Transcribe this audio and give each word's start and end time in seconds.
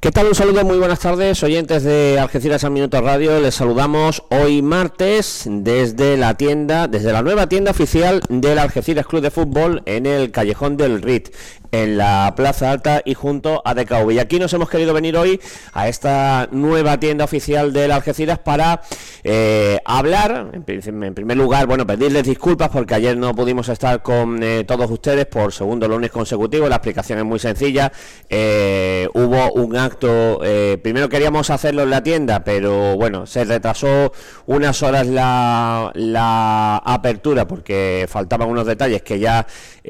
¿Qué 0.00 0.12
tal? 0.12 0.28
Un 0.28 0.36
saludo, 0.36 0.64
muy 0.64 0.78
buenas 0.78 1.00
tardes, 1.00 1.42
oyentes 1.42 1.82
de 1.82 2.20
Algeciras 2.20 2.62
al 2.62 2.70
Minuto 2.70 3.00
Radio. 3.00 3.40
Les 3.40 3.56
saludamos 3.56 4.22
hoy 4.30 4.62
martes 4.62 5.42
desde 5.50 6.16
la 6.16 6.34
tienda, 6.34 6.86
desde 6.86 7.12
la 7.12 7.20
nueva 7.22 7.48
tienda 7.48 7.72
oficial 7.72 8.22
del 8.28 8.60
Algeciras 8.60 9.08
Club 9.08 9.22
de 9.22 9.32
Fútbol 9.32 9.82
en 9.86 10.06
el 10.06 10.30
Callejón 10.30 10.76
del 10.76 11.02
RIT, 11.02 11.30
en 11.72 11.98
la 11.98 12.32
Plaza 12.36 12.70
Alta 12.70 13.02
y 13.04 13.14
junto 13.14 13.60
a 13.64 13.74
DKV. 13.74 14.12
Y 14.12 14.18
aquí 14.20 14.38
nos 14.38 14.52
hemos 14.52 14.70
querido 14.70 14.94
venir 14.94 15.16
hoy 15.16 15.40
a 15.72 15.88
esta 15.88 16.48
nueva 16.52 17.00
tienda 17.00 17.24
oficial 17.24 17.72
del 17.72 17.90
Algeciras 17.90 18.38
para 18.38 18.82
eh, 19.24 19.80
hablar, 19.84 20.52
en, 20.52 21.14
primer 21.14 21.36
lugar, 21.36 21.66
bueno, 21.66 21.86
pedirles 21.86 22.22
disculpas 22.22 22.70
porque 22.70 22.94
ayer 22.94 23.16
no 23.16 23.34
pudimos 23.34 23.68
estar 23.68 24.00
con 24.02 24.40
eh, 24.44 24.62
todos 24.62 24.88
ustedes 24.90 25.26
por 25.26 25.52
segundo 25.52 25.88
lunes 25.88 26.12
consecutivo. 26.12 26.68
La 26.68 26.76
explicación 26.76 27.18
es 27.18 27.24
muy 27.24 27.40
sencilla. 27.40 27.90
Eh, 28.30 29.08
hubo 29.14 29.52
un 29.54 29.76
acto, 29.88 30.40
primero 30.82 31.08
queríamos 31.08 31.50
hacerlo 31.50 31.82
en 31.82 31.90
la 31.90 32.02
tienda, 32.02 32.44
pero 32.44 32.96
bueno, 32.96 33.26
se 33.26 33.44
retrasó 33.44 34.12
unas 34.46 34.82
horas 34.82 35.06
la, 35.06 35.90
la 35.94 36.76
apertura 36.76 37.46
porque 37.46 38.06
faltaban 38.08 38.48
unos 38.48 38.66
detalles 38.66 39.02
que 39.02 39.18
ya 39.18 39.46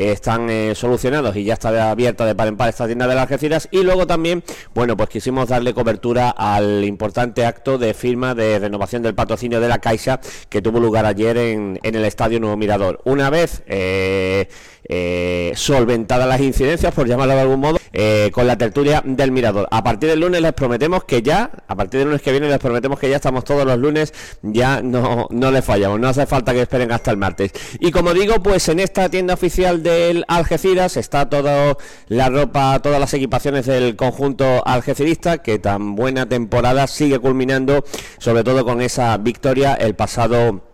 están 0.06 0.48
solucionados 0.74 1.36
y 1.36 1.44
ya 1.44 1.54
está 1.54 1.90
abierta 1.90 2.24
de 2.24 2.34
par 2.34 2.48
en 2.48 2.56
par 2.56 2.68
esta 2.68 2.86
tienda 2.86 3.06
de 3.06 3.14
las 3.14 3.22
Algeciras 3.22 3.68
y 3.70 3.82
luego 3.82 4.06
también, 4.06 4.42
bueno, 4.74 4.96
pues 4.96 5.08
quisimos 5.08 5.48
darle 5.48 5.74
cobertura 5.74 6.30
al 6.30 6.84
importante 6.84 7.44
acto 7.44 7.78
de 7.78 7.94
firma 7.94 8.34
de 8.34 8.58
renovación 8.58 9.02
del 9.02 9.14
patrocinio 9.14 9.60
de 9.60 9.68
la 9.68 9.78
Caixa 9.78 10.20
que 10.48 10.62
tuvo 10.62 10.80
lugar 10.80 11.04
ayer 11.06 11.36
en, 11.36 11.80
en 11.82 11.94
el 11.94 12.04
Estadio 12.04 12.40
Nuevo 12.40 12.56
Mirador. 12.56 13.00
Una 13.04 13.30
vez 13.30 13.62
eh, 13.66 14.48
eh, 14.90 15.52
solventadas 15.54 16.26
las 16.26 16.40
incidencias, 16.40 16.94
por 16.94 17.06
llamarlo 17.06 17.34
de 17.34 17.40
algún 17.40 17.60
modo, 17.60 17.78
eh, 17.92 18.30
con 18.32 18.46
la 18.46 18.56
tertulia 18.56 19.02
del 19.04 19.32
Mirador. 19.32 19.68
A 19.70 19.84
partir 19.84 20.08
del 20.08 20.20
lunes 20.20 20.40
les 20.40 20.52
prometemos 20.52 21.04
que 21.04 21.22
ya, 21.22 21.50
a 21.66 21.76
partir 21.76 21.98
del 21.98 22.08
lunes 22.08 22.22
que 22.22 22.30
viene 22.30 22.48
les 22.48 22.58
prometemos 22.58 22.98
que 22.98 23.10
ya 23.10 23.16
estamos 23.16 23.44
todos 23.44 23.66
los 23.66 23.78
lunes, 23.78 24.14
ya 24.42 24.80
no, 24.82 25.26
no 25.30 25.50
les 25.50 25.64
fallamos, 25.64 26.00
no 26.00 26.08
hace 26.08 26.26
falta 26.26 26.54
que 26.54 26.62
esperen 26.62 26.90
hasta 26.92 27.10
el 27.10 27.16
martes. 27.18 27.52
Y 27.80 27.90
como 27.90 28.14
digo, 28.14 28.42
pues 28.42 28.68
en 28.68 28.80
esta 28.80 29.08
tienda 29.08 29.34
oficial 29.34 29.82
del 29.88 30.24
Algeciras 30.28 30.96
está 30.96 31.28
toda 31.28 31.76
la 32.08 32.28
ropa, 32.28 32.80
todas 32.80 33.00
las 33.00 33.14
equipaciones 33.14 33.66
del 33.66 33.96
conjunto 33.96 34.62
algecirista, 34.66 35.38
que 35.38 35.58
tan 35.58 35.96
buena 35.96 36.28
temporada 36.28 36.86
sigue 36.86 37.18
culminando, 37.18 37.84
sobre 38.18 38.44
todo 38.44 38.64
con 38.64 38.80
esa 38.80 39.16
victoria 39.18 39.74
el 39.74 39.94
pasado 39.94 40.67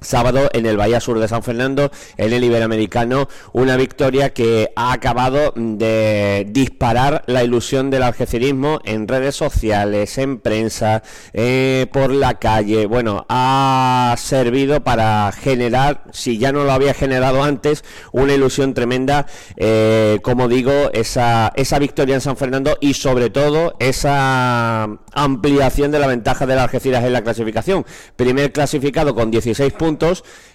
sábado 0.00 0.48
en 0.52 0.66
el 0.66 0.76
Bahía 0.76 1.00
Sur 1.00 1.18
de 1.18 1.28
San 1.28 1.42
Fernando, 1.42 1.90
en 2.16 2.32
el 2.32 2.44
Iberoamericano, 2.44 3.28
una 3.52 3.76
victoria 3.76 4.30
que 4.30 4.72
ha 4.76 4.92
acabado 4.92 5.52
de 5.56 6.46
disparar 6.48 7.24
la 7.26 7.44
ilusión 7.44 7.90
del 7.90 8.02
algecirismo 8.02 8.80
en 8.84 9.08
redes 9.08 9.36
sociales, 9.36 10.18
en 10.18 10.38
prensa, 10.38 11.02
eh, 11.32 11.86
por 11.92 12.10
la 12.12 12.38
calle. 12.38 12.86
Bueno, 12.86 13.26
ha 13.28 14.14
servido 14.18 14.82
para 14.84 15.32
generar, 15.32 16.04
si 16.12 16.38
ya 16.38 16.52
no 16.52 16.64
lo 16.64 16.72
había 16.72 16.94
generado 16.94 17.42
antes, 17.42 17.84
una 18.12 18.34
ilusión 18.34 18.74
tremenda, 18.74 19.26
eh, 19.56 20.20
como 20.22 20.48
digo, 20.48 20.90
esa, 20.92 21.52
esa 21.56 21.78
victoria 21.78 22.14
en 22.14 22.20
San 22.20 22.36
Fernando 22.36 22.76
y 22.80 22.94
sobre 22.94 23.30
todo 23.30 23.74
esa 23.78 24.88
ampliación 25.12 25.90
de 25.90 25.98
la 25.98 26.06
ventaja 26.06 26.46
del 26.46 26.58
Algeciras 26.58 27.04
en 27.04 27.12
la 27.12 27.22
clasificación. 27.22 27.84
Primer 28.16 28.52
clasificado 28.52 29.14
con 29.14 29.30
16 29.30 29.72
puntos 29.72 29.87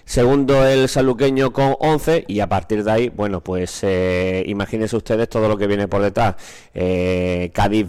segundo 0.04 0.66
el 0.66 0.88
saluqueño 0.88 1.52
con 1.52 1.74
11 1.78 2.24
y 2.28 2.40
a 2.40 2.48
partir 2.48 2.84
de 2.84 2.90
ahí, 2.90 3.08
bueno, 3.08 3.40
pues 3.40 3.80
eh, 3.82 4.44
imagínense 4.46 4.96
ustedes 4.96 5.28
todo 5.28 5.48
lo 5.48 5.56
que 5.56 5.66
viene 5.66 5.88
por 5.88 6.02
detrás. 6.02 6.36
Eh, 6.74 7.50
Cádiz, 7.54 7.86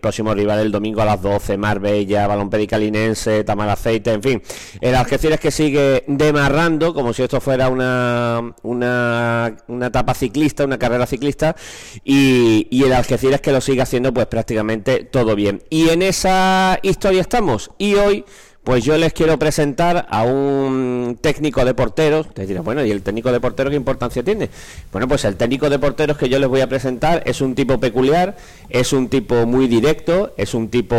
próximo 0.00 0.34
rival 0.34 0.60
el 0.60 0.70
domingo 0.70 1.00
a 1.00 1.04
las 1.04 1.22
12, 1.22 1.56
Marbella, 1.56 2.26
Balón 2.26 2.50
Pedicalinense, 2.50 3.44
Tamaraceite, 3.44 4.12
en 4.12 4.22
fin. 4.22 4.42
El 4.80 4.94
Algeciras 4.94 5.40
que 5.40 5.50
sigue 5.50 6.04
demarrando 6.06 6.94
como 6.94 7.12
si 7.12 7.22
esto 7.22 7.40
fuera 7.40 7.68
una, 7.68 8.54
una, 8.62 9.56
una 9.68 9.86
etapa 9.86 10.14
ciclista, 10.14 10.64
una 10.64 10.78
carrera 10.78 11.06
ciclista 11.06 11.56
y, 12.04 12.68
y 12.70 12.84
el 12.84 12.92
Algeciras 12.92 13.40
que 13.40 13.52
lo 13.52 13.60
sigue 13.60 13.82
haciendo 13.82 14.12
pues 14.12 14.26
prácticamente 14.26 15.04
todo 15.04 15.34
bien. 15.34 15.62
Y 15.70 15.88
en 15.88 16.02
esa 16.02 16.78
historia 16.82 17.20
estamos 17.20 17.70
y 17.78 17.94
hoy 17.94 18.24
pues 18.64 18.82
yo 18.82 18.96
les 18.96 19.12
quiero 19.12 19.38
presentar 19.38 20.06
a 20.08 20.22
un 20.22 21.18
técnico 21.20 21.64
de 21.66 21.74
porteros. 21.74 22.32
Te 22.32 22.46
dirán, 22.46 22.64
bueno, 22.64 22.82
¿y 22.82 22.90
el 22.90 23.02
técnico 23.02 23.30
de 23.30 23.38
porteros 23.38 23.70
qué 23.70 23.76
importancia 23.76 24.22
tiene? 24.22 24.48
Bueno, 24.90 25.06
pues 25.06 25.24
el 25.26 25.36
técnico 25.36 25.68
de 25.68 25.78
porteros 25.78 26.16
que 26.16 26.30
yo 26.30 26.38
les 26.38 26.48
voy 26.48 26.62
a 26.62 26.68
presentar 26.68 27.22
es 27.26 27.42
un 27.42 27.54
tipo 27.54 27.78
peculiar, 27.78 28.36
es 28.70 28.94
un 28.94 29.08
tipo 29.08 29.44
muy 29.44 29.68
directo, 29.68 30.32
es 30.38 30.54
un 30.54 30.68
tipo 30.68 30.96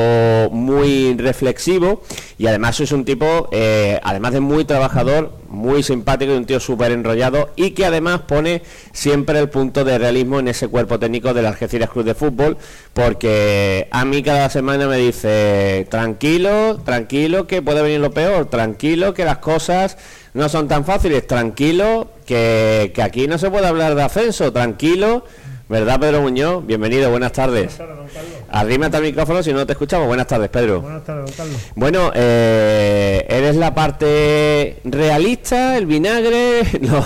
muy 0.51 1.15
reflexivo 1.17 2.03
y 2.37 2.45
además 2.45 2.79
es 2.79 2.91
un 2.91 3.03
tipo, 3.03 3.49
eh, 3.51 3.99
además 4.03 4.33
de 4.33 4.41
muy 4.41 4.63
trabajador, 4.65 5.31
muy 5.49 5.81
simpático 5.81 6.33
y 6.33 6.37
un 6.37 6.45
tío 6.45 6.59
súper 6.59 6.91
enrollado 6.91 7.49
y 7.55 7.71
que 7.71 7.85
además 7.85 8.21
pone 8.21 8.61
siempre 8.93 9.39
el 9.39 9.49
punto 9.49 9.83
de 9.83 9.97
realismo 9.97 10.39
en 10.39 10.49
ese 10.49 10.67
cuerpo 10.67 10.99
técnico 10.99 11.33
del 11.33 11.45
Algeciras 11.45 11.89
Club 11.89 12.05
de 12.05 12.13
Fútbol 12.13 12.57
porque 12.93 13.87
a 13.91 14.05
mí 14.05 14.21
cada 14.21 14.49
semana 14.49 14.87
me 14.87 14.97
dice 14.97 15.87
tranquilo, 15.89 16.77
tranquilo 16.83 17.47
que 17.47 17.54
puede 17.61 17.81
venir 17.81 17.99
lo 17.99 18.11
peor, 18.11 18.45
tranquilo 18.45 19.13
que 19.13 19.25
las 19.25 19.37
cosas 19.37 19.97
no 20.33 20.49
son 20.49 20.67
tan 20.67 20.85
fáciles, 20.85 21.25
tranquilo 21.27 22.09
que, 22.25 22.91
que 22.93 23.01
aquí 23.01 23.27
no 23.27 23.37
se 23.37 23.49
puede 23.49 23.67
hablar 23.67 23.95
de 23.95 24.03
ascenso, 24.03 24.51
tranquilo 24.51 25.23
¿Verdad, 25.67 25.99
Pedro 25.99 26.21
Muñoz? 26.21 26.63
Bienvenido, 26.63 27.09
buenas 27.09 27.31
tardes. 27.31 27.75
Buenas 27.75 27.77
tardes, 27.77 27.97
don 27.97 28.07
Carlos. 28.07 28.49
Arrímate 28.49 28.97
al 28.97 29.03
micrófono 29.03 29.41
si 29.41 29.51
no 29.51 29.65
te 29.65 29.71
escuchamos. 29.71 30.05
Buenas 30.05 30.27
tardes, 30.27 30.49
Pedro. 30.49 30.81
Buenas 30.81 31.03
tardes, 31.03 31.25
don 31.25 31.35
Carlos. 31.35 31.71
Bueno, 31.73 32.11
eh, 32.13 33.25
eres 33.27 33.55
la 33.55 33.73
parte 33.73 34.77
realista, 34.83 35.75
el 35.75 35.87
vinagre, 35.87 36.61
no, 36.81 37.03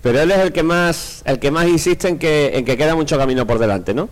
pero 0.00 0.18
él 0.22 0.30
es 0.30 0.38
el 0.38 0.52
que 0.52 0.62
más, 0.62 1.20
el 1.26 1.38
que 1.38 1.50
más 1.50 1.68
insiste 1.68 2.08
en 2.08 2.18
que, 2.18 2.52
en 2.54 2.64
que 2.64 2.78
queda 2.78 2.94
mucho 2.94 3.18
camino 3.18 3.46
por 3.46 3.58
delante, 3.58 3.92
¿no? 3.92 4.08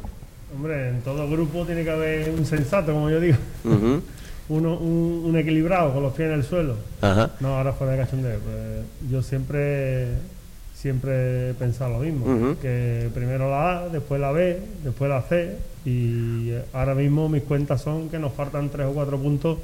Hombre, 0.54 0.90
en 0.90 1.00
todo 1.00 1.26
grupo 1.26 1.64
tiene 1.64 1.82
que 1.82 1.90
haber 1.90 2.28
un 2.28 2.44
sensato, 2.44 2.92
como 2.92 3.08
yo 3.08 3.20
digo. 3.20 3.38
Uno, 4.48 4.76
un, 4.76 5.36
equilibrado 5.36 5.92
con 5.92 6.02
los 6.02 6.12
pies 6.12 6.28
en 6.28 6.34
el 6.34 6.44
suelo. 6.44 6.74
Ajá. 7.00 7.30
No, 7.40 7.56
ahora 7.56 7.72
fuera 7.72 7.94
de 7.94 7.98
cachondeo. 7.98 8.38
Pues 8.38 9.10
yo 9.10 9.22
siempre 9.22 10.08
siempre 10.74 11.50
he 11.50 11.54
pensado 11.54 11.94
lo 11.94 11.98
mismo, 12.00 12.54
que 12.60 13.10
primero 13.14 13.50
la 13.50 13.78
A, 13.78 13.88
después 13.88 14.20
la 14.20 14.30
B, 14.30 14.60
después 14.84 15.10
la 15.10 15.22
C 15.22 15.56
y 15.86 16.52
ahora 16.72 16.94
mismo 16.94 17.28
mis 17.28 17.42
cuentas 17.42 17.80
son 17.80 18.08
que 18.10 18.18
nos 18.18 18.32
faltan 18.34 18.68
tres 18.68 18.86
o 18.86 18.92
cuatro 18.92 19.18
puntos 19.18 19.58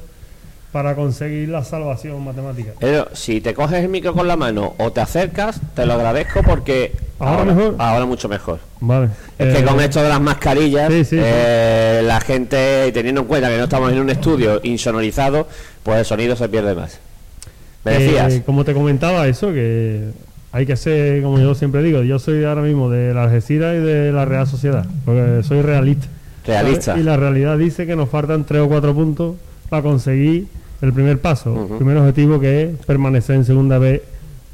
para 0.72 0.94
conseguir 0.94 1.50
la 1.50 1.62
salvación 1.62 2.25
matemática. 2.25 2.72
Pero 2.81 3.09
si 3.12 3.43
te 3.43 3.53
coges 3.53 3.84
el 3.84 3.91
micro 3.91 4.15
con 4.15 4.27
la 4.27 4.37
mano 4.37 4.75
o 4.78 4.91
te 4.91 5.03
acercas, 5.03 5.60
te 5.75 5.84
lo 5.84 5.93
agradezco 5.93 6.43
porque 6.43 6.93
ahora, 7.19 7.44
mejor. 7.44 7.77
Ahora 7.78 8.06
mucho 8.06 8.28
mejor. 8.28 8.59
Vale. 8.81 9.10
Es 9.38 9.55
que 9.55 9.60
eh, 9.60 9.65
con 9.65 9.78
esto 9.81 10.03
de 10.03 10.09
las 10.09 10.21
mascarillas, 10.21 10.91
eh, 11.12 12.00
la 12.05 12.21
gente, 12.21 12.91
teniendo 12.93 13.21
en 13.21 13.27
cuenta 13.27 13.50
que 13.50 13.59
no 13.59 13.65
estamos 13.65 13.93
en 13.93 14.00
un 14.00 14.09
estudio 14.09 14.60
insonorizado, 14.62 15.47
pues 15.83 15.99
el 15.99 16.05
sonido 16.06 16.37
se 16.37 16.49
pierde 16.49 16.75
más. 16.75 16.99
¿Me 17.84 17.93
decías? 17.99 18.33
Eh, 18.33 18.43
como 18.47 18.65
te 18.65 18.72
comentaba 18.72 19.28
eso, 19.28 19.53
que 19.53 20.09
hay 20.53 20.65
que 20.65 20.77
ser, 20.77 21.22
como 21.22 21.39
yo 21.39 21.54
siempre 21.54 21.83
digo, 21.83 22.03
yo 22.03 22.19
soy 22.19 22.44
ahora 22.44 22.62
mismo 22.62 22.89
de 22.89 23.12
la 23.12 23.25
Algeciras 23.25 23.77
y 23.77 23.81
de 23.81 24.10
la 24.10 24.25
Real 24.25 24.47
Sociedad, 24.47 24.87
porque 25.04 25.43
soy 25.43 25.60
realista. 25.60 26.06
Realista. 26.47 26.97
Y 26.99 27.03
la 27.03 27.19
realidad 27.19 27.59
dice 27.59 27.87
que 27.87 27.94
nos 27.94 28.09
faltan 28.09 28.44
tres 28.44 28.62
o 28.62 28.69
cuatro 28.69 28.94
puntos 28.94 29.37
para 29.69 29.83
conseguir 29.83 30.47
el 30.82 30.93
primer 30.93 31.20
paso, 31.20 31.69
el 31.70 31.76
primer 31.76 31.97
objetivo 31.97 32.41
que 32.41 32.65
es 32.65 32.86
permanecer 32.86 33.36
en 33.36 33.45
segunda 33.45 33.78
vez 33.78 34.03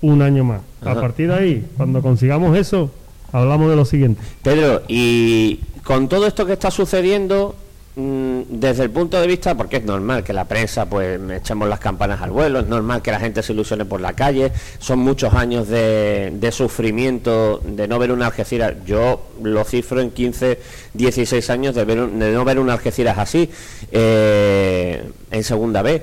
un 0.03 0.23
año 0.23 0.45
más. 0.45 0.61
A 0.85 0.95
partir 0.95 1.29
de 1.29 1.35
ahí, 1.35 1.67
cuando 1.77 2.03
consigamos 2.03 2.57
eso, 2.57 2.91
hablamos 3.33 3.71
de 3.71 3.77
lo 3.77 3.85
siguiente. 3.85 4.23
Pedro, 4.43 4.83
y 4.87 5.61
con 5.83 6.09
todo 6.09 6.27
esto 6.27 6.47
que 6.47 6.53
está 6.53 6.71
sucediendo, 6.71 7.57
Mm, 8.01 8.61
desde 8.61 8.85
el 8.85 8.91
punto 8.91 9.21
de 9.21 9.27
vista, 9.27 9.57
porque 9.57 9.79
es 9.79 9.85
normal 9.85 10.23
que 10.23 10.33
la 10.33 10.45
prensa 10.45 10.87
pues 10.87 11.19
echemos 11.33 11.69
las 11.69 11.81
campanas 11.81 12.23
al 12.23 12.31
vuelo, 12.31 12.61
es 12.61 12.69
normal 12.69 13.03
que 13.03 13.11
la 13.11 13.19
gente 13.19 13.43
se 13.43 13.53
ilusione 13.53 13.85
por 13.87 14.01
la 14.01 14.13
calle, 14.13 14.53
son 14.79 15.01
muchos 15.01 15.35
años 15.35 15.67
de, 15.67 16.49
sufrimiento 16.53 17.61
de 17.65 17.89
no 17.89 17.99
ver 17.99 18.13
una 18.13 18.27
Algeciras, 18.27 18.75
yo 18.87 19.27
lo 19.43 19.65
cifro 19.65 20.01
en 20.01 20.13
15, 20.13 20.61
16 20.95 21.51
años 21.51 21.75
de, 21.75 21.85
ver, 21.85 22.09
de 22.09 22.31
no 22.31 22.45
ver 22.45 22.61
una 22.61 22.75
Algeciras 22.75 23.19
así 23.19 23.51
eh, 23.91 25.03
en 25.33 25.43
segunda 25.43 25.83
vez. 25.83 26.03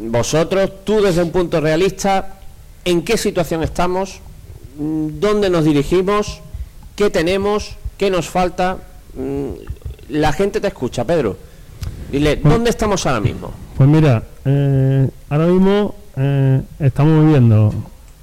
Vosotros, 0.00 0.70
tú 0.84 1.02
desde 1.02 1.22
un 1.22 1.30
punto 1.30 1.60
realista, 1.60 2.36
¿en 2.84 3.02
qué 3.02 3.16
situación 3.16 3.62
estamos? 3.62 4.20
¿Dónde 4.78 5.50
nos 5.50 5.64
dirigimos? 5.64 6.40
¿Qué 6.94 7.10
tenemos? 7.10 7.76
¿Qué 7.96 8.10
nos 8.10 8.28
falta? 8.28 8.78
Mm, 9.14 9.48
la 10.10 10.32
gente 10.32 10.60
te 10.60 10.68
escucha, 10.68 11.04
Pedro. 11.04 11.36
Dile, 12.12 12.36
pues- 12.36 12.54
¿dónde 12.54 12.70
estamos 12.70 13.04
ahora 13.06 13.20
mismo? 13.20 13.50
Pues 13.76 13.88
mira, 13.88 14.22
eh, 14.44 15.08
ahora 15.28 15.46
mismo 15.46 15.94
eh, 16.16 16.62
estamos 16.80 17.24
viviendo, 17.24 17.74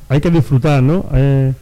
hay 0.09 0.21
que 0.21 0.29
disfrutar, 0.31 0.81
¿no? 0.81 1.05
Eh, 1.13 1.53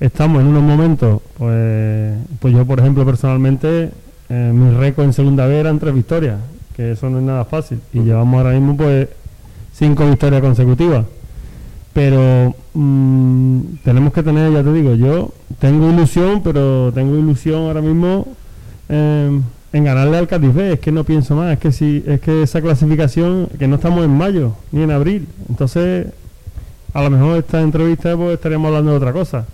estamos 0.00 0.42
en 0.42 0.48
unos 0.48 0.62
momentos, 0.62 1.20
pues, 1.38 2.14
pues 2.40 2.54
yo 2.54 2.64
por 2.66 2.80
ejemplo 2.80 3.04
personalmente 3.04 3.90
eh, 4.28 4.50
mi 4.54 4.74
récord 4.76 5.06
en 5.06 5.12
segunda 5.12 5.46
vez 5.46 5.58
eran 5.60 5.78
tres 5.78 5.94
victorias, 5.94 6.38
que 6.76 6.92
eso 6.92 7.08
no 7.08 7.18
es 7.18 7.24
nada 7.24 7.44
fácil. 7.44 7.80
Y 7.92 8.00
llevamos 8.00 8.38
ahora 8.38 8.50
mismo 8.58 8.76
pues 8.76 9.08
cinco 9.74 10.06
victorias 10.08 10.40
consecutivas. 10.40 11.04
Pero 11.92 12.54
mm, 12.74 13.60
tenemos 13.84 14.12
que 14.12 14.22
tener, 14.22 14.52
ya 14.52 14.62
te 14.62 14.72
digo, 14.72 14.94
yo 14.94 15.32
tengo 15.60 15.90
ilusión, 15.90 16.42
pero 16.42 16.92
tengo 16.92 17.16
ilusión 17.16 17.62
ahora 17.62 17.80
mismo 17.80 18.26
em, 18.88 19.42
en 19.72 19.84
ganarle 19.84 20.18
al 20.18 20.26
Cádiz 20.26 20.56
Es 20.56 20.80
que 20.80 20.92
no 20.92 21.04
pienso 21.04 21.36
más, 21.36 21.52
es 21.52 21.58
que 21.58 21.72
si, 21.72 22.02
es 22.06 22.20
que 22.20 22.42
esa 22.42 22.60
clasificación, 22.60 23.48
que 23.58 23.68
no 23.68 23.76
estamos 23.76 24.04
en 24.04 24.16
mayo 24.16 24.54
ni 24.72 24.82
en 24.82 24.90
abril. 24.90 25.28
Entonces, 25.48 26.08
a 26.92 27.02
lo 27.02 27.10
mejor 27.10 27.38
esta 27.38 27.60
entrevista 27.60 28.16
pues 28.16 28.34
estaríamos 28.34 28.68
hablando 28.68 28.90
de 28.92 28.96
otra 28.96 29.12
cosa. 29.12 29.46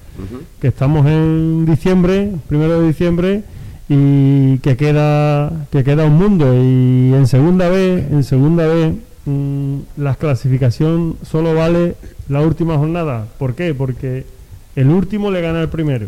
Que 0.61 0.69
estamos 0.69 1.07
en 1.07 1.65
diciembre, 1.65 2.33
primero 2.49 2.81
de 2.81 2.89
diciembre, 2.89 3.43
y 3.89 4.59
que 4.59 4.77
queda, 4.77 5.51
que 5.71 5.83
queda 5.83 6.05
un 6.05 6.19
mundo. 6.19 6.55
Y 6.55 7.15
en 7.15 7.27
segunda 7.27 7.71
vez, 7.71 8.05
en 8.11 8.23
segunda 8.25 8.67
vez 8.67 8.95
Mm, 9.27 9.81
la 9.99 10.15
clasificación 10.15 11.17
solo 11.23 11.55
vale 11.55 11.95
la 12.29 12.41
última 12.41 12.79
jornada. 12.79 13.27
¿Por 13.39 13.55
qué? 13.55 13.75
Porque 13.75 14.25
el 14.77 14.89
último 14.89 15.31
le 15.31 15.41
gana 15.41 15.61
al 15.61 15.69
primero. 15.69 16.07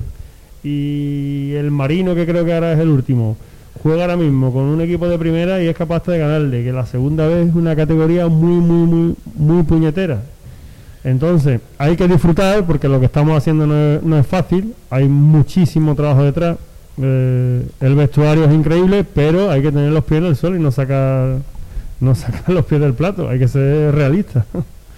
Y 0.65 1.53
el 1.55 1.71
Marino, 1.71 2.15
que 2.15 2.27
creo 2.27 2.45
que 2.45 2.55
ahora 2.55 2.73
es 2.73 2.79
el 2.79 2.89
último, 2.89 3.37
juega 3.83 4.03
ahora 4.03 4.17
mismo 4.17 4.53
con 4.53 4.63
un 4.65 4.81
equipo 4.81 5.09
de 5.09 5.19
primera 5.19 5.63
y 5.63 5.67
es 5.67 5.77
capaz 5.77 6.05
de 6.07 6.19
ganarle, 6.19 6.63
que 6.63 6.73
la 6.73 6.87
segunda 6.87 7.27
vez 7.27 7.49
es 7.49 7.55
una 7.55 7.75
categoría 7.75 8.29
muy, 8.29 8.61
muy, 8.61 8.87
muy, 8.87 9.15
muy 9.35 9.63
puñetera. 9.65 10.23
Entonces, 11.05 11.61
hay 11.79 11.97
que 11.97 12.07
disfrutar 12.07 12.65
porque 12.65 12.89
lo 12.89 13.01
que 13.01 13.07
estamos 13.07 13.37
haciendo 13.37 13.67
no 13.67 14.19
es, 14.19 14.27
fácil, 14.27 14.75
hay 14.89 15.09
muchísimo 15.09 15.97
trabajo 15.97 16.23
detrás. 16.23 16.57
Eh, 17.01 17.67
el 17.81 17.95
vestuario 17.97 18.45
es 18.45 18.55
increíble, 18.55 19.03
pero 19.03 19.51
hay 19.51 19.63
que 19.63 19.73
tener 19.73 19.91
los 19.91 20.05
pies 20.05 20.19
en 20.21 20.27
el 20.27 20.37
suelo 20.37 20.57
y 20.57 20.61
no 20.61 20.71
sacar 20.71 21.39
no 22.03 22.15
sacar 22.15 22.51
los 22.51 22.65
pies 22.67 22.81
del 22.81 22.95
plato, 22.95 23.29
hay 23.29 23.39
que 23.39 23.49
ser 23.49 23.95
realista. 23.95 24.45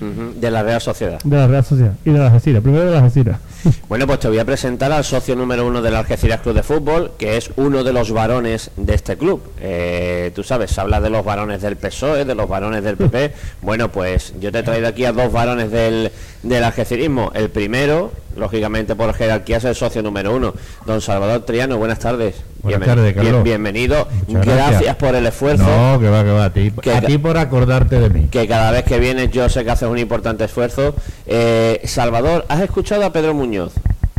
De 0.01 0.51
la 0.51 0.63
Real 0.63 0.81
Sociedad. 0.81 1.19
De 1.23 1.37
la 1.37 1.47
Real 1.47 1.65
Sociedad 1.65 1.95
y 2.05 2.11
de 2.11 2.19
la 2.19 2.27
Algeciras, 2.27 2.63
primero 2.63 2.85
de 2.85 2.91
la 2.91 2.99
Algeciras. 2.99 3.39
Bueno, 3.89 4.07
pues 4.07 4.21
te 4.21 4.29
voy 4.29 4.39
a 4.39 4.45
presentar 4.45 4.93
al 4.93 5.05
socio 5.05 5.35
número 5.37 5.67
uno 5.67 5.81
del 5.81 5.95
Algeciras 5.95 6.41
Club 6.41 6.55
de 6.55 6.63
Fútbol, 6.63 7.13
que 7.17 7.39
es 7.39 7.51
uno 7.57 7.83
de 7.83 7.95
los 7.95 8.11
varones 8.11 8.71
de 8.77 8.95
este 8.95 9.17
club. 9.17 9.41
Eh, 9.61 10.33
tú 10.35 10.43
sabes, 10.43 10.73
se 10.73 10.81
habla 10.83 11.01
de 11.01 11.09
los 11.09 11.25
varones 11.25 11.63
del 11.63 11.77
PSOE, 11.77 12.27
de 12.27 12.35
los 12.35 12.47
varones 12.49 12.83
del 12.85 12.97
PP. 12.97 13.33
Bueno, 13.63 13.91
pues 13.91 14.35
yo 14.41 14.53
te 14.53 14.59
he 14.59 14.63
traído 14.63 14.89
aquí 14.89 15.07
a 15.07 15.13
dos 15.13 15.33
varones 15.33 15.71
del, 15.71 16.11
del 16.43 16.65
algecirismo. 16.65 17.31
El 17.35 17.49
primero, 17.49 18.13
lógicamente 18.37 18.95
por 18.95 19.13
jerarquía, 19.15 19.59
es 19.59 19.65
el 19.65 19.75
socio 19.75 20.03
número 20.03 20.35
uno. 20.35 20.55
Don 20.87 21.01
Salvador 21.01 21.43
Triano, 21.43 21.79
buenas 21.79 21.99
tardes. 21.99 22.37
Buenas 22.63 22.87
tardes, 22.87 23.15
Carlos. 23.15 23.43
bienvenido. 23.43 24.09
Gracias. 24.29 24.97
por 24.97 25.15
el 25.15 25.27
esfuerzo. 25.27 25.65
No, 25.65 26.01
que 26.01 26.09
va, 26.09 26.25
que 26.25 26.31
va. 26.31 26.45
A 26.47 26.53
ti, 26.53 26.73
a 26.95 27.01
ti 27.03 27.19
por 27.19 27.37
acordarte 27.37 28.01
de 28.01 28.11
mí. 28.11 28.29
Que 28.31 28.47
cada 28.47 28.71
vez 28.71 28.85
que 28.85 28.99
vienes 28.99 29.31
yo 29.31 29.49
sé 29.49 29.65
que 29.65 29.71
haces 29.71 29.89
un 29.89 29.99
importante 29.99 30.45
esfuerzo. 30.45 30.95
Eh, 31.27 31.81
Salvador, 31.85 32.45
¿has 32.49 32.61
escuchado 32.61 33.05
a 33.05 33.13
Pedro 33.13 33.35
Muñoz? 33.35 33.73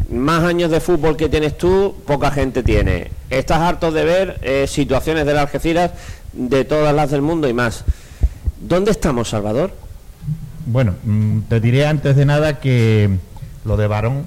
Más 0.10 0.44
años 0.44 0.70
de 0.70 0.80
fútbol 0.80 1.18
que 1.18 1.30
tienes 1.30 1.58
tú, 1.58 1.96
poca 2.06 2.30
gente 2.30 2.62
tiene. 2.62 3.10
Estás 3.30 3.60
harto 3.60 3.92
de 3.92 4.06
ver 4.06 4.40
eh, 4.44 4.66
situaciones 4.68 5.26
del 5.26 5.38
Algeciras 5.38 5.92
de 6.34 6.66
todas 6.66 6.94
las 6.94 7.12
del 7.12 7.22
mundo 7.22 7.48
y 7.48 7.54
más. 7.54 7.84
¿Dónde 8.62 8.92
estamos, 8.92 9.30
Salvador? 9.30 9.72
Bueno, 10.66 10.96
mm, 11.04 11.42
te 11.50 11.60
diré 11.60 11.86
antes 11.86 12.16
de 12.16 12.26
nada 12.26 12.60
que 12.60 13.10
lo 13.66 13.78
de 13.78 13.88
varón 13.88 14.26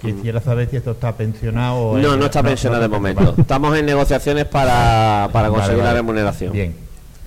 Quisiera 0.00 0.40
saber 0.40 0.68
si 0.70 0.76
esto 0.76 0.92
está 0.92 1.14
pensionado 1.14 1.98
No, 1.98 2.16
no 2.16 2.24
está 2.24 2.42
pensionado 2.42 2.82
de 2.82 2.88
momento. 2.88 3.34
Estamos 3.36 3.76
en 3.76 3.84
negociaciones 3.86 4.46
para, 4.46 5.28
conseguir 5.32 5.84
la 5.84 5.92
remuneración. 5.92 6.52
Bien. 6.52 6.74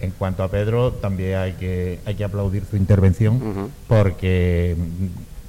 En 0.02 0.12
cuanto 0.12 0.44
a 0.44 0.50
Pedro, 0.50 0.92
también 0.92 1.38
hay 1.38 1.54
que, 1.54 2.00
hay 2.06 2.16
que 2.16 2.24
aplaudir 2.24 2.64
su 2.70 2.76
intervención, 2.76 3.70
porque, 3.88 4.76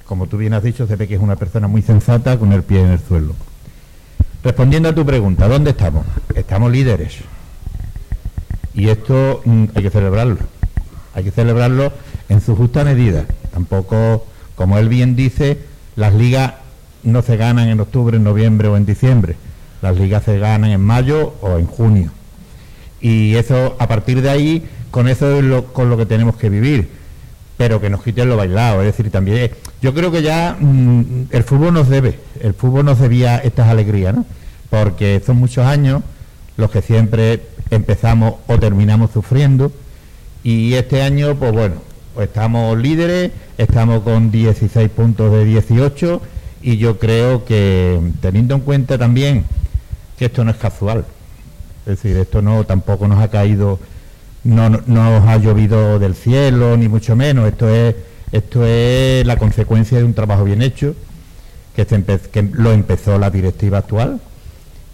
como 0.07 0.29
tú 0.29 0.37
bien 0.37 0.55
has 0.55 0.63
dicho, 0.63 0.87
se 0.87 0.95
ve 0.95 1.09
que 1.09 1.15
es 1.15 1.21
una 1.21 1.35
persona 1.35 1.67
muy 1.67 1.83
sensata 1.83 2.39
con 2.39 2.53
el 2.53 2.63
pie 2.63 2.83
en 2.83 2.91
el 2.91 3.01
suelo. 3.01 3.35
Respondiendo 4.45 4.91
a 4.91 4.95
tu 4.95 5.05
pregunta, 5.05 5.49
¿dónde 5.49 5.71
estamos? 5.71 6.07
Estamos 6.37 6.71
líderes. 6.71 7.17
Y 8.75 8.91
esto 8.91 9.41
mm, 9.45 9.65
hay 9.75 9.83
que 9.83 9.91
celebrarlo. 9.91 10.39
Hay 11.15 11.25
que 11.25 11.31
celebrarlo 11.31 11.93
en 12.29 12.41
su 12.41 12.55
justa 12.55 12.85
medida. 12.85 13.25
Tampoco, 13.53 14.27
como 14.55 14.79
él 14.79 14.89
bien 14.89 15.17
dice, 15.17 15.59
las 15.97 16.15
ligas 16.15 16.55
no 17.03 17.23
se 17.23 17.37
ganan 17.37 17.69
en 17.69 17.81
octubre, 17.81 18.17
en 18.17 18.25
noviembre 18.25 18.69
o 18.69 18.77
en 18.77 18.87
diciembre. 18.87 19.37
Las 19.83 19.97
ligas 19.97 20.25
se 20.25 20.39
ganan 20.39 20.71
en 20.71 20.81
mayo 20.81 21.35
o 21.41 21.59
en 21.59 21.67
junio. 21.67 22.11
Y 23.01 23.35
eso, 23.35 23.77
a 23.79 23.87
partir 23.87 24.23
de 24.23 24.31
ahí, 24.31 24.65
con 24.91 25.09
eso 25.09 25.37
es 25.39 25.45
lo, 25.45 25.73
con 25.73 25.91
lo 25.91 25.97
que 25.97 26.07
tenemos 26.07 26.37
que 26.37 26.49
vivir. 26.49 26.89
Pero 27.57 27.81
que 27.81 27.91
nos 27.91 28.03
quiten 28.03 28.29
lo 28.29 28.37
bailado. 28.37 28.81
Es 28.81 28.87
decir, 28.87 29.11
también, 29.11 29.51
yo 29.83 29.95
creo 29.95 30.11
que 30.11 30.23
ya 30.23 30.57
mm, 30.59 31.27
el 31.31 31.45
fútbol 31.45 31.75
nos 31.75 31.89
debe, 31.89 32.19
el 32.41 32.55
fútbol 32.55 32.87
nos 32.87 32.99
debía 32.99 33.37
estas 33.39 33.69
alegrías, 33.69 34.15
¿no? 34.15 34.25
Porque 34.71 35.23
son 35.25 35.37
muchos 35.37 35.65
años 35.65 36.03
los 36.57 36.71
que 36.71 36.83
siempre 36.83 37.43
empezamos 37.71 38.37
o 38.47 38.59
terminamos 38.59 39.11
sufriendo. 39.13 39.71
Y 40.43 40.75
este 40.75 41.03
año, 41.03 41.37
pues 41.37 41.53
bueno, 41.53 41.77
pues 42.15 42.29
estamos 42.29 42.79
líderes, 42.79 43.33
estamos 43.59 44.03
con 44.03 44.31
16 44.31 44.89
puntos 44.91 45.33
de 45.33 45.45
18 45.45 46.23
y 46.63 46.77
yo 46.77 46.99
creo 46.99 47.45
que 47.45 48.01
teniendo 48.21 48.55
en 48.55 48.61
cuenta 48.61 48.97
también 48.97 49.45
que 50.17 50.27
esto 50.27 50.45
no 50.45 50.53
es 50.53 50.57
casual, 50.57 51.05
es 51.81 52.01
decir, 52.01 52.17
esto 52.17 52.41
no 52.41 52.65
tampoco 52.65 53.09
nos 53.09 53.21
ha 53.21 53.29
caído, 53.29 53.81
no, 54.45 54.71
nos 54.71 55.29
ha 55.29 55.37
llovido 55.39 55.99
del 55.99 56.15
cielo, 56.15 56.77
ni 56.77 56.89
mucho 56.89 57.17
menos, 57.17 57.49
esto 57.49 57.69
es, 57.69 57.97
esto 58.31 58.65
es 58.65 59.27
la 59.27 59.37
consecuencia 59.37 59.99
de 59.99 60.05
un 60.05 60.15
trabajo 60.15 60.45
bien 60.45 60.63
hecho, 60.63 60.95
que, 61.75 61.85
que 61.85 62.43
lo 62.53 62.73
empezó 62.73 63.19
la 63.19 63.31
directiva 63.31 63.79
actual 63.79 64.21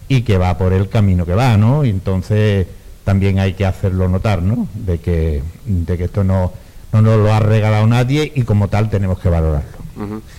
y 0.08 0.22
que 0.22 0.38
va 0.38 0.56
por 0.56 0.72
el 0.72 0.88
camino 0.88 1.26
que 1.26 1.34
va, 1.34 1.58
¿no? 1.58 1.84
Y 1.84 1.90
entonces 1.90 2.67
también 3.05 3.38
hay 3.38 3.52
que 3.52 3.67
hacerlo 3.67 4.08
notar, 4.08 4.43
¿no? 4.43 4.67
De 4.75 4.99
que, 4.99 5.43
de 5.67 5.99
que 5.99 6.05
esto 6.05 6.25
no, 6.25 6.52
no 6.93 7.03
nos 7.03 7.19
lo 7.19 7.33
ha 7.33 7.41
regalado 7.41 7.87
nadie 7.87 8.33
y 8.35 8.43
como 8.43 8.69
tal 8.69 8.91
tenemos 8.91 9.19
que 9.20 9.29
valorarlo. 9.29 9.81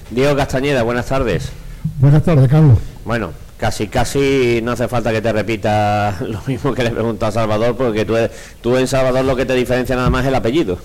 Diego 0.09 0.35
Castañeda, 0.35 0.83
buenas 0.83 1.05
tardes. 1.05 1.51
Buenas 1.99 2.23
tardes, 2.23 2.49
Carlos. 2.49 2.77
Bueno, 3.05 3.29
casi 3.57 3.87
casi 3.87 4.59
no 4.63 4.71
hace 4.71 4.87
falta 4.87 5.11
que 5.11 5.21
te 5.21 5.31
repita 5.31 6.17
lo 6.27 6.41
mismo 6.47 6.73
que 6.73 6.83
le 6.83 6.91
pregunto 6.91 7.25
a 7.25 7.31
Salvador, 7.31 7.75
porque 7.75 8.05
tú, 8.05 8.15
tú 8.61 8.75
en 8.77 8.87
Salvador 8.87 9.23
lo 9.25 9.35
que 9.35 9.45
te 9.45 9.53
diferencia 9.53 9.95
nada 9.95 10.09
más 10.09 10.23
es 10.23 10.29
el 10.29 10.35
apellido. 10.35 10.77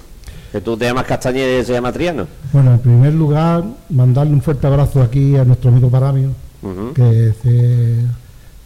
Que 0.52 0.61
tú 0.61 0.76
te 0.76 0.85
llamas 0.85 1.06
Castañeda 1.06 1.58
y 1.58 1.64
se 1.64 1.73
llama 1.73 1.92
Triano. 1.92 2.26
Bueno, 2.52 2.73
en 2.73 2.78
primer 2.78 3.12
lugar, 3.14 3.64
mandarle 3.90 4.32
un 4.32 4.42
fuerte 4.42 4.66
abrazo 4.66 5.02
aquí 5.02 5.37
a 5.37 5.44
nuestro 5.44 5.70
amigo 5.70 5.90
Paramio, 5.90 6.30
que, 6.94 7.35
se, 7.42 8.04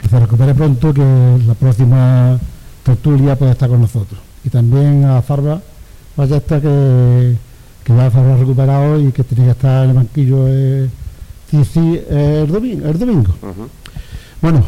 que 0.00 0.08
se 0.08 0.20
recupere 0.20 0.54
pronto, 0.54 0.92
que 0.92 1.38
la 1.46 1.54
próxima 1.54 2.38
tertulia 2.82 3.36
pueda 3.36 3.52
estar 3.52 3.68
con 3.68 3.80
nosotros. 3.80 4.20
Y 4.44 4.50
también 4.50 5.04
a 5.04 5.22
Farba 5.22 5.60
Ballesta, 6.20 6.60
que 6.60 7.36
que 7.84 7.92
va 7.92 8.04
a 8.04 8.06
estar 8.08 8.38
recuperado 8.38 9.00
y 9.00 9.12
que 9.12 9.24
tiene 9.24 9.44
que 9.46 9.50
estar 9.50 9.84
en 9.84 9.90
el 9.90 9.96
banquillo 9.96 10.46
eh, 10.48 10.88
el 11.52 12.46
domingo. 12.46 12.88
El 12.88 12.98
domingo. 12.98 13.34
Bueno, 14.40 14.64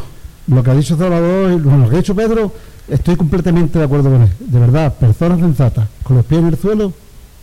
lo 0.47 0.63
que 0.63 0.71
ha 0.71 0.75
dicho 0.75 0.97
Salvador, 0.97 1.51
lo 1.51 1.89
que 1.89 1.95
ha 1.95 1.99
dicho 1.99 2.15
Pedro, 2.15 2.51
estoy 2.89 3.15
completamente 3.15 3.79
de 3.79 3.85
acuerdo 3.85 4.11
con 4.11 4.23
él. 4.23 4.29
De 4.39 4.59
verdad, 4.59 4.93
personas 4.93 5.39
sensatas, 5.39 5.87
con 6.03 6.17
los 6.17 6.25
pies 6.25 6.41
en 6.41 6.47
el 6.47 6.57
suelo, 6.57 6.91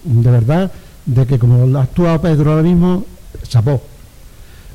de 0.04 0.30
verdad, 0.30 0.70
de 1.06 1.26
que 1.26 1.38
como 1.38 1.78
ha 1.78 1.82
actuado 1.82 2.20
Pedro 2.20 2.50
ahora 2.50 2.62
mismo, 2.62 3.04
chapó. 3.44 3.80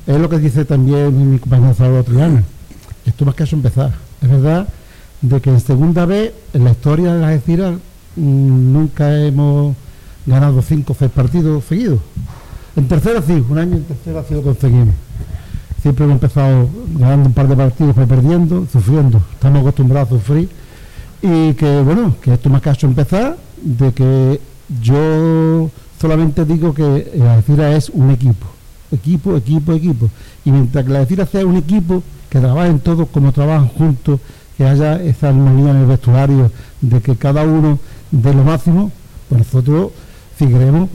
Es 0.06 0.18
lo 0.18 0.28
que 0.28 0.38
dice 0.38 0.64
también 0.64 1.30
mi 1.30 1.38
compañero 1.38 1.74
Salvador 1.74 2.04
Triana. 2.04 2.42
Esto 3.04 3.24
más 3.24 3.34
que 3.34 3.44
eso 3.44 3.54
empezar. 3.54 3.92
Es 4.20 4.28
verdad 4.28 4.66
de 5.20 5.40
que 5.40 5.50
en 5.50 5.60
segunda 5.60 6.04
vez, 6.06 6.32
en 6.52 6.64
la 6.64 6.72
historia 6.72 7.14
de 7.14 7.20
las 7.20 7.32
mm, 7.46 7.78
nunca 8.16 9.16
hemos 9.18 9.76
ganado 10.26 10.62
cinco 10.62 10.96
seis 10.98 11.10
partidos 11.10 11.64
seguidos. 11.64 12.00
En 12.76 12.88
tercera 12.88 13.22
sí, 13.22 13.44
un 13.48 13.58
año 13.58 13.76
en 13.76 13.84
tercera 13.84 14.20
ha 14.20 14.24
sido 14.24 14.42
conseguimos. 14.42 14.94
Siempre 15.80 16.04
hemos 16.04 16.14
empezado 16.16 16.68
ganando 16.98 17.28
un 17.28 17.32
par 17.32 17.48
de 17.48 17.56
partidos, 17.56 17.94
fue 17.94 18.06
perdiendo, 18.06 18.66
sufriendo. 18.72 19.22
Estamos 19.32 19.60
acostumbrados 19.60 20.08
a 20.10 20.14
sufrir. 20.16 20.48
Y 21.22 21.54
que 21.54 21.80
bueno, 21.80 22.14
que 22.20 22.34
esto 22.34 22.50
me 22.50 22.58
ha 22.58 22.76
empezar, 22.82 23.36
de 23.62 23.92
que 23.92 24.40
yo 24.82 25.70
solamente 26.00 26.44
digo 26.44 26.74
que 26.74 27.12
la 27.16 27.34
Algeciras 27.34 27.74
es 27.74 27.90
un 27.90 28.10
equipo. 28.10 28.46
Equipo, 28.92 29.36
equipo, 29.36 29.72
equipo. 29.72 30.10
Y 30.44 30.50
mientras 30.50 30.84
que 30.84 30.90
la 30.92 30.98
Algeciras 31.00 31.30
sea 31.30 31.46
un 31.46 31.56
equipo, 31.56 32.02
que 32.28 32.40
trabajen 32.40 32.80
todos 32.80 33.08
como 33.08 33.32
trabajan 33.32 33.68
juntos, 33.68 34.20
que 34.56 34.64
haya 34.66 35.02
esa 35.02 35.28
armonía 35.28 35.70
en 35.70 35.76
el 35.78 35.86
vestuario, 35.86 36.50
de 36.80 37.00
que 37.00 37.16
cada 37.16 37.44
uno 37.44 37.78
de 38.10 38.34
lo 38.34 38.44
máximo, 38.44 38.90
pues 39.28 39.40
nosotros 39.40 39.92
seguiremos 40.38 40.88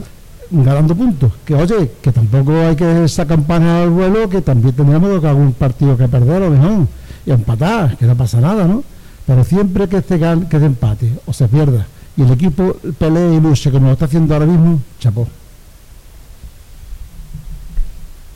ganando 0.50 0.94
puntos. 0.94 1.32
Que 1.44 1.54
oye, 1.54 1.92
que 2.02 2.12
tampoco 2.12 2.52
hay 2.52 2.76
que 2.76 3.04
esa 3.04 3.26
campana 3.26 3.82
al 3.82 3.90
vuelo, 3.90 4.28
que 4.28 4.42
también 4.42 4.74
tendríamos 4.74 5.24
algún 5.24 5.52
partido 5.52 5.96
que 5.96 6.08
perder 6.08 6.42
lo 6.42 6.50
mejor 6.50 6.86
y 7.26 7.30
empatar, 7.30 7.96
que 7.96 8.06
no 8.06 8.16
pasa 8.16 8.40
nada, 8.40 8.66
¿no? 8.66 8.82
Pero 9.26 9.44
siempre 9.44 9.88
que 9.88 10.02
se, 10.02 10.18
que 10.18 10.58
se 10.58 10.66
empate 10.66 11.12
o 11.26 11.32
se 11.32 11.48
pierda 11.48 11.86
y 12.16 12.22
el 12.22 12.30
equipo 12.32 12.76
pelee 12.98 13.36
y 13.36 13.40
luche 13.40 13.70
como 13.70 13.86
lo 13.86 13.92
está 13.92 14.04
haciendo 14.04 14.34
ahora 14.34 14.46
mismo, 14.46 14.80
chapó. 14.98 15.26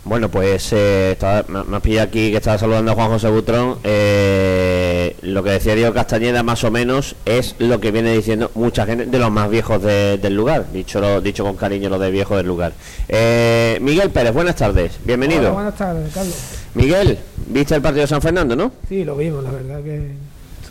Bueno, 0.07 0.31
pues 0.31 0.73
eh, 0.73 1.19
me, 1.49 1.81
pilla 1.81 2.05
aquí 2.05 2.31
que 2.31 2.37
estaba 2.37 2.57
saludando 2.57 2.93
a 2.93 2.95
Juan 2.95 3.09
José 3.09 3.29
Butrón. 3.29 3.79
Eh, 3.83 5.17
lo 5.23 5.43
que 5.43 5.51
decía 5.51 5.75
Diego 5.75 5.93
Castañeda, 5.93 6.45
más 6.45 6.63
o 6.63 6.71
menos, 6.71 7.17
es 7.25 7.57
lo 7.59 7.81
que 7.81 7.91
viene 7.91 8.13
diciendo 8.13 8.53
mucha 8.55 8.87
gente 8.87 9.07
de 9.07 9.19
los 9.19 9.33
más 9.33 9.51
viejos 9.51 9.83
del 9.83 10.33
lugar. 10.37 10.71
Dicho, 10.73 11.01
lo, 11.01 11.21
dicho 11.21 11.43
con 11.43 11.57
cariño, 11.57 11.89
lo 11.89 11.99
de 11.99 12.13
viejo 12.13 12.37
del 12.37 12.47
lugar. 12.47 12.73
Eh, 13.09 13.79
Miguel 13.83 14.11
Pérez, 14.11 14.33
buenas 14.33 14.55
tardes. 14.55 14.93
Bienvenido. 15.05 15.53
buenas 15.53 15.75
tardes, 15.75 16.15
Carlos. 16.15 16.37
Miguel, 16.75 17.19
¿viste 17.49 17.75
el 17.75 17.83
partido 17.83 18.03
de 18.03 18.07
San 18.07 18.23
Fernando, 18.23 18.55
no? 18.55 18.71
Sí, 18.89 19.03
lo 19.03 19.17
vimos, 19.17 19.43
la 19.43 19.51
verdad 19.51 19.83
que, 19.83 20.13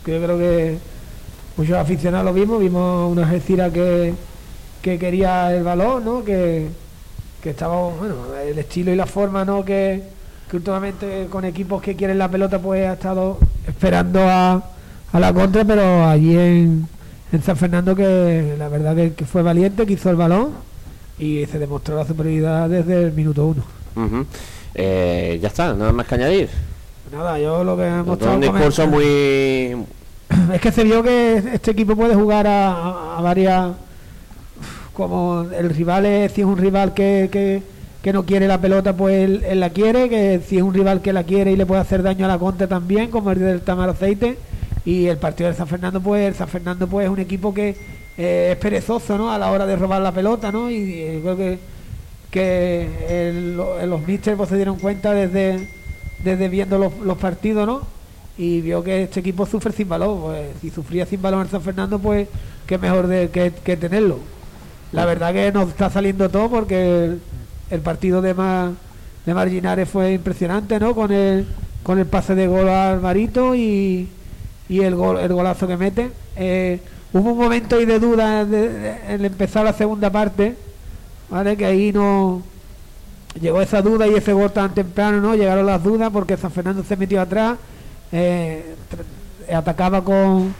yo 0.06 0.22
creo 0.22 0.38
que 0.38 0.78
muchos 1.58 1.76
aficionados 1.76 2.24
lo 2.24 2.32
vimos. 2.32 2.58
Vimos 2.58 3.12
una 3.12 3.28
Algeciras 3.28 3.70
que, 3.70 4.14
que 4.80 4.98
quería 4.98 5.54
el 5.54 5.62
balón, 5.62 6.06
¿no? 6.06 6.24
Que 6.24 6.68
que 7.46 7.50
estaba, 7.50 7.90
bueno, 7.90 8.16
el 8.44 8.58
estilo 8.58 8.92
y 8.92 8.96
la 8.96 9.06
forma, 9.06 9.44
¿no? 9.44 9.64
Que, 9.64 10.02
últimamente 10.52 11.28
con 11.30 11.44
equipos 11.44 11.80
que 11.80 11.94
quieren 11.94 12.18
la 12.18 12.28
pelota, 12.28 12.58
pues 12.58 12.84
ha 12.88 12.94
estado 12.94 13.38
esperando 13.68 14.20
a, 14.20 14.60
la 15.12 15.32
contra, 15.32 15.64
pero 15.64 16.08
allí 16.08 16.36
en, 16.36 16.88
San 17.44 17.56
Fernando 17.56 17.94
que 17.94 18.56
la 18.58 18.68
verdad 18.68 18.96
que, 18.96 19.24
fue 19.24 19.42
valiente, 19.42 19.86
que 19.86 19.92
hizo 19.92 20.10
el 20.10 20.16
balón 20.16 20.54
y 21.20 21.46
se 21.46 21.60
demostró 21.60 21.94
la 21.94 22.04
superioridad 22.04 22.68
desde 22.68 23.04
el 23.04 23.12
minuto 23.12 23.46
uno. 23.46 23.62
Eh, 24.74 25.38
ya 25.40 25.46
está, 25.46 25.72
nada 25.74 25.92
más 25.92 26.04
que 26.08 26.16
añadir. 26.16 26.48
Nada, 27.12 27.38
yo 27.38 27.62
lo 27.62 27.76
que 27.76 27.86
hemos 27.86 28.20
Un 28.22 28.40
discurso 28.40 28.88
muy... 28.88 29.86
Es 30.52 30.60
que 30.60 30.72
se 30.72 30.82
vio 30.82 31.00
que 31.04 31.36
este 31.54 31.70
equipo 31.70 31.94
puede 31.94 32.16
jugar 32.16 32.46
a 32.48 33.20
varias 33.22 33.70
como 34.96 35.42
el 35.42 35.70
rival 35.70 36.06
es, 36.06 36.32
si 36.32 36.40
es 36.40 36.46
un 36.46 36.56
rival 36.56 36.94
que, 36.94 37.28
que, 37.30 38.12
no 38.12 38.24
quiere 38.24 38.46
la 38.46 38.60
pelota, 38.60 38.96
pues 38.96 39.24
él, 39.24 39.60
la 39.60 39.70
quiere, 39.70 40.08
que 40.08 40.40
si 40.46 40.56
es 40.56 40.62
un 40.62 40.72
rival 40.72 41.02
que 41.02 41.12
la 41.12 41.24
quiere 41.24 41.50
y 41.50 41.56
le 41.56 41.66
puede 41.66 41.80
hacer 41.80 42.04
daño 42.04 42.24
a 42.24 42.28
la 42.28 42.38
contra 42.38 42.68
también, 42.68 43.10
como 43.10 43.32
el 43.32 43.40
del 43.40 43.60
Tamar 43.62 43.90
Aceite, 43.90 44.38
y 44.84 45.06
el 45.06 45.18
partido 45.18 45.50
de 45.50 45.56
San 45.56 45.66
Fernando, 45.66 46.00
pues 46.00 46.26
el 46.28 46.34
San 46.34 46.48
Fernando 46.48 46.86
pues 46.86 47.06
es 47.06 47.10
un 47.10 47.18
equipo 47.18 47.52
que 47.52 47.76
eh, 48.16 48.50
es 48.52 48.56
perezoso, 48.58 49.18
¿no? 49.18 49.32
A 49.32 49.38
la 49.38 49.50
hora 49.50 49.66
de 49.66 49.74
robar 49.74 50.00
la 50.00 50.12
pelota, 50.12 50.52
¿no? 50.52 50.70
Y, 50.70 51.20
creo 51.20 51.36
que, 51.36 51.58
que 52.30 53.52
los 53.84 54.06
místeres 54.06 54.36
pues, 54.36 54.48
se 54.48 54.56
dieron 54.56 54.78
cuenta 54.78 55.12
desde, 55.12 55.68
desde 56.22 56.48
viendo 56.48 56.78
los, 56.78 57.18
partidos, 57.18 57.66
¿no? 57.66 57.96
y 58.38 58.60
vio 58.60 58.84
que 58.84 59.04
este 59.04 59.20
equipo 59.20 59.46
sufre 59.46 59.72
sin 59.72 59.88
balón. 59.88 60.20
Pues 60.20 60.46
si 60.60 60.70
sufría 60.70 61.06
sin 61.06 61.20
balón 61.20 61.42
el 61.42 61.48
San 61.48 61.62
Fernando, 61.62 61.98
pues 61.98 62.28
qué 62.66 62.78
mejor 62.78 63.08
que, 63.08 63.52
que 63.64 63.76
tenerlo. 63.76 64.36
La 64.92 65.04
verdad 65.04 65.32
que 65.32 65.52
nos 65.52 65.68
está 65.68 65.90
saliendo 65.90 66.28
todo 66.28 66.48
porque 66.48 67.16
el, 67.70 67.80
partido 67.80 68.22
de, 68.22 68.34
de 69.26 69.34
Marginares 69.34 69.88
fue 69.88 70.12
impresionante, 70.12 70.78
¿no? 70.78 70.94
Con 70.94 71.12
el, 71.12 71.46
con 71.82 71.98
el 71.98 72.06
pase 72.06 72.34
de 72.34 72.46
gol 72.46 72.68
al 72.68 73.00
Marito 73.00 73.54
y, 73.54 74.08
y 74.68 74.80
el, 74.80 74.94
gol, 74.94 75.18
el 75.18 75.32
golazo 75.32 75.66
que 75.66 75.76
mete. 75.76 76.10
Eh, 76.36 76.80
hubo 77.12 77.32
un 77.32 77.38
momento 77.38 77.76
ahí 77.76 77.84
de 77.84 77.98
duda 77.98 78.42
en 78.42 79.24
empezar 79.24 79.64
la 79.64 79.72
segunda 79.72 80.10
parte, 80.10 80.56
¿vale? 81.30 81.56
Que 81.56 81.66
ahí 81.66 81.92
no 81.92 82.42
llegó 83.40 83.60
esa 83.60 83.82
duda 83.82 84.06
y 84.06 84.14
ese 84.14 84.32
gol 84.32 84.52
tan 84.52 84.74
temprano, 84.74 85.20
¿no? 85.20 85.34
Llegaron 85.34 85.66
las 85.66 85.82
dudas 85.82 86.10
porque 86.12 86.36
San 86.36 86.50
Fernando 86.50 86.82
se 86.84 86.96
metió 86.96 87.20
atrás, 87.20 87.58
eh, 88.12 88.74
atacaba 89.52 90.02
con 90.02 90.54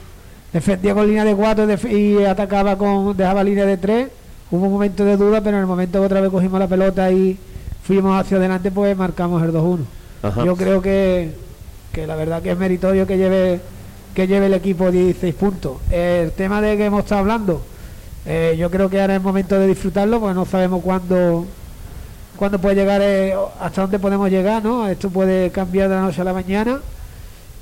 defendía 0.53 0.95
con 0.95 1.07
línea 1.07 1.25
de 1.25 1.35
4 1.35 1.67
y 1.91 2.25
atacaba 2.25 2.77
con 2.77 3.17
dejaba 3.17 3.45
línea 3.45 3.67
de 3.67 3.77
3 3.77 4.09
hubo 4.51 4.67
un 4.67 4.73
momento 4.73 5.05
de 5.05 5.17
duda 5.17 5.41
pero 5.41 5.57
en 5.57 5.63
el 5.63 5.67
momento 5.67 6.01
que 6.01 6.07
otra 6.07 6.21
vez 6.21 6.31
cogimos 6.31 6.59
la 6.61 6.69
pelota 6.69 7.11
y 7.11 7.37
fuimos 7.83 8.19
hacia 8.19 8.37
adelante 8.37 8.71
pues 8.71 8.97
marcamos 8.97 9.43
el 9.43 9.53
2-1 9.53 9.79
yo 10.45 10.57
creo 10.57 10.83
que, 10.83 11.33
que 11.93 12.07
la 12.07 12.17
verdad 12.17 12.43
que 12.43 12.53
es 12.53 12.59
meritorio 12.59 13.07
que 13.07 13.19
lleve 13.19 13.61
que 14.17 14.27
lleve 14.27 14.47
el 14.47 14.55
equipo 14.55 14.91
16 14.91 15.35
puntos. 15.35 15.77
El 15.91 16.33
tema 16.33 16.63
de 16.63 16.79
que 16.79 16.87
hemos 16.87 17.01
estado 17.01 17.21
hablando 17.21 17.63
eh, 18.25 18.57
yo 18.59 18.71
creo 18.71 18.89
que 18.89 19.01
ahora 19.01 19.17
es 19.17 19.23
momento 19.23 19.59
de 19.59 19.67
disfrutarlo 19.69 20.19
porque 20.19 20.35
no 20.35 20.47
sabemos 20.47 20.83
cuándo 20.83 21.47
cuándo 22.37 22.59
puede 22.59 22.75
llegar 22.75 23.01
eh, 23.05 23.35
hasta 23.61 23.83
dónde 23.83 23.99
podemos 23.99 24.29
llegar 24.31 24.65
no 24.65 24.89
esto 24.89 25.11
puede 25.11 25.51
cambiar 25.51 25.89
de 25.89 25.95
la 25.95 26.01
noche 26.01 26.23
a 26.23 26.25
la 26.25 26.33
mañana 26.33 26.81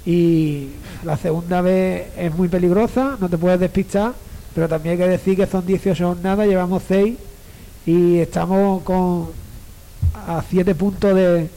y 0.07 0.69
la 1.05 1.17
segunda 1.17 1.61
vez 1.61 2.09
es 2.17 2.35
muy 2.35 2.49
peligrosa, 2.49 3.17
no 3.21 3.29
te 3.29 3.39
puedes 3.39 3.59
despistar, 3.61 4.13
pero 4.55 4.69
también 4.69 4.93
hay 4.93 4.99
que 4.99 5.09
decir 5.09 5.37
que 5.37 5.47
son 5.47 5.67
18 5.67 6.07
jornadas, 6.07 6.47
llevamos 6.47 6.83
6 6.87 7.17
y 7.87 8.19
estamos 8.19 8.83
con 8.83 9.29
a 10.27 10.43
7 10.49 10.75
puntos 10.75 11.15
de, 11.15 11.49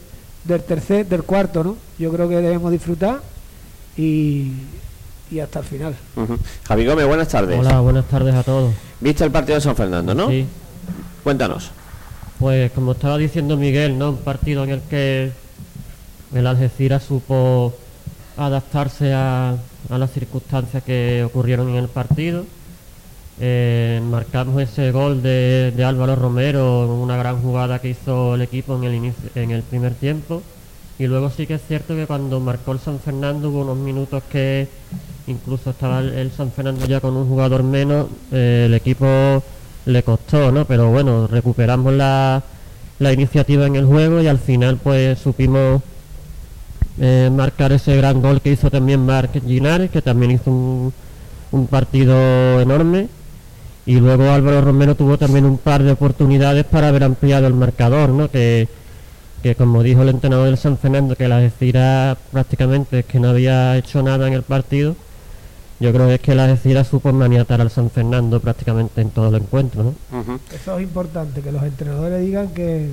del 0.44 0.64
tercer, 0.64 1.08
del 1.08 1.24
cuarto, 1.24 1.64
¿no? 1.64 1.78
Yo 2.00 2.12
creo 2.12 2.30
que 2.30 2.38
debemos 2.38 2.72
disfrutar 2.72 3.22
y, 3.98 4.52
y 5.30 5.40
hasta 5.40 5.60
el 5.60 5.66
final. 5.66 5.96
Javi 6.68 6.86
Gómez, 6.86 7.06
buenas 7.06 7.28
tardes. 7.28 7.60
Hola, 7.60 7.80
buenas 7.82 8.06
tardes 8.06 8.34
a 8.34 8.44
todos. 8.44 8.74
¿Viste 9.00 9.24
el 9.24 9.32
partido 9.32 9.56
de 9.56 9.62
San 9.62 9.76
Fernando, 9.76 10.14
no? 10.16 10.30
Sí. 10.30 10.46
Cuéntanos. 11.24 11.72
Pues 12.40 12.72
como 12.72 12.94
estaba 12.94 13.18
diciendo 13.18 13.58
Miguel, 13.58 13.98
¿no? 13.98 14.12
Un 14.12 14.18
partido 14.18 14.64
en 14.64 14.70
el 14.70 14.82
que 14.82 15.32
el 16.34 16.48
Algeciras 16.48 17.04
supo 17.04 17.74
adaptarse 18.38 19.14
a, 19.14 19.56
las 19.90 20.12
circunstancias 20.12 20.84
que 20.84 21.24
ocurrieron 21.26 21.70
en 21.70 21.76
el 21.76 21.88
partido. 21.88 22.46
Eh, 23.40 24.02
marcamos 24.10 24.62
ese 24.62 24.92
gol 24.92 25.22
de, 25.22 25.74
Álvaro 25.86 26.16
Romero, 26.16 26.88
una 26.88 27.18
gran 27.18 27.42
jugada 27.42 27.80
que 27.80 27.90
hizo 27.90 28.36
el 28.36 28.42
equipo 28.42 28.76
en 28.76 28.84
el, 28.84 28.96
inicio, 28.96 29.30
en 29.36 29.52
el 29.52 29.64
primer 29.64 29.94
tiempo. 29.94 30.42
Y 31.00 31.06
luego 31.06 31.30
sí 31.30 31.46
que 31.46 31.56
es 31.56 31.62
cierto 31.68 31.96
que 31.96 32.08
cuando 32.08 32.40
marcó 32.40 32.72
el 32.72 32.80
San 32.80 33.00
Fernando 33.00 33.50
hubo 33.50 33.62
unos 33.62 33.78
minutos 33.78 34.24
que 34.32 34.68
incluso 35.28 35.70
estaba 35.70 36.00
el, 36.00 36.32
San 36.32 36.52
Fernando 36.52 36.86
ya 36.86 37.00
con 37.00 37.16
un 37.16 37.28
jugador 37.28 37.62
menos, 37.64 38.08
eh, 38.32 38.64
el 38.66 38.74
equipo 38.74 39.44
le 39.86 40.04
costó, 40.04 40.52
¿no? 40.52 40.66
Pero 40.66 40.90
bueno, 40.90 41.28
recuperamos 41.28 41.94
la, 41.94 42.42
la 43.00 43.14
iniciativa 43.14 43.68
en 43.68 43.76
el 43.76 43.86
juego 43.86 44.22
y 44.22 44.28
al 44.28 44.40
final 44.40 44.78
pues 44.78 45.20
supimos 45.20 45.82
eh, 47.00 47.30
marcar 47.32 47.72
ese 47.72 47.96
gran 47.96 48.22
gol 48.22 48.42
que 48.42 48.52
hizo 48.52 48.72
también 48.72 49.06
Marc 49.06 49.32
Ginares, 49.46 49.92
que 49.92 50.02
también 50.02 50.32
hizo 50.32 50.52
un, 50.52 51.68
partido 51.70 52.60
enorme. 52.60 53.08
Y 53.86 54.00
luego 54.00 54.30
Álvaro 54.32 54.62
Romero 54.62 54.96
tuvo 54.96 55.18
también 55.18 55.46
un 55.46 55.58
par 55.58 55.84
de 55.84 55.92
oportunidades 55.92 56.66
para 56.66 56.90
haber 56.90 57.04
ampliado 57.04 57.48
el 57.48 57.54
marcador, 57.54 58.10
¿no? 58.10 58.30
que, 58.30 58.68
que 59.42 59.56
como 59.56 59.82
dijo 59.84 60.02
el 60.02 60.10
entrenador 60.10 60.48
del 60.48 60.58
San 60.58 60.78
Fernando, 60.78 61.16
que 61.16 61.28
la 61.28 61.38
decira 61.38 62.18
prácticamente 62.32 63.00
es 63.00 63.06
que 63.06 63.20
no 63.20 63.30
había 63.30 63.78
hecho 63.78 64.04
nada 64.04 64.28
en 64.28 64.34
el 64.34 64.44
partido, 64.44 64.96
yo 65.80 65.94
creo 65.94 66.08
que 66.08 66.16
es 66.16 66.22
que 66.22 66.36
la 66.36 66.48
decira 66.48 66.84
supo 66.84 67.14
maniatar 67.14 67.62
al 67.62 67.70
San 67.70 67.90
Fernando 67.90 68.40
prácticamente 68.40 69.00
en 69.00 69.12
todo 69.12 69.30
el 69.30 69.36
encuentro. 69.36 69.84
¿no? 70.12 70.40
Eso 70.54 70.78
es 70.78 70.84
importante, 70.84 71.42
que 71.42 71.52
los 71.52 71.64
entrenadores 71.64 72.20
digan 72.26 72.50
que, 72.50 72.90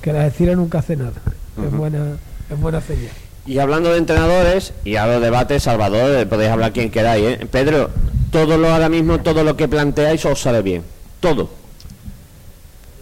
que 0.00 0.12
la 0.12 0.24
decira 0.24 0.56
nunca 0.56 0.78
hace 0.78 0.96
nada. 0.96 1.20
Es 1.62 1.70
buena, 1.70 2.16
es 2.50 2.60
buena 2.60 2.80
señal. 2.80 3.12
Y 3.46 3.58
hablando 3.58 3.92
de 3.92 3.98
entrenadores 3.98 4.72
y 4.84 4.96
a 4.96 5.06
los 5.06 5.22
debates, 5.22 5.62
Salvador, 5.62 6.18
eh, 6.18 6.26
podéis 6.26 6.50
hablar 6.50 6.72
quien 6.72 6.90
queráis. 6.90 7.24
¿eh? 7.24 7.46
Pedro, 7.50 7.90
todo 8.30 8.58
lo 8.58 8.72
ahora 8.72 8.88
mismo, 8.88 9.20
todo 9.20 9.44
lo 9.44 9.56
que 9.56 9.68
planteáis 9.68 10.24
os 10.24 10.40
sale 10.40 10.62
bien. 10.62 10.82
Todo. 11.20 11.48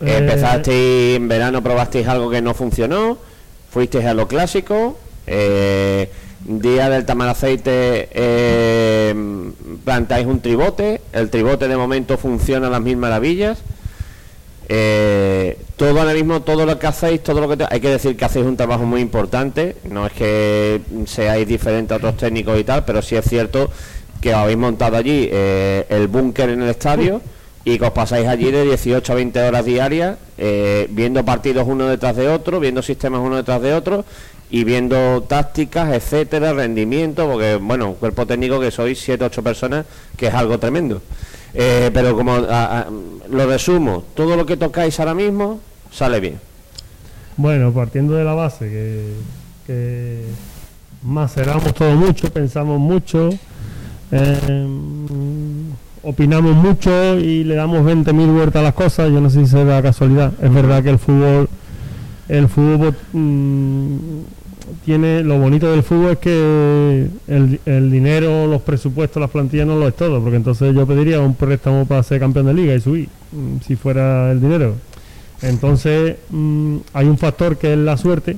Eh, 0.02 0.18
Empezasteis 0.18 1.16
en 1.16 1.28
verano, 1.28 1.62
probasteis 1.62 2.06
algo 2.08 2.28
que 2.30 2.42
no 2.42 2.52
funcionó, 2.52 3.16
fuisteis 3.70 4.04
a 4.04 4.12
lo 4.12 4.28
clásico, 4.28 4.98
día 6.44 6.90
del 6.90 7.06
tamaraceite 7.06 8.08
eh, 8.12 9.14
plantáis 9.84 10.26
un 10.26 10.40
tribote, 10.40 11.00
el 11.12 11.30
tribote 11.30 11.68
de 11.68 11.76
momento 11.76 12.18
funciona 12.18 12.66
a 12.66 12.70
las 12.70 12.82
mil 12.82 12.96
maravillas. 12.96 13.58
Eh, 14.68 15.58
todo 15.76 16.00
ahora 16.00 16.14
mismo, 16.14 16.42
todo 16.42 16.64
lo 16.64 16.78
que 16.78 16.86
hacéis, 16.86 17.22
todo 17.22 17.40
lo 17.40 17.56
que 17.56 17.66
hay 17.68 17.80
que 17.80 17.90
decir 17.90 18.16
que 18.16 18.24
hacéis 18.24 18.46
un 18.46 18.56
trabajo 18.56 18.84
muy 18.84 19.00
importante. 19.00 19.76
No 19.90 20.06
es 20.06 20.12
que 20.12 20.80
seáis 21.06 21.46
diferentes 21.46 21.92
a 21.92 21.96
otros 21.96 22.16
técnicos 22.16 22.58
y 22.58 22.64
tal, 22.64 22.84
pero 22.84 23.02
sí 23.02 23.16
es 23.16 23.24
cierto 23.24 23.70
que 24.20 24.32
habéis 24.32 24.56
montado 24.56 24.96
allí 24.96 25.28
eh, 25.30 25.84
el 25.90 26.08
búnker 26.08 26.48
en 26.48 26.62
el 26.62 26.70
estadio 26.70 27.20
y 27.64 27.78
que 27.78 27.84
os 27.84 27.92
pasáis 27.92 28.26
allí 28.26 28.50
de 28.50 28.64
18 28.64 29.12
a 29.12 29.16
20 29.16 29.42
horas 29.42 29.64
diarias 29.64 30.16
eh, 30.36 30.86
viendo 30.90 31.24
partidos 31.24 31.66
uno 31.68 31.86
detrás 31.86 32.16
de 32.16 32.28
otro, 32.28 32.60
viendo 32.60 32.82
sistemas 32.82 33.20
uno 33.20 33.36
detrás 33.36 33.62
de 33.62 33.74
otro 33.74 34.04
y 34.50 34.64
viendo 34.64 35.22
tácticas, 35.22 35.92
etcétera, 35.92 36.52
rendimiento, 36.52 37.28
porque 37.28 37.56
bueno, 37.56 37.88
un 37.88 37.94
cuerpo 37.94 38.26
técnico 38.26 38.60
que 38.60 38.70
sois 38.70 38.98
7 39.00 39.24
8 39.24 39.42
personas, 39.42 39.86
que 40.16 40.28
es 40.28 40.34
algo 40.34 40.58
tremendo. 40.58 41.02
Eh, 41.54 41.90
pero 41.94 42.16
como 42.16 42.36
lo 42.38 43.46
resumo, 43.46 44.02
todo 44.14 44.36
lo 44.36 44.44
que 44.44 44.56
tocáis 44.56 44.98
ahora 44.98 45.14
mismo 45.14 45.60
sale 45.92 46.18
bien. 46.20 46.40
Bueno, 47.36 47.72
partiendo 47.72 48.14
de 48.14 48.24
la 48.24 48.34
base 48.34 49.14
que, 49.66 50.24
maceramos 51.02 51.74
todo 51.74 51.94
mucho, 51.94 52.32
pensamos 52.32 52.78
mucho, 52.80 53.30
eh, 54.10 54.66
opinamos 56.02 56.54
mucho 56.56 57.18
y 57.18 57.44
le 57.44 57.54
damos 57.54 57.80
20.000 57.84 58.32
vueltas 58.32 58.60
a 58.60 58.62
las 58.62 58.74
cosas. 58.74 59.10
Yo 59.10 59.20
no 59.20 59.30
sé 59.30 59.44
si 59.44 59.50
se 59.50 59.64
da 59.64 59.82
casualidad. 59.82 60.32
Es 60.42 60.52
verdad 60.52 60.82
que 60.82 60.90
el 60.90 60.98
fútbol, 60.98 61.48
el 62.28 62.48
fútbol 62.48 62.94
mm, 63.12 64.20
tiene 64.84 65.22
lo 65.22 65.38
bonito 65.38 65.70
del 65.70 65.82
fútbol 65.82 66.12
es 66.12 66.18
que 66.18 67.08
el, 67.28 67.60
el, 67.66 67.90
dinero, 67.90 68.46
los 68.46 68.62
presupuestos, 68.62 69.20
las 69.20 69.30
plantillas 69.30 69.66
no 69.66 69.76
lo 69.76 69.88
es 69.88 69.94
todo, 69.94 70.20
porque 70.20 70.36
entonces 70.36 70.74
yo 70.74 70.86
pediría 70.86 71.20
un 71.20 71.34
préstamo 71.34 71.86
para 71.86 72.02
ser 72.02 72.20
campeón 72.20 72.46
de 72.46 72.54
liga 72.54 72.74
y 72.74 72.80
subir, 72.80 73.08
mm, 73.32 73.60
si 73.66 73.76
fuera 73.76 74.32
el 74.32 74.40
dinero. 74.40 74.74
Entonces 75.42 76.16
mm, 76.30 76.76
hay 76.92 77.06
un 77.06 77.18
factor 77.18 77.56
que 77.56 77.72
es 77.72 77.78
la 77.78 77.96
suerte 77.96 78.36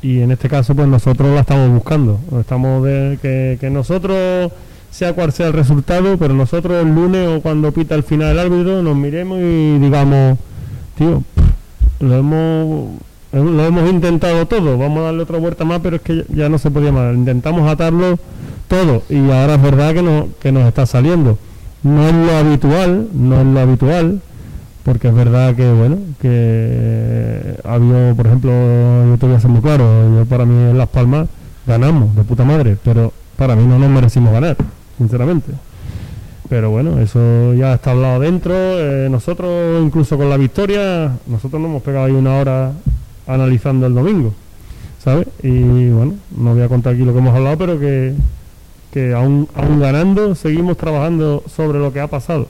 y 0.00 0.20
en 0.20 0.30
este 0.30 0.48
caso 0.48 0.74
pues 0.74 0.88
nosotros 0.88 1.34
la 1.34 1.40
estamos 1.40 1.70
buscando, 1.70 2.20
estamos 2.40 2.84
de 2.84 3.18
que, 3.20 3.58
que 3.60 3.70
nosotros 3.70 4.52
sea 4.90 5.12
cual 5.12 5.32
sea 5.32 5.48
el 5.48 5.52
resultado, 5.52 6.16
pero 6.16 6.34
nosotros 6.34 6.82
el 6.82 6.94
lunes 6.94 7.28
o 7.28 7.42
cuando 7.42 7.72
pita 7.72 7.94
el 7.94 8.02
final 8.02 8.28
del 8.28 8.38
árbitro 8.38 8.82
nos 8.82 8.96
miremos 8.96 9.38
y 9.40 9.78
digamos, 9.78 10.38
tío, 10.96 11.22
lo 12.00 12.14
hemos 12.14 13.00
lo 13.32 13.64
hemos 13.64 13.90
intentado 13.90 14.46
todo, 14.46 14.78
vamos 14.78 15.00
a 15.00 15.02
darle 15.06 15.22
otra 15.22 15.38
vuelta 15.38 15.64
más, 15.64 15.80
pero 15.80 15.96
es 15.96 16.02
que 16.02 16.24
ya 16.28 16.48
no 16.48 16.58
se 16.58 16.70
podía 16.70 16.92
más. 16.92 17.14
Intentamos 17.14 17.70
atarlo 17.70 18.18
todo 18.68 19.02
y 19.08 19.30
ahora 19.30 19.54
es 19.54 19.62
verdad 19.62 19.94
que, 19.94 20.02
no, 20.02 20.28
que 20.40 20.52
nos 20.52 20.66
está 20.66 20.86
saliendo. 20.86 21.38
No 21.82 22.08
es 22.08 22.14
lo 22.14 22.36
habitual, 22.36 23.08
no 23.12 23.40
es 23.40 23.46
lo 23.46 23.60
habitual, 23.60 24.20
porque 24.82 25.08
es 25.08 25.14
verdad 25.14 25.54
que, 25.54 25.70
bueno, 25.70 25.98
que 26.20 27.56
ha 27.64 27.74
habido, 27.74 28.14
por 28.16 28.26
ejemplo, 28.26 28.50
yo 28.50 29.16
te 29.18 29.26
voy 29.26 29.36
a 29.36 29.40
ser 29.40 29.50
muy 29.50 29.60
claro, 29.60 29.84
yo 30.16 30.26
para 30.26 30.44
mí 30.44 30.70
en 30.70 30.78
Las 30.78 30.88
Palmas 30.88 31.28
ganamos, 31.66 32.16
de 32.16 32.24
puta 32.24 32.44
madre, 32.44 32.76
pero 32.82 33.12
para 33.36 33.54
mí 33.54 33.66
no 33.66 33.78
nos 33.78 33.90
merecimos 33.90 34.32
ganar, 34.32 34.56
sinceramente. 34.96 35.52
Pero 36.48 36.70
bueno, 36.70 36.98
eso 36.98 37.52
ya 37.52 37.74
está 37.74 37.90
hablado 37.90 38.20
dentro. 38.20 38.54
Eh, 38.54 39.08
nosotros, 39.10 39.82
incluso 39.82 40.16
con 40.16 40.30
la 40.30 40.38
victoria, 40.38 41.12
nosotros 41.26 41.60
nos 41.60 41.68
hemos 41.68 41.82
pegado 41.82 42.06
ahí 42.06 42.12
una 42.12 42.36
hora 42.36 42.72
analizando 43.28 43.86
el 43.86 43.94
domingo, 43.94 44.32
¿sabes? 45.04 45.28
Y 45.42 45.90
bueno, 45.90 46.14
no 46.36 46.54
voy 46.54 46.62
a 46.62 46.68
contar 46.68 46.94
aquí 46.94 47.04
lo 47.04 47.12
que 47.12 47.18
hemos 47.18 47.36
hablado, 47.36 47.58
pero 47.58 47.78
que, 47.78 48.14
que 48.92 49.14
aún, 49.14 49.48
aún 49.54 49.78
ganando 49.78 50.34
seguimos 50.34 50.76
trabajando 50.76 51.44
sobre 51.54 51.78
lo 51.78 51.92
que 51.92 52.00
ha 52.00 52.08
pasado, 52.08 52.48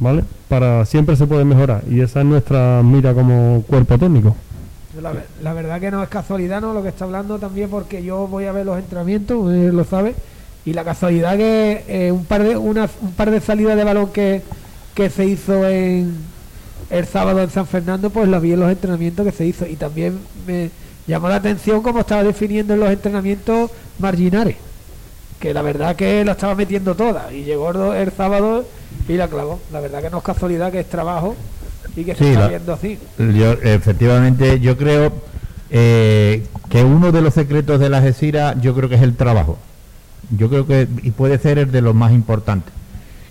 ¿vale? 0.00 0.24
Para 0.48 0.84
siempre 0.86 1.14
se 1.14 1.26
puede 1.26 1.44
mejorar 1.44 1.82
y 1.88 2.00
esa 2.00 2.20
es 2.20 2.26
nuestra 2.26 2.82
mira 2.82 3.14
como 3.14 3.62
cuerpo 3.68 3.98
técnico. 3.98 4.34
La, 5.42 5.52
verdad 5.52 5.80
que 5.80 5.92
no 5.92 6.02
es 6.02 6.08
casualidad, 6.08 6.60
¿no? 6.60 6.74
Lo 6.74 6.82
que 6.82 6.88
está 6.88 7.04
hablando 7.04 7.38
también 7.38 7.70
porque 7.70 8.02
yo 8.02 8.26
voy 8.26 8.46
a 8.46 8.52
ver 8.52 8.66
los 8.66 8.78
entrenamientos, 8.78 9.48
lo 9.52 9.84
sabe, 9.84 10.14
y 10.64 10.72
la 10.72 10.82
casualidad 10.82 11.36
que 11.36 11.84
eh, 11.86 12.10
un 12.10 12.24
par 12.24 12.42
de 12.42 12.56
una, 12.56 12.88
un 13.00 13.12
par 13.12 13.30
de 13.30 13.40
salidas 13.40 13.76
de 13.76 13.84
balón 13.84 14.08
que, 14.08 14.42
que 14.94 15.08
se 15.08 15.26
hizo 15.26 15.68
en 15.68 16.16
el 16.90 17.06
sábado 17.06 17.42
en 17.42 17.50
San 17.50 17.66
Fernando, 17.66 18.10
pues 18.10 18.28
lo 18.28 18.40
vi 18.40 18.52
en 18.52 18.60
los 18.60 18.70
entrenamientos 18.70 19.26
que 19.26 19.32
se 19.32 19.46
hizo. 19.46 19.66
Y 19.66 19.76
también 19.76 20.18
me 20.46 20.70
llamó 21.06 21.28
la 21.28 21.36
atención 21.36 21.82
cómo 21.82 22.00
estaba 22.00 22.22
definiendo 22.22 22.74
en 22.74 22.80
los 22.80 22.90
entrenamientos 22.90 23.70
marginales. 23.98 24.56
Que 25.38 25.54
la 25.54 25.62
verdad 25.62 25.94
que 25.94 26.24
lo 26.24 26.32
estaba 26.32 26.54
metiendo 26.54 26.94
toda. 26.94 27.32
Y 27.32 27.44
llegó 27.44 27.94
el 27.94 28.12
sábado 28.12 28.64
y 29.06 29.14
la 29.14 29.28
clavó. 29.28 29.60
La 29.72 29.80
verdad 29.80 30.02
que 30.02 30.10
no 30.10 30.18
es 30.18 30.24
casualidad, 30.24 30.72
que 30.72 30.80
es 30.80 30.88
trabajo 30.88 31.36
y 31.94 32.04
que 32.04 32.14
se 32.14 32.32
está 32.32 32.48
viendo 32.48 32.72
así. 32.72 32.98
Yo, 33.18 33.52
efectivamente, 33.52 34.58
yo 34.60 34.76
creo 34.76 35.12
eh, 35.70 36.46
que 36.68 36.82
uno 36.82 37.12
de 37.12 37.22
los 37.22 37.34
secretos 37.34 37.78
de 37.78 37.88
la 37.88 38.00
GESIRA, 38.00 38.60
yo 38.60 38.74
creo 38.74 38.88
que 38.88 38.96
es 38.96 39.02
el 39.02 39.14
trabajo. 39.14 39.58
Yo 40.36 40.48
creo 40.48 40.66
que 40.66 40.88
y 41.02 41.12
puede 41.12 41.38
ser 41.38 41.58
el 41.58 41.70
de 41.70 41.82
los 41.82 41.94
más 41.94 42.12
importantes 42.12 42.77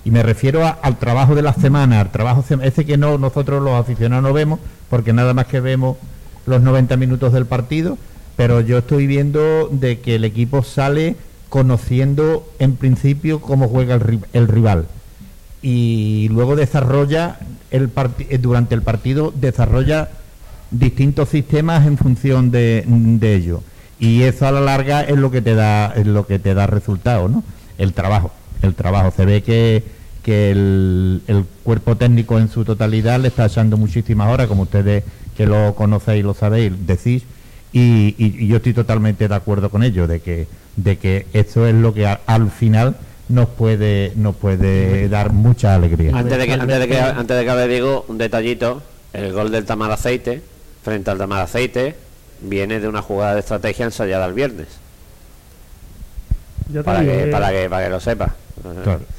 y 0.07 0.11
me 0.11 0.23
refiero 0.23 0.65
al 0.81 0.99
trabajo 0.99 1.35
de 1.35 1.41
la 1.41 1.51
semana, 1.51 1.99
al 1.99 2.13
trabajo 2.13 2.41
ese 2.61 2.85
que 2.85 2.95
no 2.95 3.17
nosotros 3.17 3.61
los 3.61 3.73
aficionados 3.73 4.23
no 4.23 4.31
vemos, 4.31 4.57
porque 4.89 5.11
nada 5.11 5.33
más 5.33 5.47
que 5.47 5.59
vemos 5.59 5.97
los 6.45 6.61
90 6.61 6.95
minutos 6.95 7.33
del 7.33 7.45
partido, 7.45 7.97
pero 8.37 8.61
yo 8.61 8.77
estoy 8.77 9.05
viendo 9.05 9.67
de 9.69 9.99
que 9.99 10.15
el 10.15 10.23
equipo 10.23 10.63
sale 10.63 11.17
conociendo 11.49 12.49
en 12.57 12.77
principio 12.77 13.41
cómo 13.41 13.67
juega 13.67 13.99
el, 14.31 14.47
rival. 14.47 14.85
Y 15.61 16.29
luego 16.31 16.55
desarrolla 16.55 17.39
el 17.69 17.91
eh, 18.29 18.37
durante 18.37 18.75
el 18.75 18.83
partido 18.83 19.33
desarrolla 19.35 20.07
distintos 20.71 21.27
sistemas 21.27 21.85
en 21.85 21.97
función 21.97 22.49
de, 22.49 22.85
de 22.87 23.35
ello. 23.35 23.61
Y 23.99 24.21
eso 24.21 24.47
a 24.47 24.53
la 24.53 24.61
larga 24.61 25.01
es 25.01 25.17
lo 25.17 25.31
que 25.31 25.41
te 25.41 25.53
da 25.53 25.87
es 25.87 26.07
lo 26.07 26.25
que 26.25 26.39
te 26.39 26.53
da 26.53 26.65
resultado, 26.65 27.27
¿no? 27.27 27.43
El 27.77 27.91
trabajo, 27.91 28.31
el 28.61 28.73
trabajo. 28.73 29.11
Se 29.13 29.25
ve 29.25 29.43
que 29.43 29.96
que 30.27 30.51
el, 30.51 31.45
cuerpo 31.63 31.95
técnico 31.95 32.37
en 32.37 32.49
su 32.49 32.65
totalidad 32.65 33.17
le 33.17 33.29
está 33.29 33.45
echando 33.45 33.77
muchísimas 33.77 34.27
horas, 34.27 34.47
como 34.47 34.63
ustedes 34.63 35.05
que 35.37 35.45
lo 35.45 35.73
conocéis 35.73 36.19
y 36.19 36.23
lo 36.23 36.33
sabéis, 36.33 36.73
decís, 36.85 37.23
y, 37.71 38.45
yo 38.45 38.57
estoy 38.57 38.73
totalmente 38.73 39.29
de 39.29 39.33
acuerdo 39.33 39.69
con 39.69 39.83
ello, 39.83 40.05
de 40.05 40.19
que, 40.19 40.49
de 40.75 40.97
que 40.97 41.27
eso 41.31 41.65
es 41.65 41.73
lo 41.73 41.93
que 41.93 42.05
al 42.07 42.51
final 42.51 42.97
nos 43.29 43.47
puede, 43.47 44.11
nos 44.17 44.35
puede 44.35 45.07
dar 45.07 45.31
mucha 45.31 45.75
alegría. 45.75 46.11
Antes 46.13 46.37
de 46.37 46.45
que, 46.45 46.53
antes 46.53 46.79
de 46.79 46.87
que, 46.89 46.99
antes 46.99 47.37
de 47.37 47.45
que 47.45 47.67
digo 47.69 48.03
un 48.09 48.17
detallito, 48.17 48.81
el 49.13 49.31
gol 49.31 49.49
del 49.49 49.63
Tamar 49.63 49.91
Aceite, 49.91 50.41
frente 50.83 51.09
al 51.09 51.19
Tamar 51.19 51.43
Aceite, 51.43 51.95
viene 52.41 52.81
de 52.81 52.89
una 52.89 53.01
jugada 53.01 53.35
de 53.35 53.39
estrategia 53.39 53.85
ensayada 53.85 54.25
el 54.25 54.33
viernes. 54.33 54.67
para, 56.83 56.99
que, 56.99 57.27
para, 57.31 57.49
que, 57.51 57.69
para 57.69 57.85
que 57.85 57.89
lo 57.89 58.01
sepa. 58.01 58.35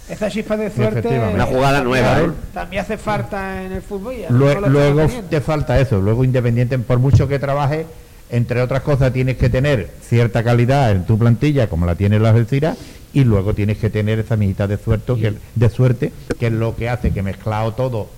Esa 0.09 0.31
chispa 0.31 0.57
de 0.57 0.70
suerte. 0.70 1.09
Una 1.35 1.46
jugada 1.46 1.83
nueva, 1.83 2.20
¿eh? 2.20 2.31
También 2.53 2.83
hace 2.83 2.96
falta 2.96 3.64
en 3.64 3.72
el 3.72 3.83
fútbol. 3.83 4.16
luego, 4.31 5.07
te 5.29 5.40
falta 5.40 5.79
eso. 5.81 6.01
Luego, 6.01 6.24
independiente, 6.24 6.79
por 6.79 6.98
mucho 6.98 7.29
que 7.29 7.38
trabajes, 7.38 7.87
entre 8.31 8.61
otras 8.62 8.83
cosas, 8.83 9.12
tienes 9.12 9.37
que 9.37 9.48
tener 9.48 9.90
cierta 10.03 10.42
calidad 10.42 10.90
en 10.92 11.05
tu 11.05 11.18
plantilla, 11.18 11.68
como 11.68 11.87
la 11.87 11.94
tiene 11.94 12.18
la 12.18 12.31
Algeciras, 12.31 12.77
y 13.12 13.24
luego 13.24 13.55
tienes 13.55 13.79
que 13.79 13.90
tener 13.90 14.18
esa 14.18 14.37
mitad 14.37 14.68
de 14.68 14.77
suerte, 14.77 15.14
que, 15.14 15.35
de 15.55 15.70
suerte, 15.70 16.12
que 16.38 16.46
es 16.48 16.53
lo 16.53 16.77
que 16.77 16.88
hace 16.88 17.11
que 17.11 17.22
mezclado 17.22 17.72
todo 17.72 18.17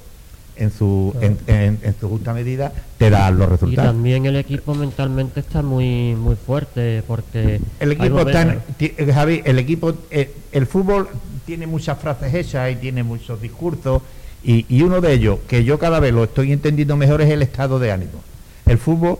en 0.61 0.71
su, 0.71 1.15
en, 1.21 1.79
su 1.99 2.09
justa 2.09 2.33
medida 2.33 2.73
te 2.99 3.11
da 3.11 3.31
los 3.31 3.49
resultados. 3.49 3.85
Y 3.85 3.95
también 3.95 4.27
el 4.27 4.37
equipo 4.37 4.75
mentalmente 4.75 5.41
está 5.41 5.63
muy 5.63 6.15
muy 6.15 6.37
fuerte 6.37 7.03
porque 7.07 7.61
el 7.81 7.93
equipo 7.93 8.21
está, 8.21 8.59
eh, 8.79 9.13
Javi, 9.13 9.43
el 9.45 9.59
equipo 9.59 9.95
eh, 10.11 10.33
el 10.53 10.67
fútbol 10.67 11.09
tiene 11.47 11.67
muchas 11.67 11.99
frases 11.99 12.35
hechas 12.35 12.71
y 12.73 12.77
tiene 12.77 13.03
muchos 13.03 13.41
discursos 13.41 14.03
y, 14.45 14.67
y, 14.69 14.83
uno 14.83 15.01
de 15.01 15.13
ellos 15.13 15.39
que 15.49 15.65
yo 15.65 15.79
cada 15.79 16.01
vez 16.01 16.15
lo 16.15 16.25
estoy 16.25 16.53
entendiendo 16.53 16.97
mejor 16.97 17.21
es 17.21 17.31
el 17.31 17.43
estado 17.43 17.79
de 17.79 17.93
ánimo. 17.93 18.21
El 18.67 18.79
fútbol 18.79 19.19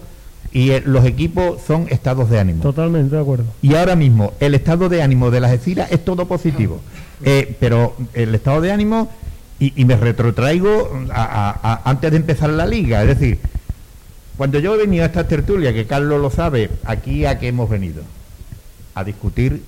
y 0.53 0.81
los 0.81 1.05
equipos 1.05 1.61
son 1.67 1.87
estados 1.91 2.29
de 2.31 2.41
ánimo. 2.41 2.63
Totalmente 2.63 3.15
de 3.15 3.21
acuerdo. 3.21 3.45
Y 3.63 3.75
ahora 3.75 3.97
mismo 3.97 4.33
el 4.41 4.55
estado 4.55 4.89
de 4.89 5.03
ánimo 5.03 5.31
de 5.31 5.41
las 5.41 5.53
Algeciras 5.53 5.93
es 5.93 6.05
todo 6.05 6.27
positivo, 6.27 6.81
eh, 7.23 7.57
pero 7.61 7.95
el 8.15 8.35
estado 8.35 8.61
de 8.61 8.73
ánimo 8.73 9.09
y, 9.61 9.85
me 9.85 9.95
retrotraigo 9.95 10.91
antes 11.13 12.11
de 12.11 12.17
empezar 12.17 12.49
la 12.51 12.67
liga. 12.67 13.03
Es 13.03 13.09
decir, 13.09 13.39
cuando 14.39 14.59
yo 14.59 14.75
he 14.75 14.79
venido 14.79 15.05
a 15.05 15.07
esta 15.07 15.29
tertulia, 15.29 15.75
que 15.75 15.87
Carlos 15.87 16.21
lo 16.21 16.31
sabe, 16.31 16.71
aquí 16.85 17.27
a 17.27 17.39
qué 17.39 17.49
hemos 17.49 17.69
venido? 17.69 18.03
A 18.95 19.05
discutir 19.05 19.63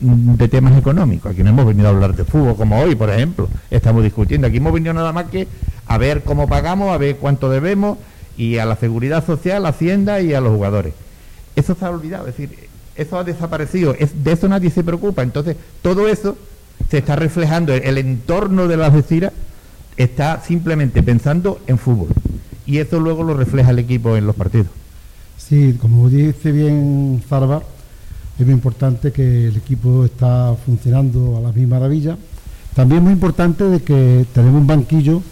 de 0.00 0.48
temas 0.48 0.76
económicos. 0.76 1.32
Aquí 1.32 1.42
no 1.42 1.48
hemos 1.48 1.66
venido 1.66 1.88
a 1.88 1.90
hablar 1.90 2.14
de 2.14 2.24
fútbol, 2.24 2.56
como 2.56 2.78
hoy, 2.78 2.94
por 2.94 3.08
ejemplo. 3.08 3.48
Estamos 3.70 4.04
discutiendo. 4.04 4.46
Aquí 4.46 4.58
hemos 4.58 4.72
venido 4.74 4.92
nada 4.92 5.12
más 5.12 5.26
que 5.30 5.48
a 5.86 5.96
ver 5.96 6.22
cómo 6.22 6.46
pagamos, 6.46 6.92
a 6.92 6.98
ver 6.98 7.16
cuánto 7.16 7.48
debemos 7.48 7.96
y 8.36 8.58
a 8.58 8.66
la 8.66 8.76
seguridad 8.76 9.24
social, 9.24 9.64
a 9.64 9.70
Hacienda 9.70 10.20
y 10.20 10.34
a 10.34 10.42
los 10.42 10.52
jugadores. 10.52 10.92
Eso 11.56 11.74
se 11.74 11.84
ha 11.86 11.90
olvidado, 11.90 12.28
es 12.28 12.36
decir, 12.36 12.68
eso 12.94 13.18
ha 13.18 13.24
desaparecido. 13.24 13.96
Es, 13.98 14.22
de 14.22 14.32
eso 14.32 14.46
nadie 14.46 14.70
se 14.70 14.84
preocupa. 14.84 15.22
Entonces, 15.22 15.56
todo 15.80 16.06
eso 16.06 16.36
se 16.90 16.98
está 16.98 17.16
reflejando, 17.16 17.74
el 17.74 17.98
entorno 17.98 18.68
de 18.68 18.76
la 18.76 18.86
Algeciras 18.86 19.32
está 19.96 20.40
simplemente 20.40 21.02
pensando 21.02 21.60
en 21.66 21.78
fútbol. 21.78 22.08
Y 22.66 22.78
eso 22.78 23.00
luego 23.00 23.24
lo 23.24 23.34
refleja 23.34 23.70
el 23.70 23.78
equipo 23.78 24.16
en 24.16 24.26
los 24.26 24.36
partidos. 24.36 24.68
Sí, 25.36 25.76
como 25.80 26.08
dice 26.08 26.52
bien 26.52 27.22
Zarba, 27.28 27.62
es 28.38 28.46
muy 28.46 28.54
importante 28.54 29.10
que 29.12 29.48
el 29.48 29.56
equipo 29.56 30.04
está 30.04 30.54
funcionando 30.64 31.36
a 31.36 31.40
la 31.40 31.52
misma 31.52 31.78
maravilla. 31.78 32.16
También 32.74 32.98
es 32.98 33.04
muy 33.04 33.12
importante 33.14 33.64
de 33.64 33.80
que 33.80 34.26
tenemos 34.32 34.60
un 34.60 34.66
banquillo 34.66 35.22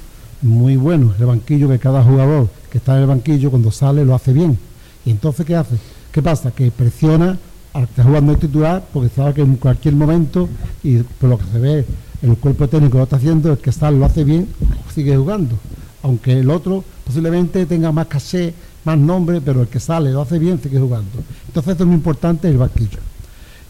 muy 0.42 0.76
bueno, 0.76 1.14
el 1.18 1.26
banquillo 1.26 1.68
que 1.68 1.78
cada 1.78 2.02
jugador 2.02 2.48
que 2.70 2.78
está 2.78 2.96
en 2.96 3.02
el 3.02 3.06
banquillo 3.06 3.50
cuando 3.50 3.70
sale 3.70 4.04
lo 4.04 4.14
hace 4.14 4.32
bien. 4.32 4.58
Y 5.04 5.10
entonces, 5.10 5.46
¿qué 5.46 5.54
hace? 5.54 5.76
¿Qué 6.10 6.22
pasa? 6.22 6.50
Que 6.50 6.70
presiona 6.70 7.38
al 7.76 7.84
que 7.84 7.90
está 7.90 8.04
jugando 8.04 8.32
el 8.32 8.38
titular, 8.38 8.84
porque 8.92 9.10
sabe 9.14 9.34
que 9.34 9.42
en 9.42 9.56
cualquier 9.56 9.94
momento, 9.94 10.48
y 10.82 10.98
por 10.98 11.28
lo 11.28 11.38
que 11.38 11.44
se 11.44 11.58
ve 11.58 11.84
el 12.22 12.36
cuerpo 12.38 12.66
técnico 12.68 12.96
lo 12.96 13.04
está 13.04 13.16
haciendo, 13.16 13.52
el 13.52 13.58
que 13.58 13.68
está 13.68 13.90
lo 13.90 14.04
hace 14.06 14.24
bien, 14.24 14.48
sigue 14.94 15.14
jugando. 15.14 15.56
Aunque 16.02 16.40
el 16.40 16.48
otro 16.48 16.82
posiblemente 17.04 17.66
tenga 17.66 17.92
más 17.92 18.06
caché, 18.06 18.54
más 18.84 18.96
nombre, 18.96 19.42
pero 19.42 19.60
el 19.60 19.68
que 19.68 19.78
sale 19.78 20.10
lo 20.10 20.22
hace 20.22 20.38
bien, 20.38 20.58
sigue 20.62 20.78
jugando. 20.78 21.18
Entonces 21.48 21.72
esto 21.72 21.84
es 21.84 21.86
muy 21.86 21.96
importante 21.96 22.48
el 22.48 22.56
banquillo. 22.56 22.98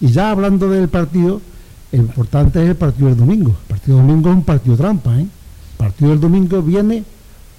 Y 0.00 0.08
ya 0.08 0.30
hablando 0.30 0.68
del 0.70 0.88
partido, 0.88 1.40
lo 1.90 1.98
importante 1.98 2.62
es 2.62 2.68
el 2.68 2.76
partido 2.76 3.08
del 3.08 3.16
domingo. 3.16 3.56
El 3.62 3.66
partido 3.66 3.96
del 3.96 4.06
domingo 4.06 4.30
es 4.30 4.36
un 4.36 4.44
partido 4.44 4.76
trampa. 4.76 5.18
¿eh? 5.18 5.22
El 5.22 5.76
partido 5.76 6.10
del 6.10 6.20
domingo 6.20 6.62
viene 6.62 7.02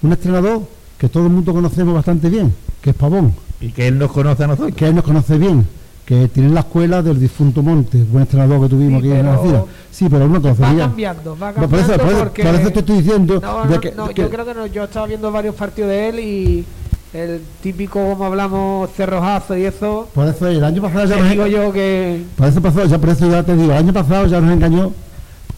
un 0.00 0.12
entrenador 0.12 0.62
que 0.96 1.10
todo 1.10 1.26
el 1.26 1.32
mundo 1.32 1.52
conocemos 1.52 1.94
bastante 1.94 2.30
bien, 2.30 2.54
que 2.80 2.90
es 2.90 2.96
Pavón. 2.96 3.34
Y 3.60 3.70
que 3.70 3.88
él 3.88 3.98
nos 3.98 4.12
conoce 4.12 4.44
a 4.44 4.46
nosotros. 4.46 4.74
Que 4.74 4.86
él 4.86 4.94
nos 4.94 5.04
conoce 5.04 5.36
bien 5.36 5.66
que 6.08 6.26
tiene 6.28 6.48
la 6.48 6.60
escuela 6.60 7.02
del 7.02 7.20
difunto 7.20 7.62
Monte, 7.62 8.02
buen 8.02 8.22
entrenador 8.22 8.62
que 8.62 8.68
tuvimos 8.70 9.00
aquí 9.00 9.12
en 9.12 9.26
la 9.26 9.36
ciudad. 9.36 9.64
Sí, 9.90 10.06
pero 10.08 10.26
no 10.26 10.40
conoce 10.40 10.62
Va 10.62 10.74
cambiando, 10.74 11.36
va 11.36 11.52
cambiando. 11.52 11.68
Por 11.68 11.78
eso, 11.78 12.18
porque... 12.18 12.42
por 12.44 12.54
eso 12.54 12.70
te 12.70 12.78
estoy 12.78 12.96
diciendo. 13.02 13.38
No, 13.42 13.64
no, 13.66 13.78
que, 13.78 13.92
no 13.92 14.10
yo 14.12 14.30
creo 14.30 14.46
que 14.46 14.54
no. 14.54 14.66
Yo 14.68 14.84
estaba 14.84 15.06
viendo 15.06 15.30
varios 15.30 15.54
partidos 15.54 15.90
de 15.90 16.08
él 16.08 16.18
y 16.20 16.64
el 17.12 17.42
típico, 17.62 18.00
como 18.00 18.24
hablamos, 18.24 18.88
cerrojazo 18.92 19.54
y 19.58 19.66
eso. 19.66 20.08
Por 20.14 20.26
eso, 20.28 20.46
el 20.48 20.64
año 20.64 20.80
pasado 20.80 21.04
ya 21.04 21.16
nos 21.18 21.28
digo 21.28 21.46
yo 21.46 21.70
que. 21.74 22.24
Por 22.38 22.48
eso 22.48 22.62
pasó, 22.62 22.86
ya 22.86 22.98
por 22.98 23.10
eso 23.10 23.30
ya 23.30 23.42
te 23.42 23.54
digo, 23.54 23.72
el 23.72 23.78
año 23.78 23.92
pasado 23.92 24.26
ya 24.28 24.40
nos 24.40 24.50
engañó 24.50 24.92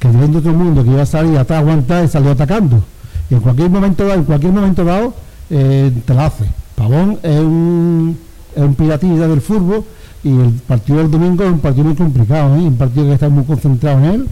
que 0.00 0.08
viendo 0.08 0.40
todo 0.40 0.50
el 0.50 0.56
mundo 0.56 0.82
que 0.82 0.90
iba 0.90 1.02
a 1.02 1.06
salir 1.06 1.38
atrás 1.38 1.58
a 1.58 1.60
aguantar 1.60 2.04
y 2.04 2.08
salió 2.08 2.32
atacando. 2.32 2.82
Y 3.30 3.34
en 3.34 3.40
cualquier 3.40 3.70
momento 3.70 4.04
dado, 4.04 4.18
en 4.18 4.24
cualquier 4.24 4.52
momento 4.52 4.82
dado, 4.82 5.14
eh, 5.48 5.92
te 6.04 6.12
la 6.12 6.26
hace. 6.26 6.46
Pavón 6.74 7.20
es 7.22 7.38
un, 7.38 8.18
es 8.56 8.62
un 8.64 8.74
piratilla 8.74 9.28
del 9.28 9.40
fútbol 9.40 9.84
y 10.22 10.28
el 10.28 10.52
partido 10.66 10.98
del 10.98 11.10
domingo 11.10 11.44
es 11.44 11.50
un 11.50 11.60
partido 11.60 11.84
muy 11.84 11.94
complicado, 11.94 12.54
¿eh? 12.56 12.60
un 12.60 12.76
partido 12.76 13.06
que 13.06 13.14
está 13.14 13.28
muy 13.28 13.44
concentrado 13.44 13.98
en 13.98 14.04
él 14.04 14.28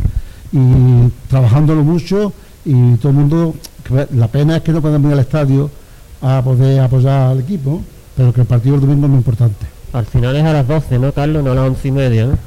y 0.52 1.28
trabajándolo 1.28 1.82
mucho 1.82 2.32
y 2.64 2.96
todo 2.96 3.10
el 3.10 3.18
mundo, 3.18 3.54
la 4.14 4.28
pena 4.28 4.56
es 4.56 4.62
que 4.62 4.72
no 4.72 4.82
podemos 4.82 5.08
ir 5.08 5.14
al 5.14 5.20
estadio 5.20 5.70
a 6.20 6.42
poder 6.42 6.80
apoyar 6.80 7.30
al 7.30 7.40
equipo, 7.40 7.80
pero 8.16 8.32
que 8.32 8.42
el 8.42 8.46
partido 8.46 8.76
del 8.76 8.82
domingo 8.82 9.06
es 9.06 9.10
muy 9.10 9.18
importante. 9.18 9.66
Al 9.92 10.04
final 10.04 10.36
es 10.36 10.44
a 10.44 10.52
las 10.52 10.68
12, 10.68 10.98
¿no, 10.98 11.12
Carlos? 11.12 11.42
No 11.42 11.52
a 11.52 11.54
las 11.54 11.64
11 11.64 11.88
y 11.88 11.92
media, 11.92 12.26
¿no? 12.26 12.38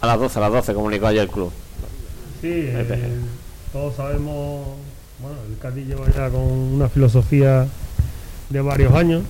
A 0.00 0.06
las 0.06 0.20
12, 0.20 0.38
a 0.38 0.42
las 0.42 0.52
12 0.52 0.74
comunicó 0.74 1.06
ayer 1.06 1.22
el 1.22 1.28
club. 1.28 1.50
Sí, 2.40 2.50
eh, 2.52 3.18
todos 3.72 3.96
sabemos, 3.96 4.66
bueno, 5.20 5.36
el 5.50 5.58
Cádiz 5.58 5.86
lleva 5.88 6.06
ya 6.14 6.30
con 6.30 6.42
una 6.42 6.88
filosofía 6.88 7.66
de 8.50 8.60
varios 8.60 8.94
años, 8.94 9.22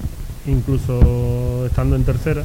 incluso 0.47 1.65
estando 1.65 1.97
en 1.97 2.05
tercera 2.05 2.43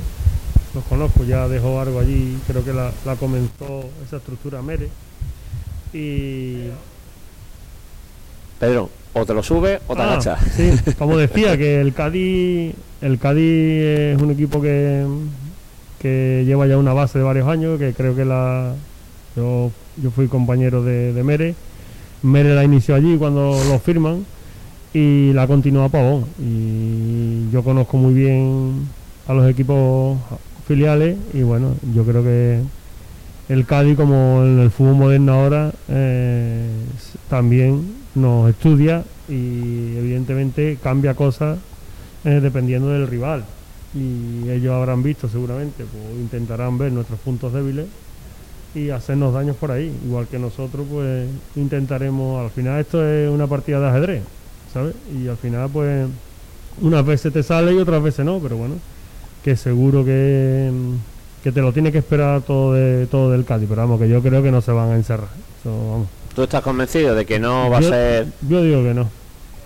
los 0.74 0.84
conozco, 0.86 1.24
ya 1.24 1.48
dejó 1.48 1.80
algo 1.80 2.00
allí, 2.00 2.38
creo 2.48 2.64
que 2.64 2.74
la, 2.74 2.92
comenzó 3.20 3.86
esa 4.06 4.18
estructura 4.18 4.62
Mere. 4.62 4.90
Y. 5.94 6.68
Pedro, 8.60 8.90
o 9.14 9.26
te 9.26 9.34
lo 9.34 9.44
sube 9.44 9.82
o 9.88 9.96
te 9.96 10.02
ah, 10.02 10.38
Sí, 10.56 10.72
como 10.98 11.18
decía, 11.18 11.58
que 11.58 11.82
el 11.82 11.94
Cádiz, 11.94 12.74
el 13.02 13.20
Cádiz 13.20 13.84
es 14.16 14.22
un 14.22 14.32
equipo 14.32 14.62
que, 14.62 15.06
que 16.00 16.44
lleva 16.46 16.68
ya 16.68 16.78
una 16.78 16.94
base 16.94 17.18
de 17.18 17.26
varios 17.26 17.48
años, 17.48 17.80
que 17.80 17.94
creo 17.94 18.16
que 18.16 18.26
la. 18.26 18.74
Yo, 19.36 19.72
yo 20.02 20.12
fui 20.12 20.28
compañero 20.28 20.84
de, 20.84 21.14
de 21.14 21.24
Mere. 21.24 21.56
Mere 22.22 22.54
la 22.54 22.64
inició 22.64 22.96
allí 22.96 23.18
cuando 23.18 23.60
lo 23.68 23.80
firman 23.80 24.26
y 24.94 25.34
la 25.34 25.48
continúa 25.48 25.90
Pavón. 25.90 26.26
Y 26.40 27.50
yo 27.52 27.64
conozco 27.64 27.98
muy 27.98 28.14
bien 28.14 28.88
a 29.28 29.34
los 29.34 29.50
equipos 29.50 30.18
filiales 30.72 31.18
y 31.34 31.44
bueno, 31.44 31.76
yo 31.94 32.06
creo 32.06 32.24
que 32.24 32.62
el 33.50 33.66
Cádiz, 33.66 33.98
como 33.98 34.42
en 34.42 34.60
el 34.60 34.72
fútbol 34.72 34.96
moderno 34.96 35.34
ahora, 35.34 35.74
eh, 35.90 36.70
también 37.30 37.94
nos 38.16 38.50
estudia 38.50 39.04
y 39.28 39.98
evidentemente 39.98 40.78
cambia 40.82 41.14
cosas 41.14 41.60
eh, 42.24 42.40
dependiendo 42.42 42.88
del 42.88 43.08
rival. 43.08 43.44
Y 43.94 44.50
ellos 44.50 44.74
habrán 44.74 45.04
visto 45.04 45.28
seguramente, 45.28 45.84
pues 45.84 46.22
intentarán 46.22 46.78
ver 46.78 46.94
nuestros 46.94 47.20
puntos 47.20 47.52
débiles 47.52 47.88
y 48.74 48.92
hacernos 48.92 49.34
daños 49.34 49.58
por 49.58 49.72
ahí. 49.72 49.92
Igual 50.06 50.28
que 50.28 50.40
nosotros, 50.40 50.88
pues 50.90 51.28
intentaremos. 51.58 52.42
Al 52.42 52.52
final, 52.52 52.80
esto 52.80 53.06
es 53.06 53.30
una 53.30 53.48
partida 53.48 53.82
de 53.82 53.90
ajedrez, 53.90 54.24
¿sabes? 54.74 54.96
Y 55.22 55.28
al 55.28 55.36
final, 55.36 55.70
pues, 55.74 56.08
unas 56.80 57.06
veces 57.06 57.34
te 57.34 57.44
sale 57.44 57.74
y 57.74 57.78
otras 57.78 58.02
veces 58.02 58.26
no, 58.26 58.40
pero 58.40 58.56
bueno 58.56 58.76
que 59.44 59.56
seguro 59.56 60.06
que, 60.06 60.72
que 61.44 61.52
te 61.52 61.62
lo 61.62 61.74
tiene 61.74 61.92
que 61.92 61.98
esperar 62.00 62.42
todo 62.42 62.74
de 62.74 63.08
todo 63.08 63.32
del 63.32 63.46
Cádiz, 63.46 63.68
pero 63.70 63.82
vamos, 63.82 64.00
que 64.00 64.10
yo 64.10 64.22
creo 64.22 64.44
que 64.44 64.52
no 64.52 64.62
se 64.62 64.72
van 64.72 64.92
a 64.92 64.96
encerrar. 64.96 65.30
¿Tú 66.36 66.44
estás 66.44 66.62
convencido 66.62 67.16
de 67.16 67.26
que 67.26 67.40
no 67.40 67.70
va 67.70 67.80
a 67.80 67.82
ser...? 67.82 68.28
Yo 68.48 68.64
digo 68.64 68.84
que 68.84 68.94
no. 68.94 69.10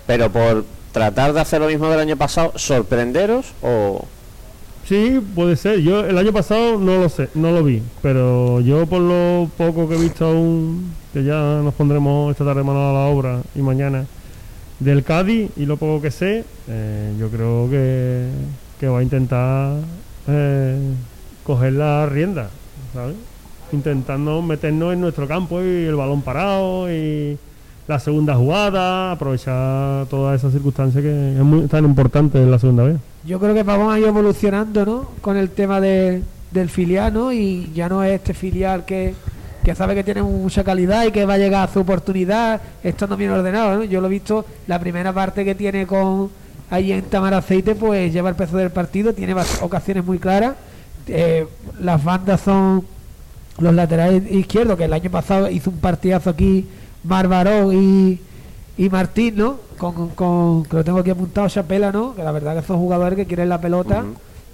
Pero 0.06 0.30
por 0.30 0.64
tratar 0.92 1.32
de 1.32 1.40
hacer 1.40 1.60
lo 1.60 1.68
mismo 1.68 1.88
del 1.88 2.00
año 2.00 2.16
pasado, 2.16 2.52
¿sorprenderos 2.56 3.52
o...? 3.62 4.04
Sí, 4.88 5.20
puede 5.34 5.56
ser. 5.56 5.80
Yo 5.80 6.06
el 6.06 6.16
año 6.16 6.32
pasado 6.32 6.78
no 6.78 6.98
lo 6.98 7.08
sé, 7.08 7.28
no 7.34 7.50
lo 7.50 7.64
vi, 7.64 7.82
pero 8.02 8.60
yo 8.60 8.86
por 8.86 9.00
lo 9.00 9.50
poco 9.56 9.88
que 9.88 9.96
he 9.96 10.00
visto 10.00 10.26
aún, 10.26 10.92
que 11.12 11.24
ya 11.24 11.60
nos 11.62 11.74
pondremos 11.74 12.30
esta 12.30 12.44
tarde 12.44 12.62
mano 12.62 12.90
a 12.90 12.92
la 12.92 13.06
obra 13.06 13.40
y 13.56 13.62
mañana, 13.62 14.06
del 14.78 15.02
Cádiz 15.02 15.50
y 15.56 15.66
lo 15.66 15.76
poco 15.76 16.00
que 16.00 16.12
sé, 16.12 16.44
eh, 16.68 17.12
yo 17.18 17.30
creo 17.30 17.68
que 17.68 18.28
que 18.78 18.88
va 18.88 18.98
a 18.98 19.02
intentar 19.02 19.76
eh, 20.28 20.94
coger 21.44 21.72
la 21.74 22.06
rienda, 22.06 22.50
¿sabes? 22.92 23.16
Intentando 23.72 24.42
meternos 24.42 24.92
en 24.92 25.00
nuestro 25.00 25.26
campo 25.26 25.60
y 25.60 25.84
el 25.84 25.96
balón 25.96 26.22
parado 26.22 26.90
y 26.92 27.38
la 27.88 28.00
segunda 28.00 28.34
jugada, 28.34 29.12
aprovechar 29.12 30.06
todas 30.06 30.40
esas 30.40 30.52
circunstancias 30.52 31.02
que 31.02 31.32
es 31.36 31.44
muy, 31.44 31.66
tan 31.68 31.84
importante 31.84 32.42
en 32.42 32.50
la 32.50 32.58
segunda 32.58 32.84
vez. 32.84 32.96
Yo 33.24 33.38
creo 33.38 33.54
que 33.54 33.62
vamos 33.62 33.92
a 33.92 33.98
ir 33.98 34.06
evolucionando, 34.06 34.84
¿no? 34.84 35.08
Con 35.20 35.36
el 35.36 35.50
tema 35.50 35.80
de, 35.80 36.22
del 36.50 36.68
filial, 36.68 37.14
¿no? 37.14 37.32
Y 37.32 37.70
ya 37.74 37.88
no 37.88 38.02
es 38.02 38.14
este 38.14 38.34
filial 38.34 38.84
que, 38.84 39.14
que 39.64 39.74
sabe 39.74 39.94
que 39.94 40.04
tiene 40.04 40.22
mucha 40.22 40.64
calidad 40.64 41.04
y 41.06 41.12
que 41.12 41.24
va 41.24 41.34
a 41.34 41.38
llegar 41.38 41.68
a 41.68 41.72
su 41.72 41.80
oportunidad 41.80 42.60
estando 42.82 43.16
bien 43.16 43.30
ordenado, 43.30 43.76
¿no? 43.76 43.84
Yo 43.84 44.00
lo 44.00 44.08
he 44.08 44.10
visto 44.10 44.44
la 44.66 44.80
primera 44.80 45.12
parte 45.12 45.44
que 45.44 45.54
tiene 45.54 45.86
con 45.86 46.30
ahí 46.70 46.92
en 46.92 47.02
Tamar 47.02 47.34
Aceite 47.34 47.74
pues 47.74 48.12
lleva 48.12 48.30
el 48.30 48.36
peso 48.36 48.56
del 48.56 48.70
partido, 48.70 49.12
tiene 49.12 49.34
ocasiones 49.60 50.04
muy 50.04 50.18
claras. 50.18 50.54
Eh, 51.08 51.46
las 51.80 52.02
bandas 52.02 52.40
son 52.40 52.84
los 53.58 53.74
laterales 53.74 54.30
izquierdos, 54.30 54.76
que 54.76 54.84
el 54.84 54.92
año 54.92 55.10
pasado 55.10 55.48
hizo 55.50 55.70
un 55.70 55.78
partidazo 55.78 56.30
aquí 56.30 56.66
Marbarón 57.04 57.72
y, 57.72 58.20
y 58.76 58.88
Martín, 58.90 59.36
¿no? 59.36 59.56
Con, 59.78 60.08
con, 60.10 60.64
que 60.64 60.76
lo 60.76 60.84
tengo 60.84 60.98
aquí 60.98 61.10
apuntado, 61.10 61.48
Chapela, 61.48 61.92
¿no? 61.92 62.14
Que 62.14 62.22
la 62.22 62.32
verdad 62.32 62.56
que 62.56 62.66
son 62.66 62.78
jugadores 62.78 63.16
que 63.16 63.26
quieren 63.26 63.48
la 63.48 63.60
pelota, 63.60 64.04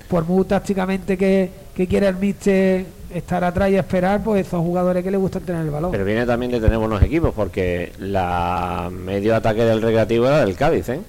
por 0.08 0.24
muy 0.24 0.44
tácticamente 0.44 1.16
que, 1.16 1.50
que 1.74 1.86
quiera 1.86 2.08
el 2.08 2.16
mister 2.16 2.84
estar 3.14 3.42
atrás 3.44 3.70
y 3.70 3.76
esperar, 3.76 4.22
pues 4.22 4.46
son 4.46 4.62
jugadores 4.62 5.02
que 5.02 5.10
les 5.10 5.20
gustan 5.20 5.42
tener 5.42 5.62
el 5.62 5.70
balón. 5.70 5.90
Pero 5.90 6.04
viene 6.04 6.26
también 6.26 6.52
de 6.52 6.60
tener 6.60 6.78
buenos 6.78 7.02
equipos, 7.02 7.32
porque 7.34 7.92
la 7.98 8.90
medio 8.90 9.34
ataque 9.34 9.64
del 9.64 9.80
recreativo 9.82 10.26
era 10.26 10.44
del 10.44 10.54
Cádiz, 10.56 10.88
¿eh? 10.90 11.00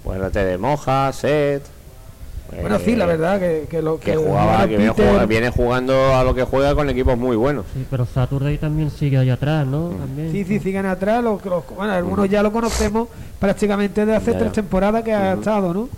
Acuérdate 0.00 0.44
de 0.44 0.58
Moja, 0.58 1.12
Set. 1.12 1.62
Bueno, 2.60 2.78
sí, 2.84 2.96
la 2.96 3.06
verdad 3.06 3.38
que, 3.38 3.80
lo 3.80 4.00
que, 4.00 4.16
jugaba, 4.16 4.66
que 4.66 4.76
viene, 5.26 5.50
jugando 5.50 6.14
a 6.14 6.24
lo 6.24 6.34
que 6.34 6.42
juega 6.42 6.74
con 6.74 6.90
equipos 6.90 7.16
muy 7.16 7.36
buenos. 7.36 7.64
Sí, 7.72 7.86
pero 7.88 8.04
Saturday 8.06 8.58
también 8.58 8.90
sigue 8.90 9.18
ahí 9.18 9.30
atrás, 9.30 9.66
¿no? 9.66 9.92
Sí, 10.32 10.44
sí, 10.44 10.58
siguen 10.58 10.86
atrás. 10.86 11.22
Los, 11.22 11.40
bueno, 11.76 11.92
algunos 11.92 12.28
ya 12.28 12.42
lo 12.42 12.50
conocemos 12.50 13.08
prácticamente 13.38 14.04
de 14.04 14.16
hace 14.16 14.34
tres 14.34 14.52
temporadas 14.52 15.04
que 15.04 15.12
ha 15.12 15.34
estado, 15.34 15.72
¿no? 15.72 15.88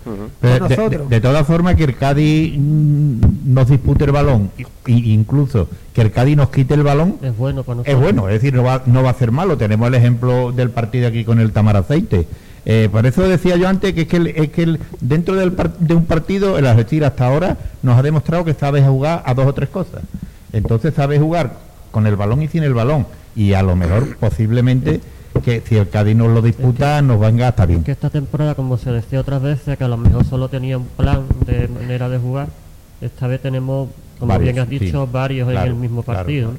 de, 1.09 1.21
todas 1.21 1.47
formas, 1.47 1.75
que 1.75 1.85
el 1.85 1.97
Cádiz 1.97 2.55
mm, 2.55 3.53
nos 3.53 3.67
dispute 3.67 4.05
el 4.05 4.11
balón, 4.11 4.51
incluso 4.85 5.67
que 5.93 6.01
el 6.01 6.11
Cádiz 6.11 6.37
nos 6.37 6.49
quite 6.49 6.75
el 6.75 6.83
balón, 6.83 7.17
es 7.21 7.35
bueno 7.35 7.63
para 7.63 7.77
nosotros. 7.77 7.95
Es 7.95 8.01
bueno, 8.01 8.29
es 8.29 8.35
decir, 8.35 8.53
no 8.53 8.63
va, 8.63 8.83
no 8.85 9.01
va 9.01 9.09
a 9.09 9.15
ser 9.15 9.31
malo. 9.31 9.57
Tenemos 9.57 9.87
el 9.87 9.95
ejemplo 9.95 10.51
del 10.51 10.69
partido 10.69 11.07
aquí 11.07 11.25
con 11.25 11.39
el 11.39 11.51
Tamar 11.51 11.77
Aceite 11.77 12.27
eh, 12.65 12.89
por 12.91 13.05
eso 13.05 13.27
decía 13.27 13.57
yo 13.57 13.67
antes 13.67 13.93
que 13.93 14.01
es 14.01 14.07
que, 14.07 14.33
es 14.35 14.49
que 14.49 14.77
dentro 15.01 15.35
de 15.35 15.95
un 15.95 16.05
partido, 16.05 16.57
el 16.57 16.65
Argentina 16.65 17.07
hasta 17.07 17.27
ahora 17.27 17.57
nos 17.81 17.97
ha 17.97 18.01
demostrado 18.01 18.45
que 18.45 18.53
sabe 18.53 18.81
jugar 18.83 19.21
a 19.25 19.33
dos 19.33 19.47
o 19.47 19.53
tres 19.53 19.69
cosas. 19.69 20.01
Entonces 20.53 20.93
sabe 20.93 21.19
jugar 21.19 21.57
con 21.91 22.07
el 22.07 22.15
balón 22.15 22.41
y 22.41 22.47
sin 22.47 22.63
el 22.63 22.73
balón. 22.73 23.05
Y 23.35 23.53
a 23.53 23.63
lo 23.63 23.75
mejor, 23.75 24.15
posiblemente, 24.17 25.01
que 25.43 25.61
si 25.67 25.75
el 25.75 25.89
Cádiz 25.89 26.15
nos 26.15 26.29
lo 26.29 26.41
disputa, 26.41 27.01
nos 27.01 27.19
venga 27.19 27.47
hasta 27.49 27.65
bien. 27.65 27.83
Que 27.83 27.91
esta 27.91 28.09
temporada, 28.09 28.55
como 28.55 28.77
se 28.77 28.91
decía 28.91 29.19
otras 29.19 29.41
veces, 29.41 29.77
que 29.77 29.83
a 29.83 29.87
lo 29.87 29.97
mejor 29.97 30.23
solo 30.25 30.47
tenía 30.49 30.77
un 30.77 30.85
plan 30.85 31.23
de 31.45 31.67
manera 31.67 32.07
de 32.09 32.19
jugar, 32.19 32.47
esta 33.01 33.27
vez 33.27 33.41
tenemos 33.41 33.89
como 34.19 34.39
bien 34.39 34.57
has 34.59 34.69
dicho, 34.69 35.05
varios 35.07 35.49
en 35.51 35.57
el 35.57 35.75
mismo 35.75 36.03
partido. 36.03 36.53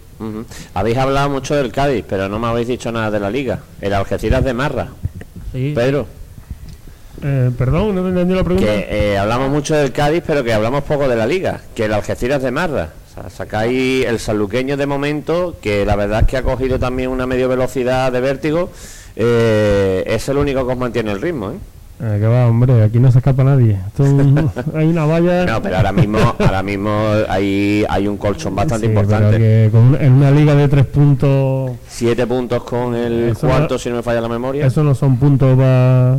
Habéis 0.75 0.99
hablado 0.99 1.31
mucho 1.31 1.55
del 1.55 1.73
Cádiz, 1.73 2.05
pero 2.07 2.29
no 2.29 2.39
me 2.39 2.49
habéis 2.49 2.69
dicho 2.69 2.93
nada 2.93 3.11
de 3.11 3.21
la 3.21 3.31
liga. 3.31 3.61
El 3.81 3.95
Algeciras 3.95 4.45
de 4.45 4.53
Marra. 4.53 4.89
Pedro. 5.75 6.07
Eh, 7.23 7.51
perdón, 7.57 7.95
no 7.95 8.09
entendí 8.09 8.35
la 8.35 8.45
pregunta. 8.45 8.67
Que 8.67 9.13
eh, 9.13 9.19
hablamos 9.19 9.51
mucho 9.51 9.75
del 9.75 9.93
Cádiz, 9.93 10.23
pero 10.27 10.43
que 10.43 10.53
hablamos 10.53 10.83
poco 10.83 11.09
de 11.09 11.17
la 11.17 11.27
liga. 11.27 11.61
Que 11.75 11.85
el 11.85 11.95
Algeciras 11.95 12.43
de 12.43 12.51
Marra. 12.51 12.91
O 13.11 13.15
sea, 13.15 13.31
sacáis 13.31 14.05
el 14.05 14.19
saluqueño 14.19 14.77
de 14.77 14.87
momento, 14.87 15.57
que 15.63 15.87
la 15.87 15.95
verdad 15.95 16.23
es 16.23 16.29
que 16.29 16.37
ha 16.37 16.43
cogido 16.43 16.79
también 16.79 17.11
una 17.11 17.27
medio 17.27 17.49
velocidad 17.49 18.11
de 18.11 18.21
vértigo. 18.21 18.71
Eh, 19.15 20.03
es 20.07 20.29
el 20.29 20.39
único 20.39 20.67
que 20.67 20.73
os 20.73 20.79
mantiene 20.79 21.13
el 21.13 21.23
ritmo, 21.23 21.53
¿eh? 21.53 21.59
Eh, 22.01 22.19
que 22.21 22.27
va, 22.27 22.49
hombre, 22.49 22.83
aquí 22.83 22.99
no 22.99 23.13
se 23.13 23.19
escapa 23.19 23.45
nadie. 23.45 23.79
hay 24.75 24.89
una 24.89 25.07
valla. 25.07 25.47
No, 25.47 25.63
pero 25.63 25.77
ahora 25.77 25.93
mismo, 25.93 26.19
ahora 26.39 26.63
mismo 26.63 26.91
hay, 27.29 27.85
hay 27.89 28.09
un 28.09 28.17
colchón 28.17 28.55
bastante 28.55 28.87
importante. 28.87 29.39
Que 29.39 29.71
en 30.01 30.13
una 30.13 30.31
liga 30.31 30.55
de 30.55 30.69
tres 30.69 30.87
puntos. 30.87 31.73
Siete 31.89 32.27
puntos 32.27 32.65
con 32.65 32.95
el 32.97 33.37
cuarto, 33.39 33.79
si 33.79 33.91
no 33.91 33.97
me 33.97 34.03
falla 34.03 34.21
la 34.21 34.29
memoria. 34.29 34.67
Eso 34.67 34.83
no 34.83 34.95
son 34.95 35.19
puntos 35.19 35.57
para. 35.57 36.19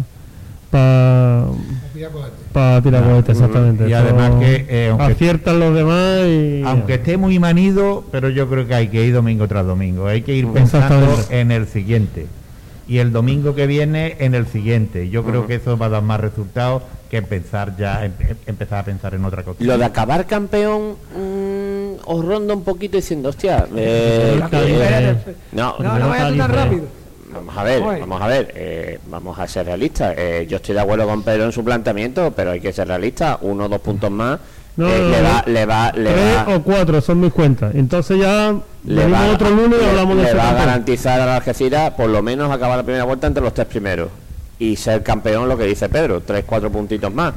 Para 2.53 2.81
tirar 2.81 3.03
cohetes, 3.03 3.37
exactamente. 3.37 3.89
Y 3.89 3.93
además 3.93 4.31
que. 4.39 4.65
Eh, 4.69 4.95
aciertan 4.97 5.59
los 5.59 5.75
demás 5.75 6.21
y. 6.25 6.63
Aunque 6.65 6.95
esté 6.95 7.17
muy 7.17 7.37
manido, 7.37 8.05
pero 8.11 8.29
yo 8.29 8.49
creo 8.49 8.65
que 8.65 8.75
hay 8.75 8.87
que 8.87 9.05
ir 9.05 9.13
domingo 9.13 9.45
tras 9.49 9.65
domingo. 9.65 10.07
Hay 10.07 10.21
que 10.21 10.35
ir 10.35 10.47
pensando 10.47 11.05
en 11.29 11.51
el 11.51 11.67
siguiente 11.67 12.27
y 12.87 12.99
el 12.99 13.11
domingo 13.11 13.55
que 13.55 13.67
viene 13.67 14.17
en 14.19 14.35
el 14.35 14.47
siguiente. 14.47 15.09
Yo 15.09 15.23
creo 15.23 15.47
que 15.47 15.55
eso 15.55 15.77
va 15.77 15.87
a 15.87 15.89
dar 15.89 16.03
más 16.03 16.19
resultados 16.19 16.83
que 17.09 17.17
empezar 17.17 17.75
ya 17.77 18.05
em, 18.05 18.13
em, 18.19 18.37
empezar 18.45 18.79
a 18.79 18.85
pensar 18.85 19.13
en 19.13 19.25
otra 19.25 19.43
cosa. 19.43 19.63
Lo 19.63 19.77
de 19.77 19.85
acabar 19.85 20.25
campeón 20.25 20.95
mm, 21.15 22.01
os 22.05 22.25
ronda 22.25 22.53
un 22.53 22.63
poquito 22.63 22.97
diciendo, 22.97 23.29
hostia, 23.29 23.67
eh, 23.75 24.39
no, 25.51 25.75
no, 25.79 25.99
no 25.99 26.09
vaya 26.09 26.37
tan 26.37 26.53
rápido. 26.53 26.83
Vamos 27.33 27.57
a 27.57 27.63
ver, 27.63 27.81
vamos 27.81 28.21
a 28.21 28.27
ver, 28.27 28.53
eh, 28.55 28.99
vamos 29.07 29.37
a 29.37 29.47
ser 29.47 29.65
realistas. 29.65 30.15
Eh, 30.17 30.47
yo 30.49 30.55
estoy 30.57 30.73
de 30.73 30.81
acuerdo 30.81 31.05
con 31.05 31.21
Pedro 31.21 31.43
en 31.43 31.51
su 31.51 31.65
planteamiento, 31.65 32.31
pero 32.31 32.51
hay 32.51 32.61
que 32.61 32.71
ser 32.71 32.87
realistas. 32.87 33.39
Uno 33.41 33.65
o 33.65 33.69
dos 33.69 33.81
puntos 33.81 34.09
más 34.09 34.39
no, 34.77 34.89
eh, 34.89 35.09
le 35.09 35.21
va, 35.21 35.43
le 35.45 35.65
va, 35.65 35.91
le 35.93 36.11
tres 36.11 36.37
o 36.47 36.61
cuatro 36.61 37.01
son 37.01 37.21
mis 37.21 37.31
cuentas. 37.31 37.73
Entonces 37.75 38.19
ya 38.19 38.53
le 38.85 39.07
va, 39.07 39.31
otro 39.31 39.49
lunes 39.49 39.79
y 39.81 39.85
hablamos 39.85 40.17
le 40.17 40.33
va 40.33 40.49
a 40.49 40.53
garantizar 40.53 41.21
a 41.21 41.25
la 41.25 41.35
Algeciras 41.37 41.91
por 41.91 42.09
lo 42.09 42.21
menos 42.21 42.51
acabar 42.51 42.77
la 42.77 42.83
primera 42.83 43.05
vuelta 43.05 43.27
entre 43.27 43.41
los 43.43 43.53
tres 43.53 43.67
primeros 43.67 44.09
y 44.59 44.75
ser 44.75 45.03
campeón, 45.03 45.47
lo 45.47 45.57
que 45.57 45.65
dice 45.65 45.89
Pedro, 45.89 46.21
tres, 46.21 46.43
cuatro 46.45 46.69
puntitos 46.71 47.13
más 47.13 47.33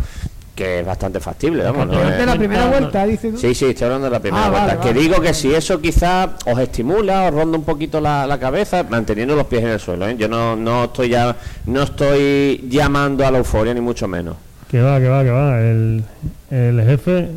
que 0.59 0.81
es 0.81 0.87
bastante 0.87 1.21
factible. 1.21 1.63
Vamos, 1.63 1.87
¿no? 1.87 2.01
de 2.01 2.27
la 2.27 2.35
primera 2.35 2.67
vuelta, 2.67 3.07
dice. 3.07 3.37
Sí, 3.37 3.55
sí, 3.55 3.67
estoy 3.67 3.85
hablando 3.85 4.07
de 4.07 4.11
la 4.11 4.19
primera 4.19 4.47
ah, 4.47 4.51
vuelta. 4.51 4.81
que 4.81 4.93
digo 4.93 5.21
que 5.21 5.33
si 5.33 5.55
eso 5.55 5.81
quizás 5.81 6.31
os 6.47 6.59
estimula, 6.59 7.29
os 7.29 7.33
ronda 7.33 7.57
un 7.57 7.63
poquito 7.63 8.01
la, 8.01 8.27
la 8.27 8.41
cabeza, 8.41 8.83
manteniendo 8.83 9.37
los 9.37 9.47
pies 9.47 9.63
en 9.63 9.69
el 9.69 9.79
suelo. 9.79 10.09
¿eh? 10.09 10.17
Yo 10.19 10.29
no, 10.29 10.57
no 10.57 10.87
estoy 10.87 11.11
ya, 11.11 11.37
no 11.67 11.85
estoy 11.85 12.67
llamando 12.69 13.25
a 13.25 13.31
la 13.31 13.39
euforia 13.39 13.73
ni 13.73 13.81
mucho 13.81 14.09
menos. 14.09 14.35
Que 14.69 14.81
va, 14.81 14.99
que 14.99 15.07
va, 15.09 15.23
que 15.23 15.31
va. 15.31 15.61
El, 15.61 16.03
el 16.51 16.83
jefe 16.83 17.29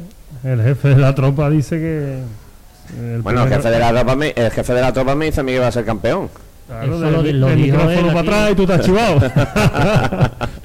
el 0.43 0.61
jefe 0.61 0.89
de 0.89 0.97
la 0.97 1.13
tropa 1.13 1.49
dice 1.49 1.77
que... 1.77 3.19
bueno, 3.21 3.43
el 3.43 3.49
jefe, 3.49 3.69
de 3.69 3.79
la 3.79 3.91
tropa 3.91 4.15
me, 4.15 4.33
el 4.35 4.51
jefe 4.51 4.73
de 4.73 4.81
la 4.81 4.91
tropa 4.91 5.15
me 5.15 5.25
dice 5.25 5.41
a 5.41 5.43
mí 5.43 5.51
que 5.51 5.59
va 5.59 5.67
a 5.67 5.71
ser 5.71 5.85
campeón. 5.85 6.29
Claro, 6.67 6.97
lo, 6.97 7.49
el, 7.49 7.73
para 8.07 8.19
atrás 8.21 8.51
y 8.51 8.55
tú 8.55 8.61
estás 8.63 8.81
chivado. 8.81 9.19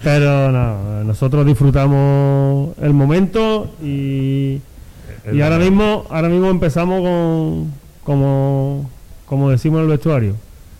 Pero 0.04 0.52
no, 0.52 1.04
nosotros 1.04 1.44
disfrutamos 1.44 2.70
el 2.80 2.92
momento 2.92 3.74
y, 3.82 4.61
y 5.32 5.40
ahora 5.42 5.59
mismo 5.59 6.06
ahora 6.09 6.28
mismo 6.28 6.48
empezamos 6.48 7.00
con 7.02 7.72
como 8.04 8.88
como 9.26 9.50
decimos 9.50 9.78
en 9.78 9.85
el 9.87 9.90
vestuario 9.90 10.37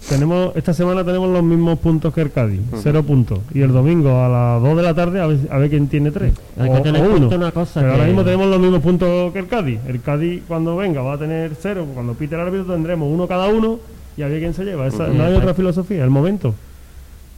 tenemos 0.09 0.55
esta 0.57 0.73
semana 0.73 1.05
tenemos 1.05 1.29
los 1.31 1.42
mismos 1.42 1.79
puntos 1.79 2.14
que 2.14 2.21
el 2.21 2.31
Cádiz, 2.31 2.61
cero 2.83 3.03
puntos. 3.03 3.40
Y 3.53 3.61
el 3.61 3.73
domingo 3.73 4.21
a 4.21 4.29
las 4.29 4.62
2 4.62 4.77
de 4.77 4.83
la 4.83 4.95
tarde 4.95 5.21
a 5.21 5.27
ver, 5.27 5.38
a 5.51 5.59
ver 5.59 5.71
quién 5.71 5.88
tiene 5.88 6.11
tres. 6.11 6.35
Hay 6.59 6.71
que 6.71 6.81
tener 6.81 7.09
uno. 7.09 7.29
una 7.29 7.53
cosa. 7.53 7.81
Pero 7.81 7.92
ahora 7.92 8.07
mismo 8.07 8.25
tenemos 8.25 8.47
los 8.49 8.61
mismos 8.61 8.81
puntos 8.81 9.33
que 9.33 9.38
el 9.38 9.49
Cádiz. 9.49 9.81
El 9.87 10.01
Cádiz 10.01 10.42
cuando 10.47 10.77
venga 10.77 11.03
va 11.03 11.14
a 11.14 11.19
tener 11.19 11.53
cero. 11.61 11.87
Cuando 11.92 12.14
pite 12.14 12.35
el 12.35 12.40
árbitro 12.40 12.73
tendremos 12.73 13.09
uno 13.12 13.27
cada 13.27 13.49
uno 13.49 13.79
y 14.16 14.23
a 14.23 14.29
ver 14.29 14.40
quién 14.40 14.55
se 14.55 14.64
lleva. 14.64 14.87
Esa, 14.87 15.09
no 15.09 15.25
hay 15.25 15.35
otra 15.35 15.55
filosofía, 15.55 16.05
el 16.05 16.11
momento. 16.11 16.55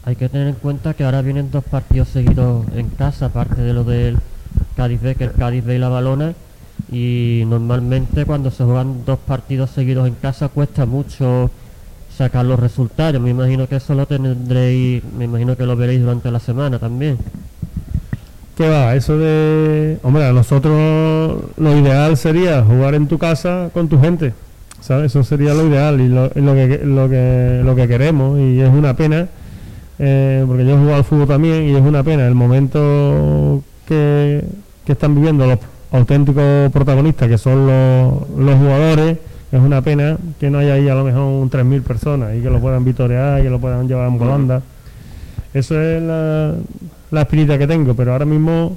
Hay 0.05 0.17
que 0.17 0.29
tener 0.29 0.49
en 0.49 0.55
cuenta 0.55 0.95
que 0.95 1.05
ahora 1.05 1.23
vienen 1.23 1.51
dos 1.51 1.65
partidos 1.65 2.09
seguidos 2.09 2.67
en 2.75 2.89
casa, 2.91 3.27
aparte 3.27 3.61
de 3.61 3.73
lo 3.73 3.85
del 3.85 4.17
Cádiz 4.77 5.01
B, 5.01 5.15
que 5.15 5.25
el 5.25 5.33
Cádiz 5.33 5.65
B 5.65 5.75
y 5.75 5.79
la 5.79 5.89
Balona. 5.89 6.35
Y 6.93 7.43
normalmente 7.47 8.25
cuando 8.25 8.51
se 8.51 8.65
juegan 8.65 9.05
dos 9.05 9.19
partidos 9.19 9.71
seguidos 9.71 10.07
en 10.07 10.15
casa 10.15 10.49
cuesta 10.49 10.87
mucho 10.87 11.51
sacar 12.19 12.45
los 12.45 12.59
resultados. 12.59 13.23
Me 13.23 13.31
imagino 13.31 13.69
que 13.69 13.77
eso 13.77 13.95
lo 13.95 14.07
tendréis, 14.07 15.03
me 15.17 15.25
imagino 15.25 15.57
que 15.57 15.65
lo 15.65 15.77
veréis 15.77 16.01
durante 16.01 16.31
la 16.31 16.41
semana 16.41 16.79
también. 16.79 17.17
¿Qué 18.57 18.69
va? 18.69 18.97
Eso 18.97 19.17
de... 19.17 19.99
Hombre, 20.03 20.27
a 20.27 20.33
nosotros 20.33 21.41
lo 21.57 21.79
ideal 21.79 22.17
sería 22.17 22.63
jugar 22.65 22.97
en 22.97 23.07
tu 23.07 23.19
casa 23.19 23.71
con 23.73 23.89
tu 23.89 24.01
gente. 24.01 24.35
¿Sabes? 24.81 25.07
Eso 25.07 25.23
sería 25.23 25.55
lo 25.55 25.69
ideal 25.69 26.01
y 26.01 26.09
lo, 26.09 26.31
que, 26.31 26.81
lo, 26.85 27.09
que, 27.09 27.63
lo 27.65 27.77
que 27.77 27.87
queremos. 27.87 28.39
Y 28.41 28.61
es 28.61 28.69
una 28.69 28.97
pena, 28.97 29.29
eh, 30.01 30.45
porque 30.47 30.65
yo 30.65 30.75
he 30.75 30.79
jugado 30.79 30.97
al 30.97 31.05
fútbol 31.05 31.29
también 31.29 31.69
y 31.69 31.75
es 31.77 31.83
una 31.83 32.03
pena 32.03 32.27
el 32.27 32.35
momento 32.35 33.63
que, 33.87 34.43
que 34.85 34.93
están 34.93 35.15
viviendo 35.15 35.47
los 35.47 35.59
auténticos 35.93 36.73
protagonistas, 36.73 37.29
que 37.29 37.39
son 37.39 37.67
los, 37.67 38.29
los 38.37 38.57
jugadores 38.57 39.19
es 39.51 39.61
una 39.61 39.81
pena 39.81 40.17
que 40.39 40.51
no 40.51 40.59
haya 40.59 40.75
ahí 40.75 40.89
a 40.89 40.95
lo 40.95 41.05
mejor 41.05 41.23
un 41.23 41.51
3.000 41.51 41.83
personas 41.83 42.37
y 42.37 42.43
que 42.43 42.51
lo 42.51 42.61
puedan 42.61 42.85
vitorear 42.85 43.41
y 43.41 43.45
que 43.45 43.51
lo 43.51 43.59
puedan 43.59 43.89
llevar 43.89 44.09
en 44.09 44.19
volanda. 44.19 44.63
Eso 45.55 45.81
es 45.81 46.03
la, 46.03 46.55
la 47.11 47.21
espinita 47.23 47.57
que 47.57 47.67
tengo, 47.67 47.95
pero 47.95 48.13
ahora 48.13 48.27
mismo, 48.27 48.77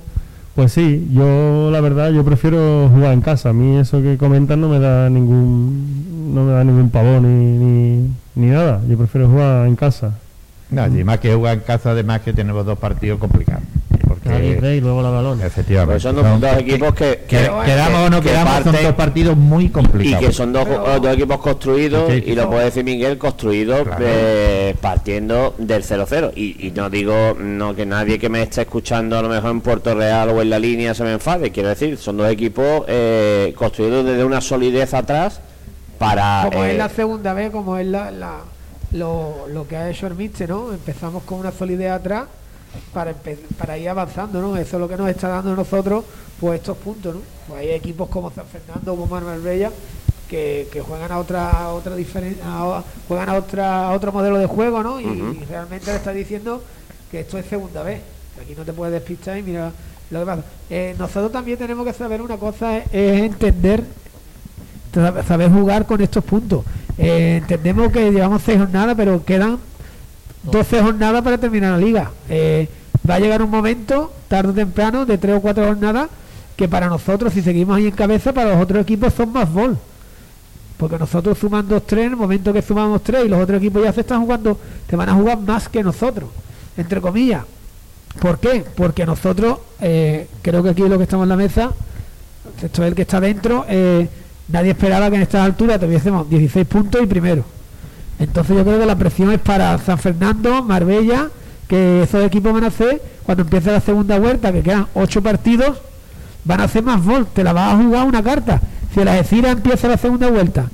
pues 0.56 0.72
sí, 0.72 1.10
yo 1.12 1.70
la 1.72 1.82
verdad, 1.82 2.12
yo 2.12 2.24
prefiero 2.24 2.90
jugar 2.94 3.14
en 3.14 3.22
casa. 3.22 3.50
A 3.50 3.54
mí 3.54 3.78
eso 3.78 4.02
que 4.02 4.18
comentan 4.18 4.62
no 4.62 4.70
me 4.70 4.80
da 4.80 5.10
ningún 5.10 6.34
no 6.34 6.46
me 6.46 6.54
da 6.54 6.64
ningún 6.64 6.90
pavón 6.90 7.24
ni, 7.24 8.10
ni, 8.36 8.52
nada. 8.52 8.82
Yo 8.88 8.98
prefiero 8.98 9.28
jugar 9.28 9.68
en 9.68 9.76
casa. 9.76 10.14
Nadie, 10.70 11.04
más 11.04 11.20
que 11.20 11.34
jugar 11.34 11.56
en 11.56 11.64
casa, 11.64 11.92
además 11.92 12.22
que 12.22 12.32
tenemos 12.32 12.66
dos 12.66 12.80
partidos 12.80 13.20
complicados 13.20 13.64
y 14.39 14.82
luego 14.82 15.02
la 15.02 15.10
balón. 15.10 15.41
Efectivamente. 15.41 15.94
Pues 15.94 16.04
son 16.04 16.15
dos, 16.15 16.58
equipos 16.58 16.94
que, 16.94 17.22
quedamos 17.28 18.08
o 18.08 18.10
no 18.10 18.22
quedamos, 18.22 18.63
son 18.63 18.84
dos 18.84 18.94
partidos 18.94 19.38
muy 19.38 19.70
complicados. 19.70 20.24
Y 20.24 20.26
que 20.28 20.32
son 20.32 20.54
dos, 20.54 20.67
dos 20.67 21.13
equipos 21.13 21.38
construidos, 21.38 22.12
y 22.13 22.36
lo 22.36 22.50
puede 22.50 22.65
decir 22.65 22.84
Miguel, 22.84 23.17
construidos 23.17 23.88
eh, 24.00 24.76
partiendo 24.80 25.56
del 25.58 25.84
0-0. 25.84 26.32
Y, 26.36 26.72
no 26.76 26.89
digo 26.89 27.36
no 27.38 27.76
que 27.76 27.86
nadie 27.86 28.17
que 28.17 28.30
me 28.30 28.44
esté 28.44 28.62
escuchando 28.62 29.17
a 29.17 29.22
lo 29.22 29.30
mejor 29.30 29.52
en 29.52 29.62
Puerto 29.62 29.94
Real 29.94 30.30
o 30.30 30.41
en 30.41 30.50
la 30.50 30.60
línea 30.60 30.94
se 30.94 31.04
me 31.04 31.13
enfade. 31.13 31.52
Quiero 31.52 31.70
decir, 31.70 31.98
son 31.98 32.17
dos 32.17 32.30
equipos 32.30 32.84
eh, 32.88 33.54
construidos 33.56 34.06
desde 34.06 34.24
una 34.24 34.41
solidez 34.41 34.94
atrás 34.94 35.41
para... 35.98 36.48
Como 36.50 36.63
es 36.63 36.74
eh, 36.74 36.78
la 36.78 36.89
segunda 36.89 37.34
vez, 37.34 37.52
como 37.52 37.78
es 37.78 37.88
la, 37.88 38.12
lo, 38.91 39.48
lo 39.48 39.67
que 39.67 39.78
ha 39.78 39.89
hecho 39.89 40.08
el 40.08 40.32
¿no? 40.48 40.74
Empezamos 40.74 41.24
con 41.24 41.39
una 41.39 41.52
solidez 41.52 41.91
atrás 41.91 42.26
para, 42.94 43.14
para 43.58 43.78
ir 43.78 43.90
avanzando, 43.90 44.42
¿no? 44.42 44.58
Eso 44.58 44.78
es 44.78 44.82
lo 44.82 44.88
que 44.88 44.98
nos 44.98 45.10
está 45.10 45.28
dando 45.28 45.54
a 45.54 45.56
nosotros 45.56 46.06
pues 46.40 46.60
estos 46.60 46.78
puntos, 46.78 47.16
¿no? 47.16 47.22
Pues 47.48 47.62
hay 47.62 47.70
equipos 47.70 48.10
como 48.10 48.32
San 48.32 48.46
Fernando, 48.48 48.96
como 48.96 49.08
Marbella, 49.08 49.72
que, 50.28 50.68
que 50.72 50.82
juegan 50.82 51.12
a 51.12 51.20
otra 51.20 51.70
otra 51.70 51.96
diferencia, 51.96 52.44
juegan 53.08 53.30
a 53.30 53.36
otra 53.36 53.92
otro 53.92 54.12
modelo 54.12 54.38
de 54.38 54.48
juego, 54.48 54.82
¿no? 54.82 55.00
Y, 55.00 55.44
realmente 55.48 55.92
le 55.92 55.98
está 55.98 56.12
diciendo 56.12 56.64
que 57.12 57.22
esto 57.22 57.38
es 57.38 57.46
segunda 57.46 57.84
vez. 57.84 58.02
Aquí 58.42 58.56
no 58.58 58.64
te 58.64 58.74
puedes 58.74 58.94
despistar 58.94 59.38
y 59.38 59.44
mira 59.44 59.72
lo 60.10 60.20
que 60.22 60.26
pasa. 60.26 60.44
Eh, 60.70 60.96
nosotros 60.98 61.32
también 61.32 61.58
tenemos 61.58 61.86
que 61.86 61.94
saber 61.94 62.22
una 62.22 62.38
cosa, 62.38 62.78
es, 62.78 62.86
entender, 62.92 63.84
saber 65.28 65.52
jugar 65.52 65.86
con 65.86 66.02
estos 66.02 66.24
puntos. 66.24 66.64
Eh, 66.98 67.38
entendemos 67.42 67.92
que 67.92 68.12
llevamos 68.12 68.42
seis 68.42 68.58
jornadas, 68.58 68.96
pero 68.96 69.24
quedan 69.24 69.60
12 70.44 70.82
jornadas 70.82 71.22
para 71.22 71.38
terminar 71.38 71.72
la 71.74 71.78
liga. 71.78 72.12
Eh, 72.30 72.68
va 73.08 73.16
a 73.16 73.20
llegar 73.20 73.42
un 73.42 73.50
momento, 73.50 74.12
tarde 74.28 74.52
o 74.52 74.54
temprano, 74.54 75.06
de 75.06 75.18
3 75.18 75.38
o 75.38 75.42
4 75.42 75.66
jornadas, 75.66 76.10
que 76.56 76.68
para 76.68 76.88
nosotros, 76.88 77.34
si 77.34 77.42
seguimos 77.42 77.78
ahí 77.78 77.88
en 77.88 77.92
cabeza, 77.92 78.34
para 78.34 78.52
los 78.54 78.64
otros 78.64 78.82
equipos 78.82 79.14
son 79.14 79.32
más 79.32 79.52
bol. 79.52 79.78
Porque 80.78 80.98
nosotros 80.98 81.38
suman 81.38 81.68
2-3, 81.68 81.92
en 82.00 82.12
el 82.12 82.16
momento 82.16 82.52
que 82.54 82.62
sumamos 82.62 83.04
3 83.04 83.26
y 83.26 83.30
los 83.30 83.42
otros 83.42 83.60
equipos 83.60 83.84
ya 83.84 83.94
se 83.94 84.02
están 84.02 84.22
jugando, 84.22 84.58
te 84.88 84.96
van 84.96 85.10
a 85.10 85.14
jugar 85.14 85.40
más 85.40 85.70
que 85.70 85.84
nosotros, 85.84 86.30
entre 86.76 87.00
comillas. 87.02 87.44
¿Por 88.20 88.40
qué? 88.40 88.66
Porque 88.76 89.06
nosotros, 89.06 89.60
eh, 89.80 90.28
creo 90.42 90.64
que 90.64 90.70
aquí 90.70 90.82
lo 90.82 90.98
que 90.98 91.04
estamos 91.04 91.26
en 91.26 91.30
la 91.30 91.36
mesa, 91.36 91.72
esto 92.62 92.84
es 92.84 92.90
el 92.90 92.96
que 92.96 93.04
está 93.04 93.20
dentro, 93.20 93.66
eh, 93.70 94.08
nadie 94.48 94.72
esperaba 94.72 95.10
que 95.10 95.16
en 95.18 95.22
estas 95.22 95.46
alturas 95.46 95.80
tuviésemos 95.80 96.30
16 96.30 96.68
puntos 96.68 97.02
y 97.02 97.06
primero. 97.06 97.46
Entonces 98.22 98.56
yo 98.56 98.64
creo 98.64 98.80
que 98.80 98.86
la 98.86 98.96
presión 98.96 99.32
es 99.32 99.40
para 99.40 99.78
San 99.80 99.98
Fernando, 99.98 100.64
Marbella, 100.64 101.30
que 101.68 102.04
esos 102.04 102.24
equipos 102.24 102.54
van 102.54 102.66
a 102.66 102.68
hacer, 102.68 103.02
cuando 103.24 103.42
empiece 103.42 103.72
la 103.72 103.82
segunda 103.82 104.20
vuelta, 104.20 104.54
que 104.54 104.62
quedan 104.62 104.86
ocho 104.94 105.24
partidos, 105.24 105.82
van 106.46 106.62
a 106.62 106.66
hacer 106.66 106.84
más 106.84 107.04
vol, 107.04 107.26
te 107.26 107.44
la 107.44 107.52
vas 107.52 107.74
a 107.74 107.84
jugar 107.84 108.06
una 108.06 108.22
carta. 108.22 108.62
Si 108.94 109.04
la 109.04 109.14
Algeciras 109.14 109.54
empieza 109.54 109.88
la 109.88 109.98
segunda 109.98 110.30
vuelta, 110.30 110.70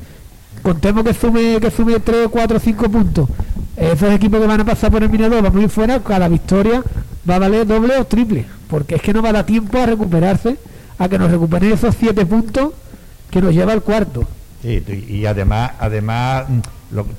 contemos 0.62 1.06
que 1.06 1.14
sume, 1.14 1.60
que 1.62 1.72
sume 1.72 2.02
3, 2.02 2.28
4, 2.30 2.60
5 2.60 2.90
puntos, 2.90 3.30
esos 3.78 4.12
equipos 4.12 4.42
que 4.42 4.48
van 4.48 4.60
a 4.60 4.66
pasar 4.66 4.92
por 4.92 5.02
el 5.02 5.10
mirador 5.10 5.42
van 5.42 5.56
muy 5.56 5.70
fuera, 5.70 6.02
cada 6.02 6.28
victoria 6.28 6.84
va 7.30 7.36
a 7.36 7.40
valer 7.40 7.66
doble 7.66 7.98
o 7.98 8.06
triple, 8.06 8.46
porque 8.70 8.96
es 8.96 9.02
que 9.02 9.14
no 9.14 9.22
va 9.22 9.30
a 9.30 9.34
dar 9.34 9.46
tiempo 9.46 9.78
a 9.78 9.86
recuperarse, 9.86 10.58
a 11.00 11.08
que 11.08 11.18
nos 11.18 11.32
recuperen 11.32 11.72
esos 11.72 11.96
7 11.98 12.26
puntos 12.26 12.74
que 13.32 13.42
nos 13.42 13.54
lleva 13.54 13.72
al 13.72 13.84
cuarto. 13.84 14.28
Y 14.64 15.26
además, 15.26 15.72
además 15.80 16.46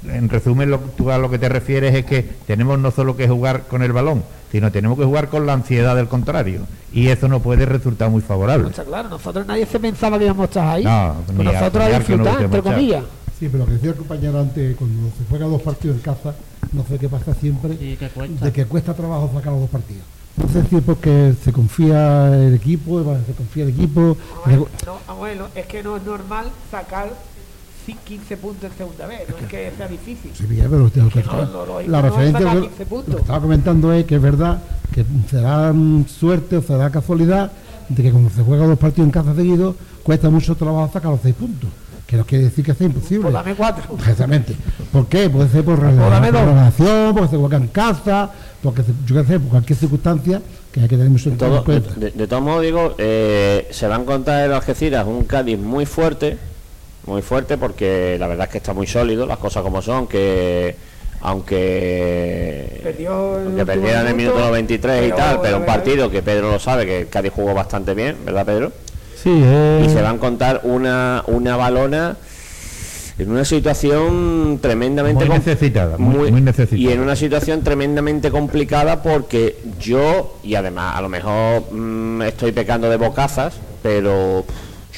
en 0.08 0.28
resumen, 0.28 0.70
lo, 0.70 0.78
tú 0.78 1.10
a 1.10 1.18
lo 1.18 1.30
que 1.30 1.38
te 1.38 1.48
refieres 1.48 1.94
es 1.94 2.04
que 2.04 2.22
tenemos 2.22 2.78
no 2.78 2.90
solo 2.90 3.16
que 3.16 3.28
jugar 3.28 3.64
con 3.68 3.82
el 3.82 3.92
balón, 3.92 4.24
sino 4.50 4.72
tenemos 4.72 4.98
que 4.98 5.04
jugar 5.04 5.28
con 5.28 5.46
la 5.46 5.52
ansiedad 5.52 5.94
del 5.96 6.08
contrario. 6.08 6.62
Y 6.92 7.08
eso 7.08 7.28
no 7.28 7.40
puede 7.40 7.66
resultar 7.66 8.10
muy 8.10 8.22
favorable. 8.22 8.70
claro, 8.70 9.08
nosotros 9.08 9.46
nadie 9.46 9.66
se 9.66 9.78
pensaba 9.78 10.18
que 10.18 10.24
íbamos 10.24 10.42
a 10.42 10.46
estar 10.46 10.68
ahí. 10.68 10.84
No, 10.84 11.16
pues 11.26 11.38
nosotros 11.38 11.84
a 11.84 11.98
disfrutar, 11.98 12.42
entre 12.42 12.62
comillas. 12.62 13.04
Sí, 13.38 13.48
pero 13.48 13.58
lo 13.58 13.66
que 13.66 13.72
decía 13.74 13.90
el 13.90 13.96
compañero 13.96 14.40
antes, 14.40 14.76
cuando 14.76 15.10
se 15.16 15.24
juega 15.28 15.46
dos 15.46 15.62
partidos 15.62 15.96
en 15.96 16.02
casa, 16.02 16.34
no 16.72 16.84
sé 16.84 16.98
qué 16.98 17.08
pasa 17.08 17.34
siempre, 17.34 17.76
de 17.76 18.52
que 18.52 18.64
cuesta 18.64 18.94
trabajo 18.94 19.30
sacar 19.32 19.52
los 19.52 19.62
dos 19.62 19.70
partidos. 19.70 20.02
No 20.36 20.48
sé 20.48 20.64
si 20.68 20.76
es 20.76 20.82
porque 20.82 21.34
se 21.42 21.52
confía 21.52 22.28
el 22.34 22.54
equipo, 22.54 23.02
se 23.26 23.32
confía 23.32 23.64
el 23.64 23.70
equipo. 23.70 24.16
Bueno, 25.18 25.46
es 25.54 25.66
que 25.66 25.82
no 25.82 25.96
es 25.96 26.02
normal 26.04 26.46
sacar 26.70 27.10
15 27.94 28.36
puntos 28.36 28.70
en 28.70 28.76
segunda 28.76 29.06
vez, 29.06 29.28
no 29.28 29.36
es 29.36 29.46
que 29.46 29.72
sea 29.76 29.88
difícil. 29.88 30.30
Sí, 30.34 30.44
pero 30.48 30.84
usted, 30.84 31.02
la 31.86 32.02
referencia 32.02 32.54
lo 32.54 32.68
que 32.68 33.16
estaba 33.16 33.40
comentando 33.40 33.92
es 33.92 34.04
que 34.04 34.16
es 34.16 34.22
verdad 34.22 34.60
que 34.92 35.04
será 35.28 35.72
suerte 36.06 36.56
o 36.56 36.62
será 36.62 36.90
casualidad 36.90 37.52
de 37.88 38.02
que 38.02 38.10
cuando 38.10 38.30
se 38.30 38.42
juega 38.42 38.66
dos 38.66 38.78
partidos 38.78 39.06
en 39.06 39.10
casa 39.10 39.34
seguidos 39.34 39.76
cuesta 40.02 40.30
mucho 40.30 40.54
trabajo 40.54 40.90
sacar 40.92 41.10
los 41.10 41.20
seis 41.22 41.34
puntos 41.34 41.70
que 42.08 42.16
no 42.16 42.24
quiere 42.24 42.44
decir 42.44 42.64
que 42.64 42.72
sea 42.72 42.86
imposible. 42.86 43.24
Pues 43.24 43.34
dame 43.34 43.54
cuatro. 43.54 43.94
Exactamente. 43.94 44.56
¿Por 44.90 45.06
qué? 45.08 45.28
Puede 45.28 45.46
ser 45.50 45.62
por, 45.62 45.78
relación, 45.78 47.14
porque 47.14 47.28
se 47.28 47.36
juega 47.36 47.58
en 47.58 47.68
casa, 47.68 48.30
porque 48.62 48.82
yo 49.04 49.14
qué 49.14 49.24
sé, 49.28 49.38
por 49.38 49.50
cualquier 49.50 49.78
circunstancia 49.78 50.40
que 50.72 50.80
hay 50.80 50.88
que 50.88 50.96
tener 50.96 51.10
mucho 51.10 51.28
en 51.28 51.36
cuenta. 51.36 51.94
De, 51.96 52.26
todos 52.26 52.42
modos, 52.42 52.62
digo, 52.62 52.94
eh, 52.96 53.68
se 53.70 53.86
va 53.86 53.96
a 53.96 54.00
encontrar 54.00 54.46
en 54.46 54.52
Algeciras 54.52 55.06
un 55.06 55.24
Cádiz 55.24 55.58
muy 55.58 55.84
fuerte, 55.84 56.38
muy 57.08 57.22
fuerte, 57.22 57.56
porque 57.58 58.16
la 58.20 58.28
verdad 58.28 58.46
es 58.46 58.52
que 58.52 58.58
está 58.58 58.72
muy 58.72 58.86
sólido, 58.86 59.26
las 59.26 59.38
cosas 59.38 59.62
como 59.62 59.82
son, 59.82 60.06
que 60.06 60.76
aunque 61.20 62.80
Perdió 62.84 63.40
el 63.40 63.66
perdieran 63.66 64.02
en 64.02 64.08
el 64.08 64.14
minuto 64.14 64.38
93 64.38 65.08
y 65.08 65.12
tal, 65.12 65.40
pero 65.40 65.56
un 65.56 65.66
partido 65.66 66.10
que 66.10 66.22
Pedro 66.22 66.52
lo 66.52 66.58
sabe, 66.60 66.86
que 66.86 67.06
Cádiz 67.06 67.32
jugó 67.32 67.54
bastante 67.54 67.94
bien, 67.94 68.16
¿verdad 68.24 68.46
Pedro? 68.46 68.72
Eh. 69.24 69.84
Y 69.84 69.88
se 69.88 70.00
va 70.00 70.10
a 70.10 70.14
encontrar 70.14 70.60
una, 70.64 71.24
una 71.26 71.56
balona 71.56 72.16
en 73.18 73.30
una 73.32 73.44
situación 73.44 74.60
tremendamente 74.62 75.24
muy 75.24 75.38
necesitada, 75.38 75.98
muy, 75.98 76.30
necesitada. 76.40 76.80
Y 76.80 76.92
en 76.92 77.00
una 77.00 77.16
situación 77.16 77.62
tremendamente 77.62 78.30
complicada 78.30 79.02
porque 79.02 79.56
yo, 79.80 80.38
y 80.44 80.54
además 80.54 80.96
a 80.96 81.02
lo 81.02 81.08
mejor 81.08 81.72
mm, 81.72 82.22
estoy 82.22 82.52
pecando 82.52 82.88
de 82.88 82.96
bocazas, 82.96 83.54
pero 83.82 84.44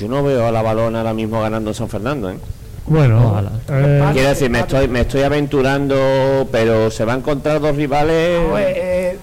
yo 0.00 0.08
no 0.08 0.22
veo 0.22 0.46
a 0.46 0.50
la 0.52 0.62
balona 0.62 0.98
ahora 0.98 1.14
mismo 1.14 1.40
ganando 1.42 1.70
en 1.70 1.74
San 1.74 1.88
Fernando. 1.88 2.30
¿eh? 2.30 2.38
Bueno, 2.86 3.40
eh, 3.68 4.02
quiero 4.12 4.30
decir, 4.30 4.50
me 4.50 4.60
estoy, 4.60 4.88
me 4.88 5.02
estoy 5.02 5.22
aventurando, 5.22 6.48
pero 6.50 6.90
se 6.90 7.04
va 7.04 7.14
a 7.14 7.16
encontrar 7.16 7.60
dos 7.60 7.76
rivales. 7.76 8.40
Eh, 8.58 9.18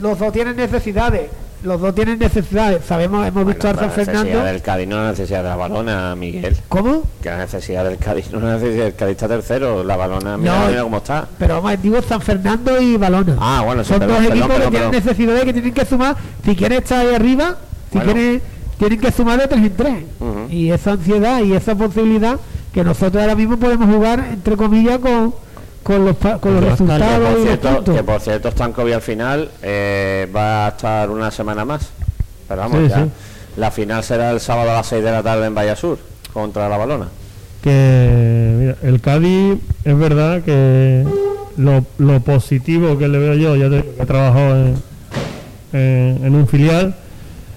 los 0.00 0.18
dos 0.18 0.32
tienen 0.32 0.56
necesidades 0.56 1.28
los 1.62 1.80
dos 1.80 1.94
tienen 1.94 2.18
necesidades. 2.18 2.84
Sabemos, 2.84 3.26
hemos 3.26 3.46
visto 3.46 3.68
a 3.68 3.74
San 3.74 3.90
Fernando. 3.90 4.18
La 4.18 4.24
necesidad 4.24 4.52
del 4.52 4.62
Cádiz 4.62 4.88
no 4.88 4.96
la 4.96 5.10
necesidad 5.10 5.42
de 5.42 5.48
la 5.48 5.56
balona, 5.56 6.16
Miguel. 6.16 6.56
¿Cómo? 6.68 7.02
Que 7.22 7.30
la 7.30 7.38
necesidad 7.38 7.84
del 7.84 7.98
Cádiz 7.98 8.30
no 8.30 8.40
la 8.40 8.54
necesidad 8.54 8.84
del 8.84 8.94
Cádiz 8.94 9.12
está 9.12 9.28
tercero. 9.28 9.84
La 9.84 9.96
balona, 9.96 10.36
mira, 10.36 10.68
mira 10.68 10.82
cómo 10.82 10.98
está. 10.98 11.28
Pero 11.38 11.60
vamos, 11.60 11.82
digo 11.82 12.00
San 12.02 12.20
Fernando 12.20 12.80
y 12.80 12.96
balona. 12.96 13.36
Ah, 13.38 13.62
bueno, 13.64 13.84
Son 13.84 14.00
dos 14.00 14.24
equipos 14.24 14.58
que 14.58 14.70
tienen 14.70 14.90
necesidades 14.90 15.44
que 15.44 15.52
tienen 15.52 15.74
que 15.74 15.84
sumar. 15.84 16.16
Si 16.44 16.56
quieren 16.56 16.78
estar 16.78 17.06
ahí 17.06 17.14
arriba, 17.14 17.56
si 17.92 17.98
quieren, 17.98 18.42
tienen 18.80 18.98
que 18.98 19.12
sumar 19.12 19.38
de 19.38 19.46
tres 19.46 19.60
en 19.60 19.76
tres. 19.76 20.04
Y 20.48 20.70
esa 20.70 20.92
ansiedad 20.92 21.42
y 21.42 21.52
esa 21.52 21.74
posibilidad 21.74 22.40
que 22.72 22.82
nosotros 22.82 23.20
ahora 23.20 23.34
mismo 23.34 23.58
podemos 23.58 23.94
jugar, 23.94 24.26
entre 24.32 24.56
comillas, 24.56 24.98
con 24.98 25.34
con 25.82 26.04
los, 26.04 26.16
con 26.16 26.54
los 26.54 26.64
resultados 26.64 27.18
que 27.18 27.34
por, 27.34 27.42
cierto, 27.42 27.94
que 27.94 28.02
por 28.04 28.20
cierto 28.20 28.50
Stankovic 28.50 28.94
al 28.94 29.02
final 29.02 29.50
eh, 29.62 30.28
va 30.34 30.66
a 30.66 30.68
estar 30.70 31.10
una 31.10 31.30
semana 31.30 31.64
más. 31.64 31.90
Pero 32.48 32.60
vamos 32.62 32.88
ya. 32.88 33.06
la 33.56 33.70
final 33.70 34.02
será 34.02 34.30
el 34.30 34.40
sábado 34.40 34.70
a 34.70 34.74
las 34.74 34.86
6 34.88 35.04
de 35.04 35.10
la 35.10 35.22
tarde 35.22 35.46
en 35.46 35.54
Vallasur 35.54 35.98
contra 36.32 36.68
la 36.68 36.76
Balona. 36.78 37.08
Que 37.62 38.54
mira, 38.58 38.76
el 38.82 39.00
Cádiz 39.00 39.58
es 39.84 39.98
verdad 39.98 40.42
que 40.42 41.04
lo, 41.58 41.84
lo, 41.98 42.20
positivo 42.20 42.96
que 42.96 43.08
le 43.08 43.18
veo 43.18 43.34
yo 43.34 43.56
ya 43.56 43.66
he 43.66 44.06
trabajado 44.06 44.56
en, 44.56 44.82
en, 46.24 46.34
un 46.34 46.46
filial 46.46 46.94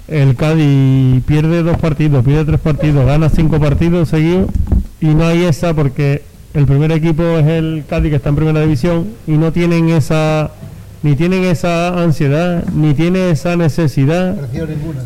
el 0.08 0.36
Cádiz 0.36 1.24
pierde 1.26 1.64
dos 1.64 1.78
partidos 1.78 2.26
pierde 2.26 2.46
tres 2.46 2.60
partidos 2.60 3.06
gana 3.06 3.30
cinco 3.30 3.60
partidos 3.60 4.10
seguidos 4.10 4.50
y 5.00 5.08
no 5.08 5.26
hay 5.26 5.44
esa 5.44 5.74
porque 5.74 6.24
el 6.54 6.66
primer 6.66 6.92
equipo 6.92 7.24
es 7.24 7.48
el 7.48 7.84
Cádiz 7.90 8.12
que 8.12 8.16
está 8.18 8.30
en 8.30 8.36
primera 8.36 8.62
división 8.62 9.08
y 9.28 9.34
no 9.34 9.52
tienen 9.52 9.90
esa 9.90 10.52
ni 11.02 11.16
tienen 11.16 11.44
esa 11.44 12.02
ansiedad 12.02 12.64
ni 12.74 12.94
tiene 12.94 13.32
esa 13.32 13.58
necesidad. 13.58 14.38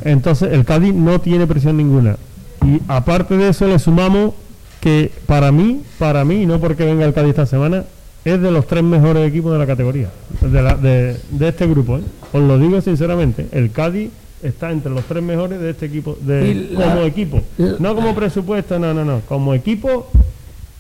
Entonces 0.04 0.52
el 0.52 0.66
Cádiz 0.66 0.94
no 0.94 1.20
tiene 1.20 1.48
presión 1.48 1.78
ninguna. 1.78 2.18
Y 2.66 2.82
aparte 2.88 3.38
de 3.38 3.50
eso 3.50 3.68
le 3.68 3.80
sumamos 3.80 4.34
que 4.82 5.12
para 5.26 5.52
mí 5.52 5.82
para 5.98 6.26
mí 6.26 6.46
no 6.46 6.60
porque 6.60 6.86
venga 6.86 7.06
el 7.06 7.14
Cádiz 7.14 7.30
esta 7.30 7.46
semana 7.46 7.86
es 8.26 8.42
de 8.42 8.52
los 8.52 8.68
tres 8.68 8.84
mejores 8.84 9.28
equipos 9.28 9.54
de 9.54 9.58
la 9.58 9.66
categoría 9.66 10.10
de, 10.42 11.18
de, 11.32 11.48
este 11.48 11.66
grupo 11.66 11.98
¿eh? 11.98 12.02
os 12.34 12.44
lo 12.44 12.60
digo 12.60 12.80
sinceramente 12.82 13.48
el 13.54 13.72
Cádiz 13.72 14.12
está 14.43 14.71
entre 14.71 14.91
los 14.91 15.04
tres 15.06 15.23
mejores 15.23 15.60
de 15.60 15.71
este 15.71 15.88
equipo 15.88 16.17
de, 16.21 16.69
como 16.76 17.02
equipo 17.02 17.41
no 17.80 17.95
como 17.95 18.13
presupuesto 18.13 18.78
no 18.78 18.93
no 18.93 19.04
no 19.04 19.21
como 19.28 19.54
equipo 19.54 20.08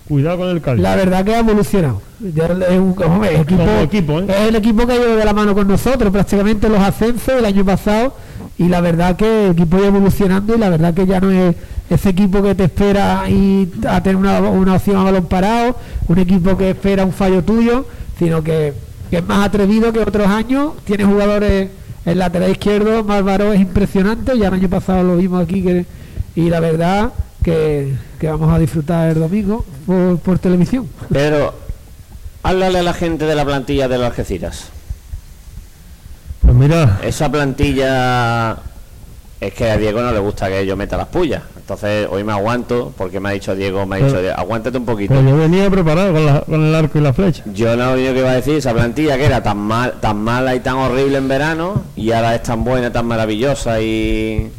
Cuidado 0.07 0.37
con 0.37 0.49
el 0.49 0.61
Cádiz. 0.61 0.81
La 0.81 0.95
verdad 0.95 1.25
que 1.25 1.35
ha 1.35 1.39
evolucionado. 1.39 2.01
Es, 2.23 2.79
un, 2.79 2.95
equipo, 3.83 4.19
¿eh? 4.19 4.25
es 4.29 4.47
el 4.47 4.55
equipo 4.55 4.87
que 4.87 4.93
ha 4.93 4.95
ido 4.95 5.15
de 5.17 5.25
la 5.25 5.33
mano 5.33 5.53
con 5.53 5.67
nosotros, 5.67 6.11
prácticamente 6.11 6.69
los 6.69 6.79
ascensos 6.79 7.35
el 7.37 7.45
año 7.45 7.65
pasado. 7.65 8.15
Y 8.57 8.69
la 8.69 8.79
verdad 8.79 9.17
que 9.17 9.45
el 9.45 9.51
equipo 9.51 9.77
ha 9.77 9.85
evolucionando 9.85 10.55
y 10.55 10.57
la 10.57 10.69
verdad 10.69 10.93
que 10.93 11.05
ya 11.05 11.19
no 11.19 11.29
es 11.29 11.55
ese 11.89 12.09
equipo 12.09 12.41
que 12.41 12.55
te 12.55 12.63
espera 12.63 13.29
y 13.29 13.69
a 13.87 14.01
tener 14.01 14.15
una, 14.15 14.39
opción 14.73 14.97
a 14.97 15.03
balón 15.03 15.25
parado, 15.25 15.75
un 16.07 16.17
equipo 16.17 16.57
que 16.57 16.71
espera 16.71 17.05
un 17.05 17.13
fallo 17.13 17.43
tuyo, 17.43 17.85
sino 18.17 18.41
que, 18.43 18.73
es 19.11 19.25
más 19.25 19.45
atrevido 19.45 19.91
que 19.91 19.99
otros 19.99 20.27
años. 20.27 20.71
Tiene 20.85 21.03
jugadores 21.03 21.69
en 22.07 22.19
lateral 22.19 22.51
izquierdo, 22.51 23.03
Málvaro 23.03 23.51
es 23.51 23.59
impresionante, 23.59 24.37
ya 24.37 24.47
el 24.47 24.53
año 24.53 24.69
pasado 24.69 25.03
lo 25.03 25.17
vimos 25.17 25.43
aquí 25.43 25.61
que, 25.61 25.85
y 26.35 26.49
la 26.49 26.61
verdad 26.61 27.11
que, 27.43 27.95
vamos 28.21 28.53
a 28.53 28.57
disfrutar 28.57 29.09
el 29.09 29.19
domingo 29.19 29.65
por, 30.23 30.39
televisión. 30.39 30.87
Pero, 31.11 31.53
háblale 32.43 32.79
a 32.79 32.83
la 32.83 32.93
gente 32.93 33.25
de 33.25 33.35
la 33.35 33.43
plantilla 33.43 33.89
de 33.89 33.97
los 33.97 34.07
Algeciras. 34.07 34.69
Pues 36.41 36.55
mira. 36.55 36.99
Esa 37.03 37.29
plantilla 37.29 38.57
es 39.41 39.53
que 39.53 39.69
a 39.69 39.77
Diego 39.77 40.01
no 40.01 40.13
le 40.13 40.19
gusta 40.19 40.47
que 40.47 40.65
yo 40.65 40.77
meta 40.77 40.95
las 40.95 41.07
pullas. 41.07 41.43
Entonces 41.67 42.07
hoy 42.09 42.23
me 42.23 42.31
aguanto 42.31 42.93
porque 42.97 43.19
me 43.19 43.27
ha 43.27 43.31
dicho 43.33 43.53
Diego, 43.53 43.85
me 43.85 43.97
ha 43.97 43.99
dicho, 43.99 44.17
aguántate 44.37 44.77
un 44.77 44.85
poquito. 44.85 45.13
Pues 45.13 45.25
yo 45.25 45.35
venía 45.35 45.69
preparado 45.69 46.13
con, 46.13 46.39
con, 46.45 46.63
el 46.63 46.73
arco 46.73 46.97
y 46.97 47.01
la 47.01 47.11
flecha. 47.11 47.43
Yo 47.53 47.75
no 47.75 47.89
lo 47.89 48.13
que 48.13 48.19
iba 48.19 48.31
a 48.31 48.35
decir, 48.35 48.55
esa 48.55 48.73
plantilla 48.73 49.17
que 49.17 49.25
era 49.25 49.43
tan 49.43 49.57
mal, 49.57 49.95
tan 49.99 50.17
mala 50.17 50.55
y 50.55 50.61
tan 50.61 50.75
horrible 50.75 51.17
en 51.17 51.27
verano 51.27 51.83
y 51.97 52.13
ahora 52.13 52.35
es 52.35 52.43
tan 52.43 52.63
buena, 52.63 52.89
tan 52.93 53.05
maravillosa 53.05 53.81
y 53.81 54.49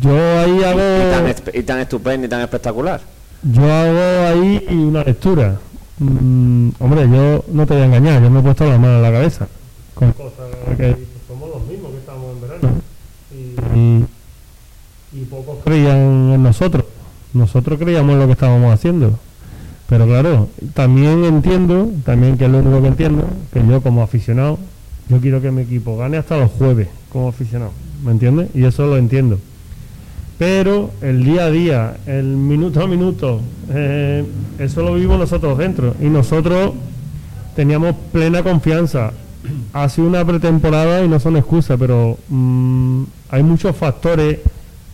yo 0.00 0.38
ahí 0.38 0.62
hago. 0.62 0.80
Y 1.52 1.62
tan, 1.64 1.80
estupendo 1.80 2.26
y 2.26 2.30
tan 2.30 2.42
espectacular. 2.42 3.00
Yo 3.42 3.62
hago 3.64 4.26
ahí 4.28 4.64
una 4.70 5.02
lectura. 5.02 5.58
Mm, 5.98 6.68
hombre, 6.78 7.08
yo 7.10 7.44
no 7.48 7.66
te 7.66 7.74
voy 7.74 7.82
a 7.82 7.86
engañar, 7.86 8.22
yo 8.22 8.30
me 8.30 8.38
he 8.38 8.42
puesto 8.44 8.64
la 8.70 8.78
mano 8.78 8.98
en 8.98 9.02
la 9.02 9.10
cabeza. 9.10 9.48
Con 9.94 10.12
cosas 10.12 10.46
que 10.76 10.96
somos 11.26 11.50
los 11.50 11.66
mismos 11.66 11.90
que 11.90 11.98
estamos 11.98 12.36
en 12.36 12.40
verano. 12.40 12.68
Y, 13.74 14.04
y, 15.16 15.24
pocos 15.24 15.58
creían 15.64 16.32
en 16.32 16.42
nosotros. 16.42 16.84
Nosotros 17.32 17.78
creíamos 17.78 18.12
en 18.14 18.20
lo 18.20 18.26
que 18.26 18.32
estábamos 18.32 18.72
haciendo. 18.72 19.18
Pero 19.88 20.06
claro, 20.06 20.48
también 20.74 21.24
entiendo, 21.24 21.90
también 22.04 22.36
que 22.36 22.46
es 22.46 22.50
lo 22.50 22.58
único 22.58 22.82
que 22.82 22.88
entiendo, 22.88 23.24
que 23.52 23.64
yo 23.66 23.80
como 23.80 24.02
aficionado, 24.02 24.58
yo 25.08 25.20
quiero 25.20 25.40
que 25.40 25.50
mi 25.50 25.62
equipo 25.62 25.96
gane 25.96 26.16
hasta 26.16 26.36
los 26.36 26.50
jueves 26.52 26.88
como 27.12 27.28
aficionado. 27.28 27.70
¿Me 28.04 28.10
entiendes? 28.10 28.48
Y 28.54 28.64
eso 28.64 28.86
lo 28.86 28.96
entiendo 28.96 29.38
pero 30.38 30.90
el 31.00 31.24
día 31.24 31.46
a 31.46 31.50
día, 31.50 31.96
el 32.06 32.24
minuto 32.24 32.82
a 32.82 32.86
minuto, 32.86 33.40
eh, 33.70 34.24
eso 34.58 34.82
lo 34.82 34.94
vivimos 34.94 35.18
nosotros 35.18 35.56
dentro 35.56 35.94
y 36.00 36.06
nosotros 36.06 36.72
teníamos 37.54 37.94
plena 38.12 38.42
confianza. 38.42 39.12
Ha 39.72 39.88
sido 39.88 40.08
una 40.08 40.24
pretemporada 40.24 41.04
y 41.04 41.08
no 41.08 41.20
son 41.20 41.36
excusas, 41.36 41.78
pero 41.78 42.18
mm, 42.28 43.04
hay 43.30 43.42
muchos 43.42 43.74
factores 43.76 44.40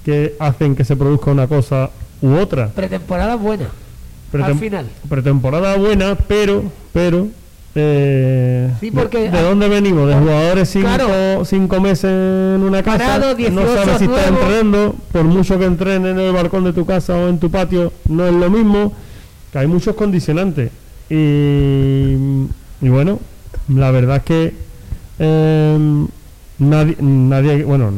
que 0.04 0.34
hacen 0.38 0.74
que 0.74 0.84
se 0.84 0.96
produzca 0.96 1.30
una 1.30 1.46
cosa 1.46 1.90
u 2.20 2.34
otra. 2.34 2.68
Pretemporada 2.68 3.36
buena. 3.36 3.68
al 4.32 4.58
final. 4.58 4.86
Pretemporada 5.08 5.76
buena, 5.76 6.16
pero, 6.16 6.64
pero 6.92 7.28
eh, 7.74 8.70
porque 8.94 9.30
¿De, 9.30 9.42
dónde 9.42 9.68
venimos? 9.68 10.06
De 10.06 10.14
jugadores 10.14 10.68
cinco, 10.68 11.44
cinco 11.44 11.80
meses 11.80 12.04
en 12.04 12.62
una 12.62 12.82
casa. 12.82 13.18
no 13.18 13.66
sabes 13.74 13.98
si 13.98 14.04
está 14.04 14.28
entrenando. 14.28 14.94
Por 15.10 15.24
mucho 15.24 15.58
que 15.58 15.64
entrenen 15.64 16.18
en 16.18 16.20
el 16.20 16.32
balcón 16.32 16.64
de 16.64 16.72
tu 16.72 16.84
casa 16.84 17.16
o 17.16 17.28
en 17.28 17.38
tu 17.38 17.50
patio, 17.50 17.92
no 18.08 18.26
es 18.26 18.34
lo 18.34 18.50
mismo. 18.50 18.92
Que 19.52 19.58
hay 19.58 19.66
muchos 19.66 19.94
condicionantes. 19.96 20.70
Y, 21.08 22.14
y 22.80 22.88
bueno, 22.88 23.20
la 23.68 23.90
verdad 23.90 24.18
es 24.18 24.22
que 24.22 24.54
eh, 25.18 26.06
nadie, 26.58 26.96
nadie 27.00 27.64
bueno, 27.64 27.92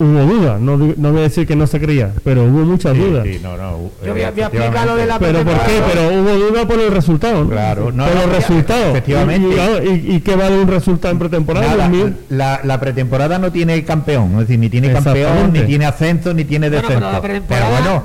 hubo 0.00 0.24
dudas, 0.24 0.58
no, 0.58 0.78
no 0.78 1.12
voy 1.12 1.20
a 1.20 1.24
decir 1.24 1.46
que 1.46 1.54
no 1.54 1.66
se 1.66 1.78
creía, 1.78 2.10
pero 2.24 2.44
hubo 2.44 2.64
muchas 2.64 2.96
dudas. 2.96 3.26
no, 3.42 3.56
no, 3.56 3.90
Yo 4.04 4.12
voy 4.12 4.22
a, 4.22 4.28
explicar 4.30 4.86
lo 4.86 4.96
de 4.96 5.06
la 5.06 5.18
Pero 5.18 5.44
¿por 5.44 5.58
qué? 5.60 5.82
Pero 5.92 6.08
hubo 6.08 6.48
dudas 6.48 6.64
por 6.64 6.80
el 6.80 6.90
resultado. 6.90 7.46
Claro, 7.46 7.92
no, 7.92 8.06
por 8.06 8.14
los 8.14 8.36
resultados. 8.36 8.96
Efectivamente. 8.96 9.48
Y, 9.84 10.16
y, 10.16 10.20
qué 10.20 10.36
vale 10.36 10.58
un 10.58 10.68
resultado 10.68 11.12
en 11.12 11.18
pretemporada? 11.18 11.90
la, 12.30 12.60
la, 12.64 12.80
pretemporada 12.80 13.38
no 13.38 13.52
tiene 13.52 13.84
campeón, 13.84 14.32
es 14.32 14.38
decir, 14.40 14.58
ni 14.58 14.70
tiene 14.70 14.90
campeón, 14.90 15.52
ni 15.52 15.60
tiene 15.60 15.84
ascenso, 15.84 16.32
ni 16.32 16.44
tiene 16.44 16.70
descenso. 16.70 17.20
pero, 17.46 17.66
bueno, 17.70 18.04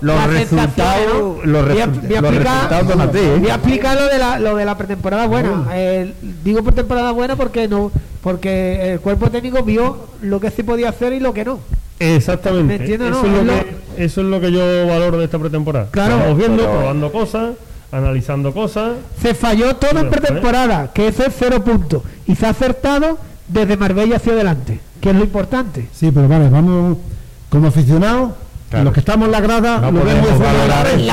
los, 0.00 0.26
resultados, 0.28 1.44
los, 1.44 1.64
resultados 1.66 2.88
son 2.90 3.00
así. 3.02 3.18
¿eh? 3.18 3.36
Voy 3.38 3.50
a 3.50 3.54
explicar 3.54 3.96
lo 3.96 4.08
de 4.08 4.18
la, 4.18 4.38
lo 4.38 4.56
de 4.56 4.64
la 4.64 4.78
pretemporada 4.78 5.26
buena. 5.26 5.66
Eh, 5.74 6.14
digo 6.42 6.62
pretemporada 6.62 7.12
buena 7.12 7.36
porque 7.36 7.68
no 7.68 7.92
porque 8.22 8.92
el 8.92 9.00
cuerpo 9.00 9.30
técnico 9.30 9.62
vio 9.64 10.06
lo 10.22 10.38
que 10.40 10.50
se 10.50 10.62
podía 10.62 10.90
hacer 10.90 11.01
y 11.10 11.20
lo 11.20 11.32
que 11.32 11.44
no. 11.44 11.58
Exactamente. 11.98 12.84
eso, 13.96 14.20
es 14.20 14.26
lo 14.26 14.40
que, 14.40 14.52
yo 14.52 14.86
valoro 14.86 15.18
de 15.18 15.24
esta 15.24 15.38
pretemporada. 15.38 15.88
Claro, 15.90 16.16
Estamos 16.16 16.38
viendo, 16.38 16.64
probando 16.64 17.12
cosas, 17.12 17.50
analizando 17.90 18.52
cosas. 18.52 18.96
Se 19.20 19.34
falló 19.34 19.76
todo 19.76 20.00
en 20.00 20.10
pretemporada, 20.10 20.92
que 20.92 21.08
ese 21.08 21.26
es 21.26 21.34
cero 21.38 21.62
puntos. 21.62 22.02
Y 22.26 22.34
se 22.34 22.46
ha 22.46 22.50
acertado 22.50 23.18
desde 23.48 23.76
Marbella 23.76 24.16
hacia 24.16 24.32
adelante, 24.32 24.80
que 25.00 25.10
es 25.10 25.16
lo 25.16 25.22
importante. 25.22 25.88
Sí, 25.92 26.10
pero 26.12 26.28
vale, 26.28 26.48
vamos 26.48 26.98
como 27.48 27.68
aficionados. 27.68 28.32
Los 28.72 28.94
que 28.94 29.00
estamos 29.00 29.26
en 29.26 29.32
la 29.32 29.40
grada, 29.40 29.90
lo 29.90 30.02
vemos 30.02 30.28
Y 30.96 31.04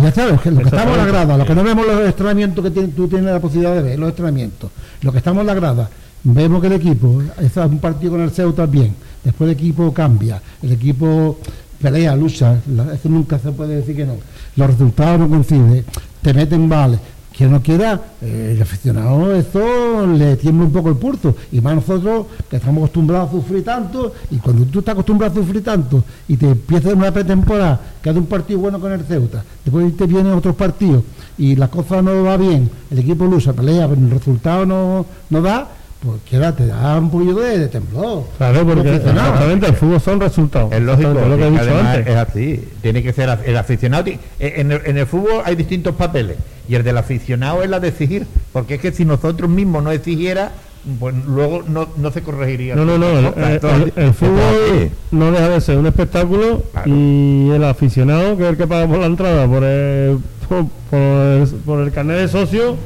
ya 0.00 0.12
sabes, 0.12 0.40
que 0.40 0.50
los 0.52 0.60
que 0.60 0.68
estamos 0.68 0.96
en 0.96 0.98
la 0.98 1.06
grada, 1.06 1.36
los 1.36 1.46
que 1.46 1.54
no 1.54 1.64
vemos 1.64 1.84
los 1.84 2.06
entrenamientos 2.06 2.64
que 2.64 2.70
tú 2.70 3.08
tienes 3.08 3.32
la 3.32 3.40
posibilidad 3.40 3.74
de 3.74 3.82
ver, 3.82 3.98
los 3.98 4.10
entrenamientos, 4.10 4.70
los 5.02 5.12
que 5.12 5.18
estamos 5.18 5.40
en 5.40 5.48
la 5.48 5.54
grada, 5.54 5.90
vemos 6.24 6.60
que 6.60 6.66
el 6.66 6.72
equipo, 6.74 7.22
está 7.40 7.66
un 7.66 7.78
partido 7.78 8.12
con 8.12 8.20
el 8.22 8.30
Ceuta 8.30 8.66
bien, 8.66 8.94
después 9.24 9.50
el 9.50 9.56
equipo 9.56 9.92
cambia, 9.92 10.40
el 10.62 10.72
equipo 10.72 11.38
pelea, 11.80 12.16
lucha, 12.16 12.60
eso 12.92 13.08
nunca 13.08 13.38
se 13.38 13.52
puede 13.52 13.76
decir 13.76 13.96
que 13.96 14.04
no, 14.04 14.14
los 14.56 14.66
resultados 14.66 15.20
no 15.20 15.28
coinciden, 15.28 15.84
te 16.22 16.34
meten 16.34 16.68
vale, 16.68 16.98
quien 17.36 17.52
no 17.52 17.62
quiera, 17.62 18.00
eh, 18.20 18.54
el 18.56 18.62
aficionado 18.62 19.32
eso 19.32 20.04
le 20.08 20.34
tiembla 20.36 20.66
un 20.66 20.72
poco 20.72 20.88
el 20.88 20.96
pulso, 20.96 21.36
y 21.52 21.60
más 21.60 21.76
nosotros 21.76 22.26
que 22.50 22.56
estamos 22.56 22.78
acostumbrados 22.82 23.28
a 23.28 23.32
sufrir 23.32 23.64
tanto, 23.64 24.12
y 24.32 24.38
cuando 24.38 24.64
tú 24.64 24.80
estás 24.80 24.94
acostumbrado 24.94 25.32
a 25.32 25.44
sufrir 25.44 25.62
tanto, 25.62 26.02
y 26.26 26.36
te 26.36 26.50
empiezas 26.50 26.94
una 26.94 27.12
pretemporada, 27.12 27.80
que 28.02 28.10
hace 28.10 28.18
un 28.18 28.26
partido 28.26 28.58
bueno 28.58 28.80
con 28.80 28.90
el 28.90 29.04
Ceuta, 29.04 29.44
después 29.64 29.96
te 29.96 30.06
vienen 30.06 30.32
otros 30.32 30.56
partidos, 30.56 31.04
y 31.38 31.54
la 31.54 31.68
cosa 31.68 32.02
no 32.02 32.24
va 32.24 32.36
bien, 32.36 32.68
el 32.90 32.98
equipo 32.98 33.24
lucha, 33.24 33.52
pelea, 33.52 33.86
pero 33.88 34.00
el 34.00 34.10
resultado 34.10 34.66
no, 34.66 35.06
no 35.30 35.40
da, 35.40 35.68
pues 36.00 36.20
te 36.54 36.66
da 36.66 36.96
un 36.96 37.10
poquillo 37.10 37.34
de, 37.34 37.58
de 37.58 37.68
temblor. 37.68 38.24
Claro, 38.36 38.64
porque 38.64 38.96
exactamente 38.96 39.66
el 39.66 39.74
fútbol 39.74 40.00
son 40.00 40.20
resultados. 40.20 40.72
Es 40.72 40.80
lógico, 40.80 41.10
lo 41.10 41.36
que 41.36 41.46
he 41.46 41.50
dicho 41.50 41.78
antes. 41.78 42.06
es 42.06 42.16
así. 42.16 42.68
Tiene 42.80 43.02
que 43.02 43.12
ser 43.12 43.36
el 43.44 43.56
aficionado. 43.56 44.08
Eh, 44.08 44.18
en 44.38 44.70
el, 44.70 44.80
en 44.84 44.96
el, 44.96 45.06
fútbol 45.06 45.42
hay 45.44 45.56
distintos 45.56 45.96
papeles 45.96 46.36
y 46.68 46.76
el 46.76 46.84
del 46.84 46.98
aficionado 46.98 47.64
es 47.64 47.70
la 47.70 47.80
de 47.80 47.88
exigir, 47.88 48.26
porque 48.52 48.76
es 48.76 48.80
que 48.80 48.92
si 48.92 49.04
nosotros 49.04 49.50
mismos 49.50 49.82
no 49.82 49.90
exigiera, 49.90 50.52
pues 51.00 51.16
luego 51.26 51.64
no, 51.66 51.88
no 51.96 52.12
se 52.12 52.22
corregiría. 52.22 52.76
No, 52.76 52.84
no, 52.84 52.96
no. 52.96 53.34
El, 53.36 54.14
fútbol 54.14 54.90
no 55.10 55.32
deja 55.32 55.48
de 55.48 55.60
ser 55.60 55.78
un 55.78 55.86
espectáculo 55.86 56.62
y 56.86 57.50
el 57.50 57.64
aficionado, 57.64 58.36
que 58.36 58.44
es 58.44 58.50
el 58.50 58.56
que 58.56 58.68
paga 58.68 58.86
por 58.86 58.98
la 58.98 59.06
entrada, 59.06 59.48
por 59.48 59.64
el, 59.64 60.18
por, 60.48 60.66
por 60.90 61.58
por 61.66 61.80
el 61.80 61.90
carnet 61.90 62.18
de 62.18 62.28
socio 62.28 62.76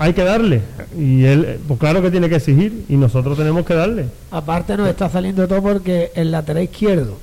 hay 0.00 0.14
que 0.14 0.24
darle. 0.24 0.62
Y 0.98 1.24
él, 1.26 1.60
pues 1.68 1.78
claro 1.78 2.00
que 2.00 2.10
tiene 2.10 2.28
que 2.30 2.36
exigir 2.36 2.86
y 2.88 2.96
nosotros 2.96 3.36
tenemos 3.36 3.66
que 3.66 3.74
darle. 3.74 4.06
Aparte 4.30 4.76
nos 4.76 4.88
está 4.88 5.10
saliendo 5.10 5.46
todo 5.46 5.62
porque 5.62 6.10
el 6.14 6.32
lateral 6.32 6.62
izquierdo 6.64 7.18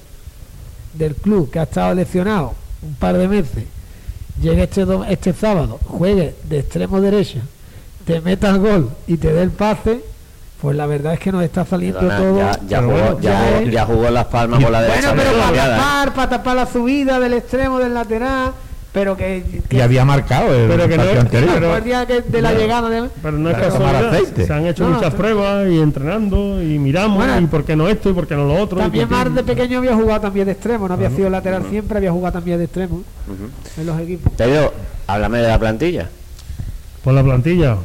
del 0.93 1.15
club 1.15 1.49
que 1.49 1.57
ha 1.59 1.63
estado 1.63 1.95
lesionado 1.95 2.53
un 2.83 2.93
par 2.93 3.17
de 3.17 3.27
meses, 3.27 3.63
llegue 4.39 4.63
este, 4.63 4.85
este 5.09 5.33
sábado, 5.33 5.79
juegue 5.85 6.35
de 6.47 6.59
extremo 6.59 7.01
derecha, 7.01 7.39
te 8.05 8.21
meta 8.21 8.51
el 8.51 8.59
gol 8.59 8.91
y 9.07 9.17
te 9.17 9.33
dé 9.33 9.41
el 9.41 9.49
pase, 9.49 10.01
pues 10.61 10.77
la 10.77 10.85
verdad 10.85 11.13
es 11.13 11.19
que 11.19 11.31
nos 11.31 11.43
está 11.43 11.65
saliendo 11.65 11.99
todo. 11.99 12.37
Ya, 12.67 12.83
jugó, 12.83 13.19
ya, 13.19 13.85
jugó, 13.85 14.09
las 14.11 14.25
palmas 14.27 14.63
con 14.63 14.71
la 14.71 14.83
derecha. 14.83 15.13
Bueno, 15.13 15.23
pero 15.31 15.43
para 15.43 15.77
tapar, 15.77 16.13
para 16.13 16.29
tapar 16.29 16.55
la 16.55 16.67
subida 16.67 17.19
del 17.19 17.33
extremo 17.33 17.79
del 17.79 17.95
lateral 17.95 18.51
pero 18.97 19.15
que, 19.15 19.43
y 19.69 19.79
había 19.79 20.03
marcado 20.05 20.55
el 20.55 20.67
pero 20.67 20.87
que 20.87 20.97
no, 20.97 21.03
anterior. 21.03 21.51
Pero, 21.53 21.77
el 21.77 21.83
día 21.83 22.03
de 22.03 22.41
la 22.41 22.53
llegada 22.53 22.89
de, 22.89 23.07
pero 23.21 23.37
no 23.37 23.51
es 23.51 23.57
casualidad. 23.57 24.19
se 24.35 24.51
han 24.51 24.65
hecho 24.65 24.89
muchas 24.89 25.13
pruebas 25.13 25.69
y 25.69 25.79
entrenando 25.79 26.59
y 26.63 26.79
miramos 26.79 27.23
y 27.39 27.45
por 27.45 27.63
qué 27.63 27.75
no 27.75 27.87
esto 27.87 28.09
y 28.09 28.13
por 28.13 28.25
qué 28.25 28.35
no 28.35 28.47
lo 28.47 28.55
otro 28.55 28.79
también 28.79 29.07
más 29.07 29.31
de 29.35 29.43
pequeño 29.43 29.77
había 29.77 29.93
jugado 29.93 30.21
también 30.21 30.47
de 30.47 30.53
extremo 30.53 30.87
no 30.87 30.95
había 30.95 31.11
sido 31.11 31.29
lateral 31.29 31.63
siempre 31.69 31.97
había 31.99 32.11
jugado 32.11 32.33
también 32.33 32.57
de 32.57 32.63
extremo 32.63 33.03
en 33.77 33.85
los 33.85 33.99
equipos. 33.99 34.33
Pero 34.35 34.73
háblame 35.05 35.37
de 35.37 35.47
la 35.47 35.59
plantilla. 35.59 36.09
Por 37.03 37.13
la 37.13 37.23
plantilla 37.23 37.77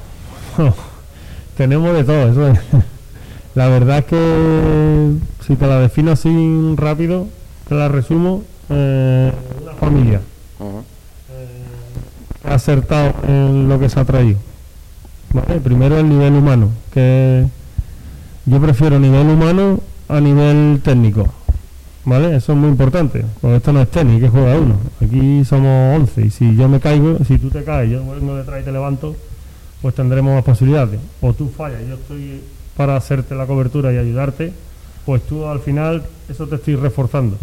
tenemos 1.58 1.92
de 1.92 2.04
todo 2.04 2.28
eso 2.30 2.58
la 3.54 3.68
verdad 3.68 3.98
es 3.98 4.04
que 4.06 5.10
si 5.46 5.56
te 5.56 5.66
la 5.66 5.78
defino 5.78 6.12
así 6.12 6.74
rápido 6.76 7.26
te 7.68 7.74
la 7.74 7.88
resumo 7.88 8.44
eh, 8.70 9.30
una 9.62 9.72
familia 9.74 10.20
acertado 12.54 13.14
en 13.26 13.68
lo 13.68 13.78
que 13.78 13.88
se 13.88 14.00
ha 14.00 14.04
traído. 14.04 14.38
Primero 15.64 15.98
el 15.98 16.08
nivel 16.08 16.34
humano, 16.34 16.68
que 16.92 17.46
yo 18.46 18.60
prefiero 18.60 18.98
nivel 18.98 19.28
humano 19.28 19.80
a 20.08 20.20
nivel 20.20 20.80
técnico. 20.82 21.28
¿Vale? 22.04 22.34
Eso 22.34 22.52
es 22.52 22.58
muy 22.58 22.68
importante, 22.68 23.24
porque 23.40 23.58
esto 23.58 23.72
no 23.72 23.80
es 23.80 23.88
tenis, 23.88 24.20
que 24.20 24.28
juega 24.28 24.58
uno. 24.58 24.74
Aquí 25.00 25.44
somos 25.44 26.00
11 26.00 26.26
y 26.26 26.30
si 26.30 26.56
yo 26.56 26.68
me 26.68 26.80
caigo, 26.80 27.18
si 27.24 27.38
tú 27.38 27.48
te 27.48 27.62
caes, 27.62 27.90
yo 27.90 28.04
vengo 28.04 28.34
detrás 28.34 28.60
y 28.60 28.64
te 28.64 28.72
levanto, 28.72 29.14
pues 29.80 29.94
tendremos 29.94 30.34
más 30.34 30.42
posibilidades. 30.42 30.98
O 31.20 31.32
tú 31.32 31.48
fallas, 31.48 31.80
yo 31.88 31.94
estoy 31.94 32.40
para 32.76 32.96
hacerte 32.96 33.36
la 33.36 33.46
cobertura 33.46 33.92
y 33.92 33.98
ayudarte, 33.98 34.52
pues 35.06 35.22
tú 35.22 35.46
al 35.46 35.60
final 35.60 36.02
eso 36.28 36.48
te 36.48 36.56
estoy 36.56 36.74
reforzando. 36.74 37.38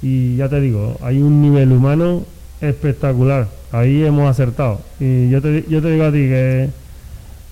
Y 0.00 0.36
ya 0.36 0.48
te 0.48 0.58
digo, 0.58 0.96
hay 1.02 1.20
un 1.20 1.42
nivel 1.42 1.70
humano 1.72 2.22
espectacular. 2.60 3.48
Ahí 3.72 4.04
hemos 4.04 4.28
acertado. 4.28 4.80
Y 5.00 5.30
yo 5.30 5.42
te, 5.42 5.64
yo 5.68 5.82
te 5.82 5.90
digo 5.90 6.04
a 6.04 6.12
ti 6.12 6.18
que 6.18 6.68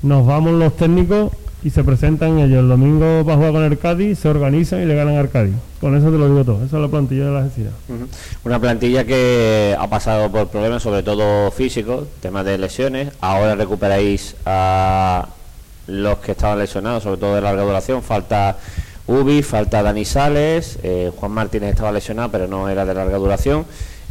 nos 0.03 0.27
vamos 0.27 0.53
los 0.53 0.77
técnicos 0.77 1.33
y 1.63 1.71
se 1.71 1.83
presentan 1.83 2.39
ellos 2.39 2.61
el 2.61 2.69
domingo 2.69 3.25
para 3.25 3.37
jugar 3.37 3.53
con 3.53 3.65
el 3.65 3.79
Cádiz, 3.79 4.21
se 4.21 4.29
organizan 4.29 4.83
y 4.83 4.85
le 4.85 4.95
ganan 4.95 5.17
al 5.17 5.31
Cádiz. 5.31 5.55
Con 5.81 5.97
eso 5.97 6.11
te 6.11 6.19
lo 6.19 6.29
digo 6.29 6.45
todo. 6.45 6.65
Esa 6.65 6.77
es 6.77 6.83
la 6.83 6.89
plantilla 6.89 7.27
de 7.27 7.33
la 7.33 7.39
agencia. 7.41 7.71
Una 8.45 8.61
plantilla 8.61 9.05
que 9.05 9.75
ha 9.79 9.89
pasado 9.89 10.31
por 10.31 10.49
problemas, 10.49 10.83
sobre 10.83 11.03
todo 11.03 11.51
físicos, 11.51 12.07
temas 12.21 12.45
de 12.45 12.59
lesiones. 12.59 13.13
Ahora 13.21 13.57
recuperáis 13.57 14.37
a 14.47 15.29
los 15.89 16.19
que 16.19 16.33
estaban 16.33 16.59
lesionados, 16.59 17.03
sobre 17.03 17.19
todo 17.19 17.35
de 17.35 17.41
larga 17.41 17.63
duración. 17.63 18.03
Falta 18.03 18.59
Ubi, 19.07 19.43
falta 19.43 19.83
Dani 19.83 20.05
Sales, 20.05 20.79
eh, 20.83 21.11
Juan 21.17 21.33
Martínez 21.33 21.71
estaba 21.71 21.93
lesionado, 21.93 22.31
pero 22.31 22.47
no 22.47 22.69
era 22.69 22.85
de 22.85 22.95
larga 22.95 23.19
duración. 23.19 23.65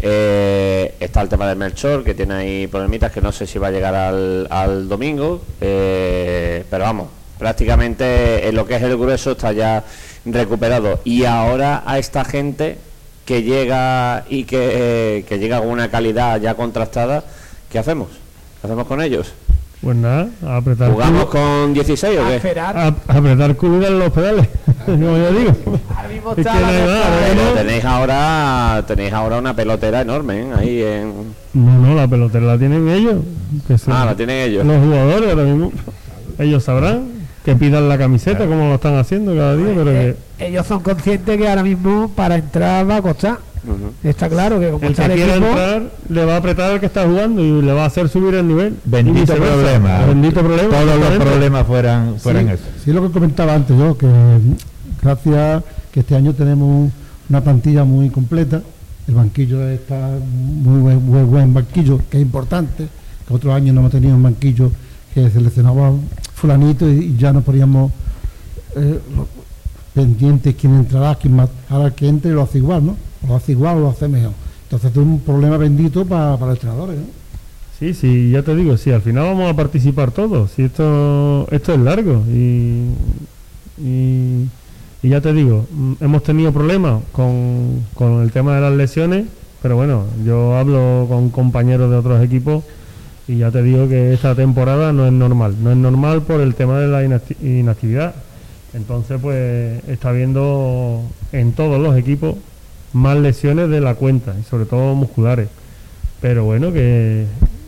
Eh, 0.07 0.93
está 0.99 1.21
el 1.21 1.29
tema 1.29 1.47
del 1.47 1.57
Melchor, 1.57 2.03
que 2.03 2.13
tiene 2.13 2.35
ahí 2.35 2.67
problemitas 2.67 3.11
que 3.11 3.21
no 3.21 3.31
sé 3.31 3.47
si 3.47 3.57
va 3.57 3.69
a 3.69 3.71
llegar 3.71 3.95
al, 3.95 4.87
domingo, 4.87 5.41
eh, 5.59 6.63
pero 6.69 6.83
vamos, 6.83 7.07
prácticamente 7.39 8.47
en 8.47 8.53
lo 8.53 8.67
que 8.67 8.75
es 8.75 8.83
el 8.83 8.95
grueso 8.97 9.31
está 9.31 9.51
ya 9.51 9.83
recuperado. 10.23 10.99
Y 11.05 11.25
ahora 11.25 11.81
a 11.87 11.97
esta 11.97 12.23
gente 12.23 12.77
que 13.25 13.41
llega 13.41 14.25
y 14.29 14.43
que, 14.43 15.17
eh, 15.17 15.25
que 15.27 15.39
llega 15.39 15.57
con 15.57 15.69
una 15.69 15.89
calidad 15.89 16.39
ya 16.39 16.53
contrastada, 16.53 17.23
¿qué 17.71 17.79
hacemos? 17.79 18.09
¿Qué 18.61 18.67
hacemos 18.67 18.85
con 18.85 19.01
ellos? 19.01 19.33
Pues 19.85 19.97
nada, 19.97 20.29
a 20.43 20.57
apretar. 20.57 20.91
¿Jugamos 20.91 21.25
con 21.25 21.71
16 21.75 22.19
o 22.19 22.23
qué? 22.41 22.59
A, 22.59 22.87
apretar 23.07 23.55
culo 23.55 23.85
en 23.85 23.99
los 23.99 24.11
pedales, 24.11 24.47
como 24.87 25.15
yo 25.15 25.31
digo. 25.31 25.51
tenéis 27.53 27.85
ahora 27.85 28.83
tenéis 28.87 29.13
ahora 29.13 29.37
una 29.37 29.55
pelotera 29.55 30.01
enorme 30.01 30.41
¿eh? 30.41 30.47
ahí 30.57 30.81
en. 30.81 31.13
No, 31.53 31.77
no, 31.77 31.93
la 31.93 32.07
pelotera 32.07 32.47
la 32.47 32.57
tienen 32.57 32.89
ellos. 32.89 33.17
ah, 33.85 34.05
la 34.05 34.15
tienen 34.15 34.49
ellos. 34.49 34.65
Los 34.65 34.83
jugadores 34.83 35.29
ahora 35.29 35.43
mismo. 35.43 35.71
Ellos 36.39 36.63
sabrán 36.63 37.03
que 37.43 37.55
pidan 37.55 37.87
la 37.87 37.99
camiseta 37.99 38.47
como 38.47 38.69
lo 38.69 38.75
están 38.75 38.95
haciendo 38.95 39.35
cada 39.35 39.55
día, 39.55 39.71
pero 39.75 39.91
que... 39.91 40.15
Ellos 40.39 40.65
son 40.65 40.79
conscientes 40.79 41.37
que 41.37 41.47
ahora 41.47 41.61
mismo 41.61 42.09
para 42.15 42.37
entrar 42.37 42.89
va 42.89 42.95
a 42.95 43.01
costar. 43.03 43.37
Está 44.03 44.29
claro 44.29 44.59
que 44.59 44.69
como 44.69 44.85
el 44.85 44.95
que 44.95 45.13
quiera 45.13 45.35
entrar 45.35 45.83
le 46.09 46.25
va 46.25 46.35
a 46.35 46.37
apretar 46.37 46.71
al 46.71 46.79
que 46.79 46.85
está 46.85 47.05
jugando 47.05 47.43
y 47.43 47.61
le 47.61 47.73
va 47.73 47.83
a 47.83 47.85
hacer 47.87 48.09
subir 48.09 48.35
el 48.35 48.47
nivel. 48.47 48.75
Bendito 48.85 49.35
problema. 49.35 50.05
Bendito 50.05 50.41
problema. 50.41 50.69
Todos 50.69 50.99
los 50.99 51.09
problemas 51.25 51.67
fueran, 51.67 52.19
fueran 52.19 52.49
eso. 52.49 52.63
Sí, 52.83 52.91
lo 52.91 53.01
que 53.01 53.11
comentaba 53.11 53.53
antes 53.53 53.77
yo, 53.77 53.97
que 53.97 54.07
gracias 55.01 55.63
que 55.91 56.01
este 56.01 56.15
año 56.15 56.33
tenemos 56.33 56.91
una 57.29 57.41
plantilla 57.41 57.83
muy 57.83 58.09
completa. 58.09 58.61
El 59.07 59.15
banquillo 59.15 59.67
está 59.69 60.17
muy 60.31 60.81
buen, 60.81 61.29
buen 61.31 61.53
banquillo, 61.53 61.99
que 62.09 62.17
es 62.17 62.23
importante. 62.23 62.87
Que 63.27 63.33
otros 63.33 63.53
años 63.53 63.73
no 63.73 63.81
hemos 63.81 63.91
tenido 63.91 64.15
un 64.15 64.23
banquillo 64.23 64.71
que 65.13 65.29
seleccionaba 65.29 65.93
fulanito 66.33 66.89
y, 66.89 67.15
ya 67.17 67.31
no 67.31 67.41
poníamos 67.41 67.91
eh, 68.75 68.99
pendientes 69.93 70.53
quién 70.55 70.75
entrará, 70.75 71.15
quién 71.15 71.35
más. 71.35 71.49
Ahora 71.69 71.91
que 71.91 72.07
entre 72.07 72.31
lo 72.31 72.41
hace 72.41 72.57
igual, 72.57 72.85
¿no? 72.85 72.97
Lo 73.27 73.35
hace 73.35 73.53
igual 73.53 73.77
o 73.77 73.79
lo 73.81 73.89
hace 73.89 74.07
mejor. 74.07 74.33
Entonces 74.63 74.91
es 74.91 74.97
un 74.97 75.19
problema 75.19 75.57
bendito 75.57 76.05
para, 76.05 76.37
para 76.37 76.51
los 76.51 76.55
entrenadores, 76.55 76.97
¿no? 76.97 77.25
Sí, 77.79 77.93
sí, 77.93 78.31
ya 78.31 78.41
te 78.41 78.55
digo, 78.55 78.77
sí, 78.77 78.91
al 78.91 79.01
final 79.01 79.25
vamos 79.25 79.51
a 79.51 79.55
participar 79.55 80.11
todos. 80.11 80.51
Si 80.51 80.63
esto, 80.63 81.45
esto 81.51 81.73
es 81.73 81.79
largo 81.79 82.23
y, 82.31 82.85
y, 83.77 84.49
ya 85.03 85.19
te 85.21 85.33
digo, 85.33 85.67
mm, 85.69 85.93
hemos 85.99 86.23
tenido 86.23 86.53
problemas 86.53 87.03
con, 87.11 87.83
con 87.93 88.23
el 88.23 88.31
tema 88.31 88.55
de 88.55 88.61
las 88.61 88.73
lesiones, 88.73 89.25
pero 89.61 89.75
bueno, 89.75 90.05
yo 90.25 90.55
hablo 90.55 91.05
con 91.09 91.29
compañeros 91.29 91.91
de 91.91 91.97
otros 91.97 92.23
equipos 92.23 92.63
y 93.27 93.37
ya 93.39 93.51
te 93.51 93.61
digo 93.61 93.89
que 93.89 94.13
esta 94.13 94.35
temporada 94.35 94.93
no 94.93 95.05
es 95.05 95.11
normal, 95.11 95.55
no 95.61 95.71
es 95.71 95.77
normal 95.77 96.21
por 96.21 96.39
el 96.39 96.55
tema 96.55 96.79
de 96.79 96.87
la 96.87 97.03
inactividad. 97.03 98.15
Entonces, 98.73 99.19
pues 99.21 99.83
está 99.87 100.09
habiendo 100.09 101.01
en 101.33 101.51
todos 101.51 101.79
los 101.81 101.97
equipos 101.97 102.35
más 102.95 103.17
lesiones 103.17 103.69
de 103.69 103.81
la 103.81 103.95
cuenta 103.95 104.33
y 104.39 104.43
sobre 104.43 104.65
todo 104.65 104.95
musculares. 104.95 105.49
Pero 106.21 106.45
bueno, 106.45 106.71
que 106.71 107.25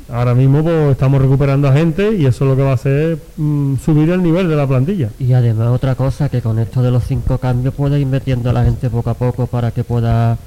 ahora 0.09 0.33
mismo 0.33 0.63
pues, 0.63 0.91
estamos 0.91 1.21
recuperando 1.21 1.67
a 1.67 1.73
gente 1.73 2.15
y 2.15 2.25
eso 2.25 2.45
es 2.45 2.49
lo 2.49 2.55
que 2.55 2.63
va 2.63 2.71
a 2.71 2.75
hacer 2.75 3.19
mm, 3.35 3.75
subir 3.75 4.09
el 4.09 4.23
nivel 4.23 4.47
de 4.47 4.55
la 4.55 4.65
plantilla. 4.65 5.09
Y 5.19 5.33
además 5.33 5.67
otra 5.67 5.95
cosa, 5.95 6.29
que 6.29 6.41
con 6.41 6.59
esto 6.59 6.81
de 6.81 6.91
los 6.91 7.03
cinco 7.03 7.37
cambios 7.39 7.73
puede 7.73 7.99
ir 7.99 8.07
metiendo 8.07 8.49
a 8.49 8.53
la 8.53 8.63
gente 8.63 8.89
poco 8.89 9.09
a 9.09 9.15
poco 9.15 9.47
para 9.47 9.71
que 9.71 9.83
pueda 9.83 10.37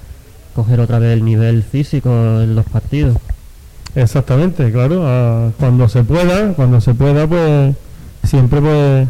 coger 0.54 0.80
otra 0.80 0.98
vez 0.98 1.12
el 1.12 1.24
nivel 1.24 1.62
físico 1.62 2.10
en 2.10 2.54
los 2.54 2.64
partidos. 2.64 3.16
Exactamente, 3.94 4.72
claro, 4.72 5.52
cuando 5.58 5.88
se 5.88 6.04
pueda, 6.04 6.54
cuando 6.54 6.80
se 6.80 6.94
pueda 6.94 7.26
pues 7.26 7.74
siempre 8.24 8.60
pues 8.60 9.08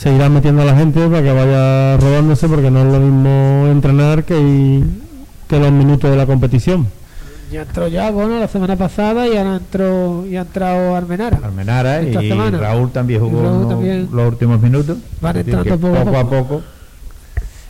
se 0.00 0.14
irá 0.14 0.30
metiendo 0.30 0.62
a 0.62 0.64
la 0.64 0.74
gente 0.74 1.06
para 1.08 1.22
que 1.22 1.30
vaya 1.30 1.98
robándose 1.98 2.48
porque 2.48 2.70
no 2.70 2.80
es 2.80 2.86
lo 2.86 3.00
mismo 3.00 3.66
entrenar 3.70 4.24
que, 4.24 4.82
que 5.46 5.58
los 5.58 5.70
minutos 5.70 6.10
de 6.10 6.16
la 6.16 6.24
competición. 6.24 6.86
Ya 7.52 7.62
entró 7.62 7.86
ya, 7.86 8.10
bueno, 8.10 8.38
la 8.38 8.48
semana 8.48 8.76
pasada 8.76 9.28
y 9.28 9.36
ahora 9.36 9.56
entró, 9.56 10.24
y 10.26 10.36
ha 10.36 10.42
entrado 10.42 10.96
Armenara. 10.96 11.38
Armenara 11.42 12.02
y 12.02 12.30
Raúl 12.50 12.90
también 12.92 13.20
jugó 13.20 13.42
los 14.10 14.28
últimos 14.32 14.58
minutos. 14.62 14.96
Van 15.20 15.36
entrando 15.36 15.78
poco, 15.78 16.16
a 16.16 16.30
poco. 16.30 16.62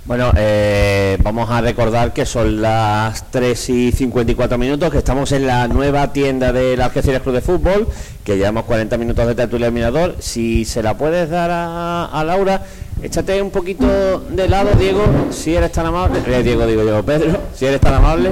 Bueno, 0.06 0.32
eh, 0.36 1.18
vamos 1.22 1.50
a 1.50 1.60
recordar 1.60 2.12
que 2.12 2.24
son 2.24 2.62
las 2.62 3.30
3 3.30 3.68
y 3.68 3.92
54 3.92 4.56
minutos, 4.56 4.90
que 4.90 4.98
estamos 4.98 5.30
en 5.32 5.46
la 5.46 5.68
nueva 5.68 6.12
tienda 6.12 6.52
del 6.52 6.80
Algeciras 6.80 7.20
Club 7.20 7.34
de 7.34 7.40
Fútbol, 7.42 7.86
que 8.24 8.38
llevamos 8.38 8.64
40 8.64 8.96
minutos 8.96 9.26
de 9.26 9.34
tertulia 9.34 9.66
eliminador. 9.66 10.16
Si 10.18 10.64
se 10.64 10.82
la 10.82 10.96
puedes 10.96 11.28
dar 11.28 11.50
a, 11.52 12.24
Laura, 12.24 12.62
échate 13.02 13.40
un 13.42 13.50
poquito 13.50 14.20
de 14.30 14.48
lado, 14.48 14.70
Diego, 14.78 15.04
si 15.30 15.54
eres 15.54 15.70
tan 15.70 15.86
amable. 15.86 16.20
Eh, 16.26 16.42
Diego, 16.42 16.66
digo 16.66 16.82
yo, 16.82 17.04
Pedro, 17.04 17.38
si 17.54 17.66
eres 17.66 17.80
tan 17.80 17.94
amable 17.94 18.30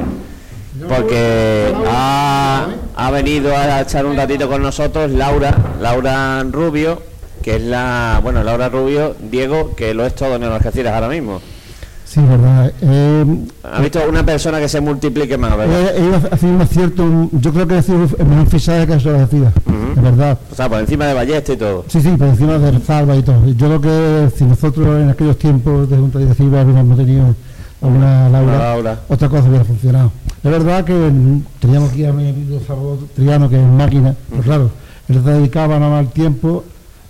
porque 0.88 1.74
ha, 1.86 3.10
venido 3.10 3.56
a 3.56 3.80
echar 3.80 4.06
un 4.06 4.16
ratito 4.16 4.48
con 4.48 4.62
nosotros 4.62 5.10
Laura, 5.10 5.56
Laura 5.80 6.44
Rubio, 6.44 7.02
que 7.42 7.56
es 7.56 7.62
la, 7.62 8.20
bueno, 8.22 8.44
Laura 8.44 8.68
Rubio, 8.68 9.16
Diego, 9.18 9.74
que 9.74 9.92
lo 9.92 10.06
es 10.06 10.14
todo 10.14 10.36
en 10.36 10.44
el 10.44 10.52
Algeciras 10.52 10.94
ahora 10.94 11.08
mismo. 11.08 11.40
Sí, 12.08 12.20
verdad. 12.22 12.72
Eh, 12.80 13.46
ha 13.64 13.80
visto 13.82 14.00
una 14.08 14.24
persona 14.24 14.58
que 14.58 14.68
se 14.68 14.80
multiplique 14.80 15.36
más, 15.36 15.54
¿verdad? 15.58 15.94
Eh, 15.94 16.28
ha 16.30 16.36
sido 16.38 16.52
un 16.54 16.62
acierto, 16.62 17.28
yo 17.32 17.52
creo 17.52 17.68
que 17.68 17.74
ha 17.74 17.82
sido 17.82 17.98
mejor 17.98 18.46
fichaje 18.46 18.86
que 18.86 18.94
ha 18.94 19.00
sido 19.00 19.12
la 19.12 19.24
uh 19.24 20.00
verdad. 20.00 20.38
O 20.50 20.54
sea, 20.54 20.70
por 20.70 20.80
encima 20.80 21.04
de 21.04 21.12
Ballesta 21.12 21.52
y 21.52 21.58
todo. 21.58 21.84
Sí, 21.86 22.00
sí, 22.00 22.08
por 22.16 22.28
encima 22.28 22.58
de 22.58 22.80
Salva 22.80 23.14
y 23.14 23.22
todo. 23.22 23.44
Yo 23.48 23.66
creo 23.66 23.80
que 23.82 24.30
si 24.34 24.44
nosotros 24.44 24.86
en 25.02 25.10
aquellos 25.10 25.38
tiempos 25.38 25.90
de 25.90 25.98
Junta 25.98 26.18
Directiva 26.18 26.62
hubiéramos 26.62 26.96
tenido 26.96 27.34
una 27.82 28.30
Laura, 28.30 29.00
otra 29.08 29.28
cosa 29.28 29.46
hubiera 29.46 29.66
funcionado. 29.66 30.10
Es 30.42 30.50
verdad 30.50 30.84
que 30.86 31.12
teníamos 31.60 31.90
aquí 31.90 32.06
a 32.06 32.12
mi 32.14 32.30
amigo 32.30 32.58
Salvador 32.66 33.00
Triano, 33.14 33.50
que 33.50 33.56
es 33.56 33.66
máquina, 33.66 34.14
pero 34.30 34.42
claro, 34.42 34.70
él 35.08 35.22
se 35.22 35.30
dedicaba 35.30 35.78
nada 35.78 35.90
más 35.90 36.06
al 36.06 36.12
tiempo. 36.12 36.64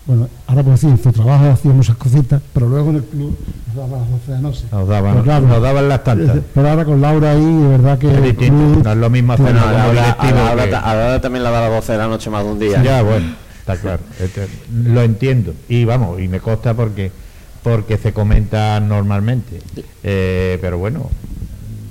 Bueno, 0.09 0.27
ahora 0.47 0.63
pues 0.63 0.81
sí, 0.81 0.87
en 0.87 1.03
su 1.03 1.13
trabajo 1.13 1.51
hacía 1.51 1.71
muchas 1.71 1.97
cositas, 1.97 2.41
pero 2.55 2.67
luego 2.67 2.89
en 2.89 2.97
el 2.97 3.05
club 3.05 3.39
nos 3.67 3.77
daba 3.77 3.99
las 3.99 4.11
12 4.11 4.33
de 4.33 4.39
noche. 4.39 4.65
Nos 4.73 4.89
daban, 4.89 5.17
nos 5.47 5.63
daban 5.63 5.89
las 5.91 6.03
tantas. 6.03 6.39
Pero 6.55 6.69
ahora 6.71 6.87
con 6.87 7.03
Laura 7.03 7.33
ahí, 7.33 7.45
de 7.45 7.69
verdad 7.69 7.99
que. 7.99 8.09
Es 8.09 8.51
no 8.51 8.91
es 8.91 8.97
lo 8.97 9.11
mismo 9.11 9.35
hacer 9.35 9.55
no, 9.55 9.61
a 9.61 9.71
Laura, 9.71 11.21
también 11.21 11.45
la 11.45 11.51
da 11.51 11.61
las 11.61 11.71
12 11.73 11.93
de 11.93 11.99
la 11.99 12.09
noche 12.09 12.31
más 12.31 12.43
de 12.43 12.51
un 12.51 12.59
día. 12.59 12.83
Ya, 12.83 13.03
bueno, 13.03 13.35
está 13.61 13.77
claro. 13.77 14.01
Este, 14.19 14.49
lo 14.73 15.03
entiendo. 15.03 15.53
Y 15.69 15.85
vamos, 15.85 16.19
y 16.23 16.27
me 16.27 16.41
consta 16.41 16.73
porque 16.73 17.13
porque 17.63 17.99
se 17.99 18.15
comenta 18.15 18.81
normalmente. 18.81 19.61
Eh, 20.03 20.57
pero 20.63 20.79
bueno, 20.79 21.11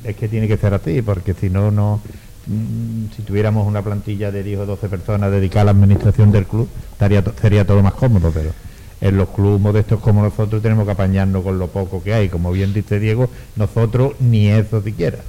es 0.04 0.16
que 0.16 0.28
tiene 0.28 0.48
que 0.48 0.58
ser 0.58 0.74
así, 0.74 1.04
porque 1.04 1.36
si 1.36 1.52
no, 1.52 1.70
no 1.70 2.02
si 3.16 3.22
tuviéramos 3.24 3.68
una 3.68 3.82
plantilla 3.82 4.32
de 4.32 4.44
10 4.44 4.60
o 4.60 4.66
12 4.66 4.90
personas 4.90 5.32
dedicada 5.32 5.62
a 5.62 5.66
la 5.66 5.72
administración 5.72 6.32
del 6.32 6.46
club, 6.46 6.70
estaría, 6.92 7.24
sería 7.42 7.66
todo 7.66 7.82
más 7.84 7.94
cómodo, 7.94 8.32
pero 8.34 8.52
en 9.02 9.18
los 9.18 9.30
clubes 9.30 9.62
modestos 9.62 10.00
como 10.00 10.22
nosotros 10.22 10.62
tenemos 10.62 10.86
que 10.86 10.92
apañarnos 10.92 11.44
con 11.44 11.60
lo 11.60 11.68
poco 11.68 12.02
que 12.02 12.14
hay. 12.14 12.30
Como 12.30 12.52
bien 12.52 12.74
dice 12.74 13.00
Diego, 13.00 13.30
nosotros 13.56 14.14
ni 14.20 14.48
eso 14.48 14.82
siquiera. 14.82 15.20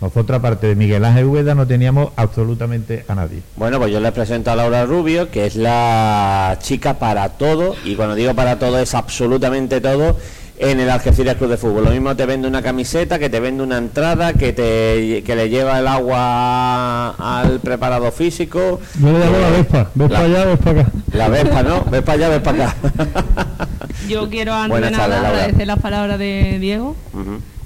Nosotros, 0.00 0.38
aparte 0.38 0.66
de 0.66 0.74
Miguel 0.74 1.04
Ángel 1.04 1.26
Hueda, 1.26 1.54
no 1.54 1.66
teníamos 1.66 2.10
absolutamente 2.16 3.04
a 3.08 3.14
nadie. 3.14 3.40
Bueno, 3.56 3.78
pues 3.78 3.92
yo 3.92 4.00
les 4.00 4.12
presento 4.12 4.50
a 4.50 4.56
Laura 4.56 4.84
Rubio, 4.84 5.30
que 5.30 5.46
es 5.46 5.56
la 5.56 6.58
chica 6.60 6.98
para 6.98 7.28
todo, 7.30 7.74
y 7.84 7.94
cuando 7.94 8.14
digo 8.14 8.34
para 8.34 8.58
todo 8.58 8.78
es 8.80 8.94
absolutamente 8.94 9.80
todo 9.80 10.16
en 10.58 10.80
el 10.80 10.90
Algeciras 10.90 11.36
Club 11.36 11.50
de 11.50 11.56
Fútbol. 11.56 11.84
Lo 11.84 11.90
mismo 11.90 12.14
te 12.14 12.26
vende 12.26 12.46
una 12.48 12.62
camiseta, 12.62 13.18
que 13.18 13.28
te 13.28 13.40
vende 13.40 13.62
una 13.62 13.78
entrada, 13.78 14.34
que 14.34 14.52
te 14.52 15.22
que 15.24 15.36
le 15.36 15.48
lleva 15.48 15.78
el 15.78 15.88
agua 15.88 17.10
al 17.10 17.60
preparado 17.60 18.10
físico. 18.12 18.80
Yo 19.00 19.12
le 19.12 19.18
llamo 19.18 19.38
la 19.38 19.50
Vespa, 19.50 19.90
ves 19.94 20.08
para 20.10 20.24
allá, 20.24 20.44
ves 20.44 20.58
para 20.58 20.80
acá. 20.80 20.92
La 21.12 21.28
Vespa, 21.28 21.62
¿no? 21.62 21.84
Ves 21.84 22.02
para 22.02 22.12
allá, 22.12 22.28
ves 22.28 22.40
para 22.40 22.68
acá. 22.68 22.76
Yo 24.08 24.28
quiero 24.28 24.52
antes 24.52 24.80
de 24.80 24.90
nada 24.90 25.28
agradecer 25.28 25.66
las 25.66 25.78
palabras 25.80 26.18
de 26.18 26.58
Diego. 26.60 26.94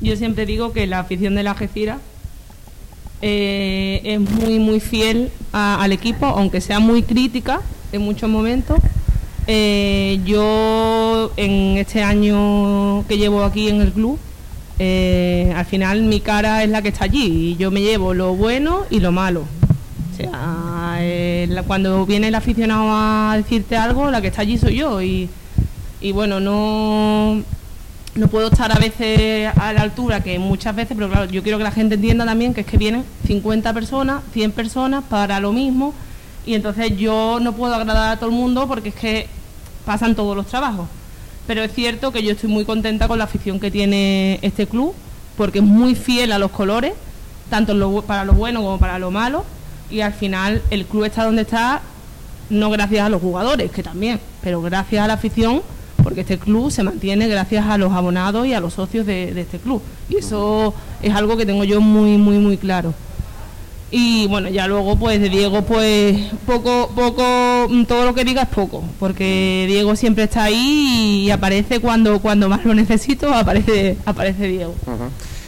Yo 0.01 0.17
siempre 0.17 0.47
digo 0.47 0.73
que 0.73 0.87
la 0.87 1.01
afición 1.01 1.35
de 1.35 1.43
la 1.43 1.51
Algeciras 1.53 1.99
eh, 3.21 4.01
es 4.05 4.21
muy, 4.21 4.59
muy 4.59 4.81
fiel 4.81 5.31
al 5.53 5.93
equipo, 5.93 6.27
aunque 6.27 6.61
sea 6.61 6.79
muy 6.79 7.03
crítica 7.03 7.61
en 7.93 8.03
muchos 8.03 8.31
momentos. 8.31 8.79
Eh, 9.51 10.21
yo 10.27 11.33
en 11.39 11.79
este 11.79 12.03
año 12.03 13.03
que 13.09 13.17
llevo 13.17 13.43
aquí 13.43 13.71
en 13.71 13.81
el 13.81 13.93
club, 13.93 14.19
eh, 14.79 15.51
al 15.57 15.65
final 15.65 16.03
mi 16.03 16.21
cara 16.21 16.63
es 16.63 16.69
la 16.69 16.83
que 16.83 16.89
está 16.89 17.05
allí 17.05 17.53
y 17.53 17.57
yo 17.57 17.71
me 17.71 17.81
llevo 17.81 18.13
lo 18.13 18.35
bueno 18.35 18.83
y 18.91 19.01
lo 19.01 19.11
malo. 19.11 19.45
O 20.13 20.17
sea, 20.17 21.01
cuando 21.67 22.05
viene 22.05 22.29
el 22.29 22.35
aficionado 22.35 22.89
a 22.91 23.39
decirte 23.39 23.79
algo, 23.79 24.11
la 24.11 24.21
que 24.21 24.29
está 24.29 24.43
allí 24.43 24.59
soy 24.59 24.77
yo 24.77 25.01
y, 25.01 25.31
y 26.03 26.13
bueno, 26.13 26.41
no 26.41 27.43
no 28.17 28.29
puedo 28.29 28.49
estar 28.49 28.71
a 28.71 28.79
veces 28.79 29.51
a 29.57 29.73
la 29.73 29.81
altura 29.81 30.23
que 30.23 30.39
muchas 30.39 30.77
veces, 30.77 30.95
pero 30.95 31.09
claro, 31.09 31.31
yo 31.31 31.43
quiero 31.43 31.57
que 31.57 31.65
la 31.65 31.71
gente 31.71 31.95
entienda 31.95 32.27
también 32.27 32.53
que 32.53 32.63
es 32.63 32.67
que 32.67 32.77
vienen 32.77 33.05
50 33.27 33.73
personas, 33.73 34.23
100 34.35 34.53
personas 34.53 35.05
para 35.05 35.41
lo 35.41 35.53
mismo 35.53 35.95
y 36.45 36.55
entonces 36.55 36.97
yo 36.97 37.39
no 37.41 37.53
puedo 37.55 37.75
agradar 37.75 38.11
a 38.11 38.17
todo 38.17 38.29
el 38.29 38.35
mundo 38.35 38.67
porque 38.67 38.91
es 38.91 38.95
que 38.95 39.38
pasan 39.89 40.15
todos 40.15 40.37
los 40.37 40.47
trabajos. 40.47 40.87
Pero 41.47 41.63
es 41.63 41.73
cierto 41.73 42.13
que 42.13 42.23
yo 42.23 42.33
estoy 42.33 42.51
muy 42.51 42.67
contenta 42.67 43.09
con 43.09 43.17
la 43.17 43.25
afición 43.25 43.59
que 43.59 43.71
tiene 43.71 44.39
este 44.43 44.67
club 44.67 44.93
porque 45.35 45.61
es 45.61 45.65
muy 45.65 45.95
fiel 45.95 46.31
a 46.33 46.39
los 46.39 46.51
colores, 46.51 46.93
tanto 47.49 48.03
para 48.03 48.27
lo 48.27 48.35
bueno 48.35 48.61
como 48.61 48.79
para 48.79 48.99
lo 48.99 49.11
malo 49.11 49.47
y 49.91 50.03
al 50.03 50.13
final 50.13 50.61
el 50.69 50.85
club 50.85 51.05
está 51.05 51.25
donde 51.25 51.41
está 51.41 51.81
no 52.51 52.69
gracias 52.69 53.07
a 53.07 53.09
los 53.09 53.23
jugadores, 53.23 53.71
que 53.71 53.83
también, 53.83 54.21
pero 54.43 54.61
gracias 54.61 55.03
a 55.03 55.07
la 55.07 55.15
afición 55.15 55.63
porque 56.03 56.21
este 56.21 56.37
club 56.39 56.71
se 56.71 56.83
mantiene 56.83 57.27
gracias 57.27 57.65
a 57.67 57.79
los 57.79 57.91
abonados 57.93 58.47
y 58.47 58.53
a 58.53 58.61
los 58.61 58.75
socios 58.75 59.07
de, 59.07 59.41
este 59.41 59.59
club. 59.59 59.81
Y 60.11 60.17
eso 60.17 60.75
es 61.01 61.15
algo 61.15 61.39
que 61.39 61.47
tengo 61.47 61.65
yo 61.65 61.81
muy, 61.81 62.19
muy, 62.19 62.39
muy 62.39 62.59
claro. 62.59 62.93
Y 63.91 64.27
bueno, 64.27 64.51
ya 64.51 64.67
luego 64.67 64.97
pues 64.99 65.19
de 65.19 65.31
Diego 65.31 65.63
pues 65.63 66.19
poco, 66.47 66.91
poco, 66.95 67.67
todo 67.87 68.05
lo 68.05 68.15
que 68.15 68.25
diga 68.25 68.43
es 68.43 68.49
poco, 68.49 68.85
porque 69.01 69.65
Diego 69.67 69.97
siempre 69.97 70.25
está 70.25 70.45
ahí 70.45 71.25
y 71.25 71.31
aparece 71.31 71.81
cuando, 71.81 72.21
cuando 72.21 72.51
más 72.51 72.65
lo 72.67 72.75
necesito, 72.75 73.33
aparece, 73.33 73.97
aparece 74.05 74.47
Diego. 74.47 74.75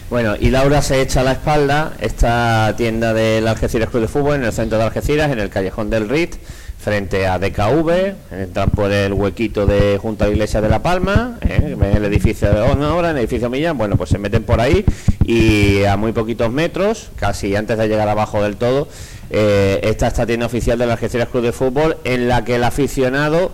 Bueno, 0.08 0.34
y 0.40 0.50
Laura 0.50 0.80
se 0.80 1.02
echa 1.02 1.20
a 1.20 1.24
la 1.24 1.32
espalda 1.32 1.92
esta 2.00 2.74
tienda 2.76 3.12
del 3.12 3.46
Algeciras 3.46 3.90
Club 3.90 4.02
de 4.02 4.08
Fútbol 4.08 4.36
en 4.36 4.44
el 4.44 4.52
centro 4.52 4.78
de 4.78 4.84
Algeciras, 4.84 5.30
en 5.30 5.38
el 5.38 5.50
callejón 5.50 5.90
del 5.90 6.08
RIT, 6.08 6.36
frente 6.80 7.26
a 7.26 7.38
DKV, 7.38 8.14
entran 8.32 8.70
por 8.70 8.90
el 8.90 9.12
huequito 9.12 9.66
de 9.66 9.98
junto 9.98 10.24
a 10.24 10.28
la 10.28 10.32
iglesia 10.32 10.60
de 10.60 10.68
La 10.68 10.82
Palma, 10.82 11.38
¿eh? 11.42 11.76
el 11.94 12.04
edificio 12.04 12.52
de 12.52 12.60
ahora, 12.60 13.10
en 13.10 13.16
el 13.16 13.22
edificio 13.22 13.50
Millán, 13.50 13.76
bueno, 13.76 13.96
pues 13.96 14.10
se 14.10 14.18
meten 14.18 14.44
por 14.44 14.60
ahí 14.60 14.84
y 15.24 15.84
a 15.84 15.96
muy 15.96 16.12
poquitos 16.12 16.50
metros, 16.50 17.10
casi 17.16 17.54
antes 17.54 17.76
de 17.76 17.86
llegar 17.88 18.08
abajo 18.08 18.42
del 18.42 18.56
todo, 18.56 18.88
eh, 19.30 19.80
está 19.82 20.06
esta 20.06 20.26
tienda 20.26 20.46
oficial 20.46 20.78
de 20.78 20.86
la 20.86 20.94
Algeciras 20.94 21.28
Club 21.28 21.42
de 21.42 21.52
Fútbol 21.52 21.98
en 22.04 22.28
la 22.28 22.44
que 22.44 22.56
el 22.56 22.64
aficionado 22.64 23.52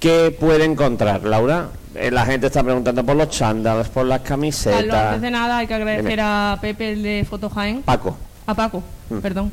¿Qué 0.00 0.36
puede 0.38 0.64
encontrar, 0.64 1.24
Laura? 1.24 1.68
Eh, 1.94 2.10
la 2.10 2.26
gente 2.26 2.48
está 2.48 2.62
preguntando 2.62 3.04
por 3.04 3.16
los 3.16 3.30
chándales, 3.30 3.88
por 3.88 4.04
las 4.04 4.20
camisetas. 4.20 4.92
antes 4.92 5.22
de 5.22 5.30
nada 5.30 5.58
hay 5.58 5.66
que 5.66 5.74
agradecer 5.74 6.20
a 6.20 6.58
Pepe 6.60 6.92
el 6.92 7.02
de 7.02 7.26
Foto 7.28 7.48
Jaén. 7.48 7.82
Paco. 7.82 8.16
A 8.46 8.54
Paco, 8.54 8.82
mm. 9.08 9.18
perdón. 9.18 9.50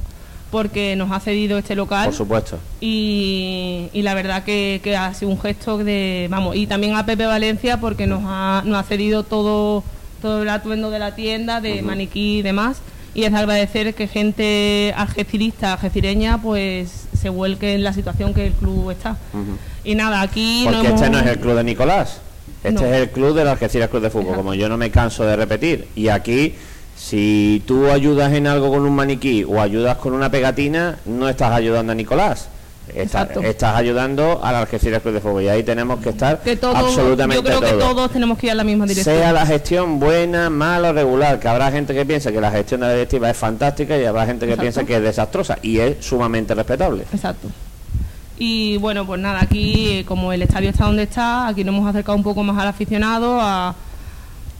Porque 0.53 0.95
nos 0.95 1.11
ha 1.11 1.19
cedido 1.19 1.57
este 1.57 1.75
local. 1.75 2.05
Por 2.05 2.13
supuesto. 2.13 2.59
Y, 2.79 3.89
la 3.95 4.13
verdad 4.13 4.43
que, 4.43 4.79
ha 4.95 5.11
sido 5.15 5.31
un 5.31 5.41
gesto 5.41 5.79
de. 5.79 6.27
Vamos, 6.29 6.55
y 6.55 6.67
también 6.67 6.95
a 6.95 7.07
Pepe 7.07 7.25
Valencia 7.25 7.79
porque 7.79 8.05
nos 8.05 8.21
ha, 8.23 8.61
nos 8.63 8.77
ha 8.77 8.83
cedido 8.83 9.23
todo, 9.23 9.83
todo 10.21 10.43
el 10.43 10.49
atuendo 10.49 10.91
de 10.91 10.99
la 10.99 11.15
tienda, 11.15 11.59
de 11.59 11.81
maniquí 11.81 12.37
y 12.37 12.41
demás. 12.43 12.77
Y 13.15 13.23
es 13.23 13.33
agradecer 13.33 13.95
que 13.95 14.07
gente 14.07 14.93
algecirista, 14.95 15.73
algecireña, 15.73 16.39
pues 16.39 17.07
se 17.19 17.29
vuelque 17.29 17.73
en 17.73 17.83
la 17.83 17.93
situación 17.93 18.35
que 18.35 18.45
el 18.45 18.53
club 18.53 18.91
está. 18.91 19.17
Y 19.83 19.95
nada, 19.95 20.21
aquí. 20.21 20.67
Porque 20.69 20.87
este 20.87 21.09
no 21.09 21.17
es 21.17 21.25
el 21.25 21.39
club 21.39 21.55
de 21.55 21.63
Nicolás. 21.63 22.21
Este 22.63 22.89
es 22.89 23.01
el 23.01 23.09
club 23.09 23.35
de 23.35 23.43
la 23.43 23.53
Algeciras 23.53 23.89
Club 23.89 24.03
de 24.03 24.11
Fútbol, 24.11 24.35
como 24.35 24.53
yo 24.53 24.69
no 24.69 24.77
me 24.77 24.91
canso 24.91 25.25
de 25.25 25.35
repetir. 25.35 25.87
Y 25.95 26.07
aquí, 26.09 26.53
si 27.03 27.61
tú 27.67 27.89
ayudas 27.89 28.31
en 28.31 28.47
algo 28.47 28.69
con 28.69 28.83
un 28.83 28.95
maniquí 28.95 29.43
o 29.43 29.59
ayudas 29.59 29.97
con 29.97 30.13
una 30.13 30.31
pegatina, 30.31 30.99
no 31.05 31.27
estás 31.27 31.51
ayudando 31.51 31.91
a 31.91 31.95
Nicolás. 31.95 32.47
Estás, 32.95 33.29
estás 33.43 33.75
ayudando 33.75 34.41
a 34.43 34.51
la 34.51 34.59
Algeciras 34.59 35.01
Club 35.01 35.15
de 35.15 35.21
Fútbol 35.21 35.43
y 35.43 35.47
ahí 35.49 35.63
tenemos 35.63 36.01
que 36.01 36.09
estar 36.09 36.41
absolutamente 36.73 37.37
yo 37.37 37.43
creo 37.43 37.61
que 37.61 37.77
todos. 37.79 38.11
tenemos 38.11 38.37
que 38.37 38.47
ir 38.47 38.51
a 38.51 38.55
la 38.55 38.63
misma 38.63 38.85
dirección. 38.85 39.15
Sea 39.15 39.31
la 39.33 39.45
gestión 39.45 39.99
buena, 39.99 40.49
mala 40.49 40.89
o 40.89 40.93
regular 40.93 41.39
que 41.39 41.47
habrá 41.47 41.71
gente 41.71 41.93
que 41.93 42.05
piensa 42.05 42.31
que 42.31 42.41
la 42.41 42.51
gestión 42.51 42.81
de 42.81 42.87
la 42.87 42.93
directiva 42.93 43.29
es 43.29 43.37
fantástica 43.37 43.97
y 43.97 44.05
habrá 44.05 44.25
gente 44.25 44.47
que 44.47 44.57
piensa 44.57 44.85
que 44.85 44.95
es 44.95 45.01
desastrosa 45.01 45.59
y 45.61 45.79
es 45.79 46.05
sumamente 46.05 46.55
respetable. 46.55 47.03
Exacto. 47.13 47.49
Y 48.37 48.77
bueno, 48.77 49.05
pues 49.05 49.19
nada, 49.19 49.41
aquí 49.41 49.89
eh, 49.89 50.05
como 50.05 50.33
el 50.33 50.41
estadio 50.41 50.69
está 50.69 50.85
donde 50.85 51.03
está, 51.03 51.47
aquí 51.47 51.63
nos 51.63 51.75
hemos 51.75 51.89
acercado 51.89 52.17
un 52.17 52.23
poco 52.23 52.43
más 52.43 52.57
al 52.57 52.67
aficionado, 52.67 53.39
a, 53.41 53.75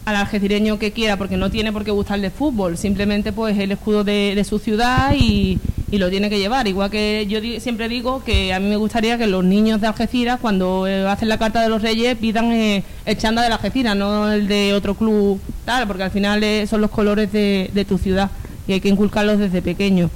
al 0.04 0.16
algecireño 0.16 0.78
que 0.78 0.92
quiera, 0.92 1.16
porque 1.16 1.36
no 1.36 1.50
tiene 1.50 1.72
por 1.72 1.84
qué 1.84 1.90
gustarle 1.90 2.30
fútbol, 2.30 2.76
simplemente 2.76 3.32
pues 3.32 3.58
el 3.58 3.72
escudo 3.72 4.04
de, 4.04 4.44
su 4.48 4.58
ciudad 4.58 5.14
y, 5.18 5.58
lo 5.92 6.10
tiene 6.10 6.28
que 6.28 6.40
llevar. 6.40 6.66
Igual 6.66 6.90
que 6.90 7.24
yo 7.28 7.38
siempre 7.60 7.88
digo 7.88 8.24
que 8.24 8.52
a 8.52 8.58
mí 8.58 8.68
me 8.68 8.76
gustaría 8.76 9.16
que 9.16 9.28
los 9.28 9.44
niños 9.44 9.80
de 9.80 9.86
Algeciras, 9.86 10.40
cuando 10.40 10.88
eh, 10.88 11.06
hacen 11.06 11.28
la 11.28 11.38
carta 11.38 11.62
de 11.62 11.68
los 11.68 11.82
reyes, 11.82 12.16
pidan 12.18 12.50
eh, 12.50 12.82
el 13.06 13.16
chanda 13.16 13.42
de 13.42 13.52
Algeciras, 13.52 13.94
no 13.94 14.32
el 14.32 14.48
de 14.48 14.74
otro 14.74 14.96
club, 14.96 15.40
tal, 15.64 15.86
porque 15.86 16.02
al 16.02 16.10
final 16.10 16.42
son 16.66 16.80
los 16.80 16.90
colores 16.90 17.30
de, 17.30 17.70
de 17.72 17.84
tu 17.84 17.98
ciudad 17.98 18.28
y 18.66 18.72
hay 18.72 18.80
que 18.80 18.88
inculcarlos 18.88 19.38
desde 19.38 19.62
pequeño. 19.62 20.10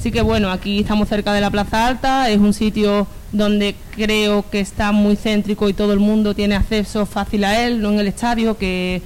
Así 0.00 0.10
que 0.10 0.22
bueno, 0.22 0.50
aquí 0.50 0.80
estamos 0.80 1.08
cerca 1.08 1.32
de 1.32 1.40
la 1.40 1.50
Plaza 1.50 1.86
Alta, 1.86 2.28
es 2.28 2.38
un 2.38 2.52
sitio 2.52 3.06
donde 3.32 3.74
creo 3.94 4.44
que 4.50 4.60
está 4.60 4.92
muy 4.92 5.16
céntrico 5.16 5.68
y 5.68 5.74
todo 5.74 5.92
el 5.92 6.00
mundo 6.00 6.34
tiene 6.34 6.56
acceso 6.56 7.06
fácil 7.06 7.44
a 7.44 7.64
él, 7.64 7.80
no 7.80 7.90
en 7.90 8.00
el 8.00 8.08
estadio, 8.08 8.56
que 8.56 9.02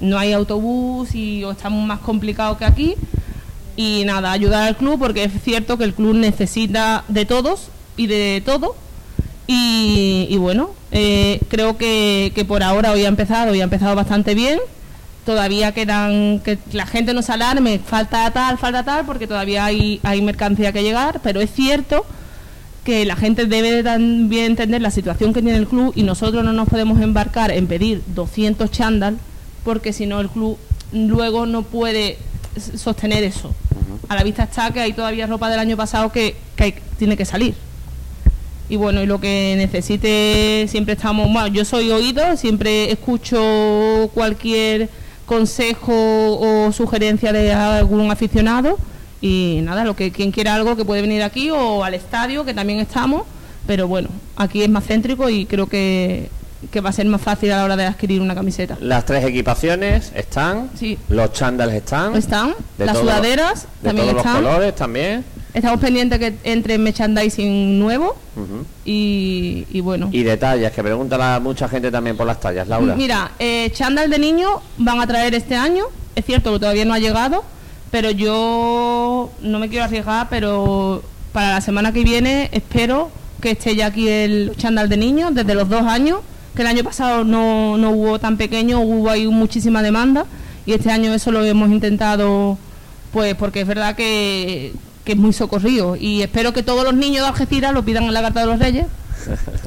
no 0.00 0.18
hay 0.18 0.32
autobús 0.32 1.14
y 1.14 1.44
está 1.44 1.70
más 1.70 2.00
complicado 2.00 2.56
que 2.58 2.64
aquí. 2.64 2.94
Y 3.76 4.04
nada, 4.06 4.32
ayudar 4.32 4.68
al 4.68 4.76
club 4.76 4.98
porque 4.98 5.24
es 5.24 5.32
cierto 5.42 5.76
que 5.76 5.84
el 5.84 5.94
club 5.94 6.14
necesita 6.14 7.04
de 7.08 7.26
todos 7.26 7.68
y 7.96 8.06
de 8.06 8.42
todo. 8.44 8.74
Y, 9.48 10.36
bueno, 10.38 10.70
eh, 10.90 11.40
creo 11.48 11.76
que, 11.76 12.32
que 12.34 12.44
por 12.44 12.62
ahora 12.62 12.90
hoy 12.90 13.04
ha 13.04 13.08
empezado 13.08 13.54
y 13.54 13.60
ha 13.60 13.64
empezado 13.64 13.94
bastante 13.94 14.34
bien 14.34 14.58
todavía 15.26 15.72
quedan, 15.72 16.40
que 16.40 16.56
la 16.72 16.86
gente 16.86 17.12
no 17.12 17.20
se 17.20 17.32
alarme, 17.32 17.80
falta 17.80 18.30
tal, 18.30 18.56
falta 18.56 18.84
tal, 18.84 19.04
porque 19.04 19.26
todavía 19.26 19.66
hay, 19.66 20.00
hay 20.04 20.22
mercancía 20.22 20.72
que 20.72 20.84
llegar, 20.84 21.20
pero 21.22 21.40
es 21.40 21.52
cierto 21.52 22.06
que 22.84 23.04
la 23.04 23.16
gente 23.16 23.46
debe 23.46 23.82
también 23.82 24.44
entender 24.46 24.80
la 24.80 24.92
situación 24.92 25.34
que 25.34 25.42
tiene 25.42 25.58
el 25.58 25.66
club 25.66 25.92
y 25.96 26.04
nosotros 26.04 26.44
no 26.44 26.52
nos 26.52 26.68
podemos 26.68 27.02
embarcar 27.02 27.50
en 27.50 27.66
pedir 27.66 28.02
200 28.14 28.70
chándal, 28.70 29.18
porque 29.66 29.92
si 29.92 30.06
no 30.06 30.20
el 30.20 30.28
club 30.28 30.56
luego 30.92 31.44
no 31.44 31.62
puede 31.62 32.18
sostener 32.76 33.24
eso. 33.24 33.52
A 34.08 34.14
la 34.14 34.22
vista 34.22 34.44
está 34.44 34.70
que 34.70 34.78
hay 34.80 34.92
todavía 34.92 35.26
ropa 35.26 35.50
del 35.50 35.58
año 35.58 35.76
pasado 35.76 36.12
que, 36.12 36.36
que 36.54 36.80
tiene 36.98 37.16
que 37.16 37.24
salir. 37.24 37.54
Y 38.68 38.76
bueno, 38.76 39.02
y 39.02 39.06
lo 39.06 39.20
que 39.20 39.54
necesite, 39.56 40.66
siempre 40.68 40.94
estamos, 40.94 41.32
bueno, 41.32 41.48
yo 41.48 41.64
soy 41.64 41.90
oído, 41.90 42.36
siempre 42.36 42.92
escucho 42.92 44.08
cualquier 44.14 44.88
consejo 45.26 45.92
o 45.92 46.72
sugerencia 46.72 47.32
de 47.32 47.52
algún 47.52 48.08
aficionado 48.12 48.78
y 49.20 49.60
nada, 49.64 49.84
lo 49.84 49.96
que 49.96 50.12
quien 50.12 50.30
quiera 50.30 50.54
algo 50.54 50.76
que 50.76 50.84
puede 50.84 51.02
venir 51.02 51.24
aquí 51.24 51.50
o 51.50 51.82
al 51.82 51.94
estadio 51.94 52.44
que 52.44 52.54
también 52.54 52.78
estamos, 52.78 53.24
pero 53.66 53.88
bueno, 53.88 54.10
aquí 54.36 54.62
es 54.62 54.68
más 54.68 54.84
céntrico 54.86 55.28
y 55.28 55.44
creo 55.46 55.66
que, 55.66 56.30
que 56.70 56.80
va 56.80 56.90
a 56.90 56.92
ser 56.92 57.06
más 57.06 57.20
fácil 57.20 57.52
a 57.52 57.58
la 57.58 57.64
hora 57.64 57.76
de 57.76 57.84
adquirir 57.84 58.20
una 58.20 58.34
camiseta. 58.34 58.76
Las 58.80 59.04
tres 59.04 59.24
equipaciones 59.24 60.12
están, 60.14 60.70
sí. 60.78 60.98
los 61.08 61.32
chándales 61.32 61.74
están, 61.76 62.14
están, 62.14 62.54
las 62.78 62.98
sudaderas 62.98 63.66
también 63.82 64.16
están. 64.16 64.42
los 64.42 64.42
colores 64.42 64.74
también. 64.74 65.24
Estamos 65.52 65.80
pendientes 65.80 66.18
que 66.18 66.34
entre 66.44 66.76
merchandising 66.76 67.78
nuevo 67.78 68.14
y, 68.84 69.80
bueno. 69.80 70.10
Y 70.12 70.22
detalles, 70.22 70.70
que 70.70 70.82
pregunta 70.82 71.40
mucha 71.40 71.66
gente 71.66 71.90
también 71.90 72.14
por 72.14 72.26
las 72.26 72.38
tallas, 72.38 72.68
Laura. 72.68 72.94
Mira, 72.94 73.30
eh, 73.38 73.70
chándal 73.72 74.10
de 74.10 74.18
niño 74.18 74.48
van 74.76 75.00
a 75.00 75.06
traer 75.06 75.34
este 75.34 75.56
año. 75.56 75.84
Es 76.14 76.26
cierto 76.26 76.52
que 76.52 76.58
todavía 76.58 76.84
no 76.84 76.92
ha 76.92 76.98
llegado, 76.98 77.42
pero 77.90 78.10
yo 78.10 79.30
no 79.40 79.58
me 79.58 79.70
quiero 79.70 79.84
arriesgar, 79.86 80.28
pero 80.28 81.02
para 81.32 81.52
la 81.52 81.60
semana 81.62 81.92
que 81.92 82.04
viene 82.04 82.50
espero 82.52 83.10
que 83.40 83.52
esté 83.52 83.76
ya 83.76 83.86
aquí 83.86 84.08
el 84.08 84.52
chándal 84.56 84.88
de 84.88 84.96
niños 84.96 85.34
desde 85.34 85.54
los 85.54 85.68
dos 85.68 85.82
años, 85.82 86.20
que 86.56 86.62
el 86.62 86.68
año 86.68 86.82
pasado 86.82 87.22
no, 87.22 87.78
no 87.78 87.90
hubo 87.90 88.18
tan 88.18 88.36
pequeño, 88.36 88.80
hubo 88.80 89.10
ahí 89.10 89.28
muchísima 89.28 89.82
demanda 89.82 90.26
y 90.64 90.72
este 90.72 90.90
año 90.90 91.14
eso 91.14 91.30
lo 91.30 91.44
hemos 91.44 91.70
intentado, 91.70 92.58
pues 93.12 93.36
porque 93.36 93.60
es 93.60 93.66
verdad 93.68 93.94
que 93.94 94.72
que 95.06 95.12
es 95.12 95.18
muy 95.18 95.32
socorrido. 95.32 95.96
Y 95.96 96.20
espero 96.20 96.52
que 96.52 96.62
todos 96.62 96.84
los 96.84 96.92
niños 96.92 97.22
de 97.22 97.28
Algeciras 97.28 97.72
lo 97.72 97.84
pidan 97.84 98.04
en 98.04 98.12
la 98.12 98.20
Carta 98.20 98.40
de 98.40 98.46
los 98.46 98.58
Reyes. 98.58 98.86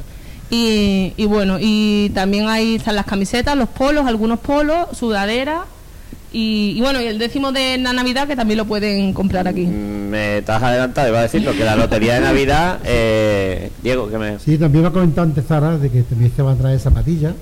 Y, 0.52 1.14
bueno, 1.26 1.58
y 1.60 2.10
también 2.12 2.48
ahí 2.48 2.74
están 2.74 2.96
las 2.96 3.06
camisetas, 3.06 3.56
los 3.56 3.68
polos, 3.68 4.06
algunos 4.06 4.40
polos, 4.40 4.88
sudaderas. 4.98 5.60
Y, 6.32 6.80
bueno, 6.80 7.00
y 7.00 7.06
el 7.06 7.18
décimo 7.18 7.50
de 7.50 7.76
la 7.78 7.92
Navidad 7.92 8.28
que 8.28 8.36
también 8.36 8.58
lo 8.58 8.64
pueden 8.64 9.12
comprar 9.12 9.48
aquí. 9.48 9.66
Me 9.66 10.38
estás 10.38 10.62
adelantado, 10.62 11.08
iba 11.08 11.18
a 11.18 11.22
decirlo, 11.22 11.52
que 11.52 11.64
la 11.64 11.74
lotería 11.74 12.14
de 12.14 12.20
Navidad, 12.20 12.78
eh, 12.84 13.70
Diego, 13.82 14.08
que 14.08 14.18
me... 14.18 14.38
Sí, 14.38 14.56
también 14.56 14.84
va 14.84 14.88
a 14.88 14.92
comentar 14.92 15.24
antes 15.24 15.44
Zara 15.44 15.76
de 15.76 15.90
que 15.90 16.02
también 16.02 16.32
se 16.34 16.42
van 16.42 16.54
a 16.54 16.58
traer 16.58 16.78
zapatillas. 16.78 17.34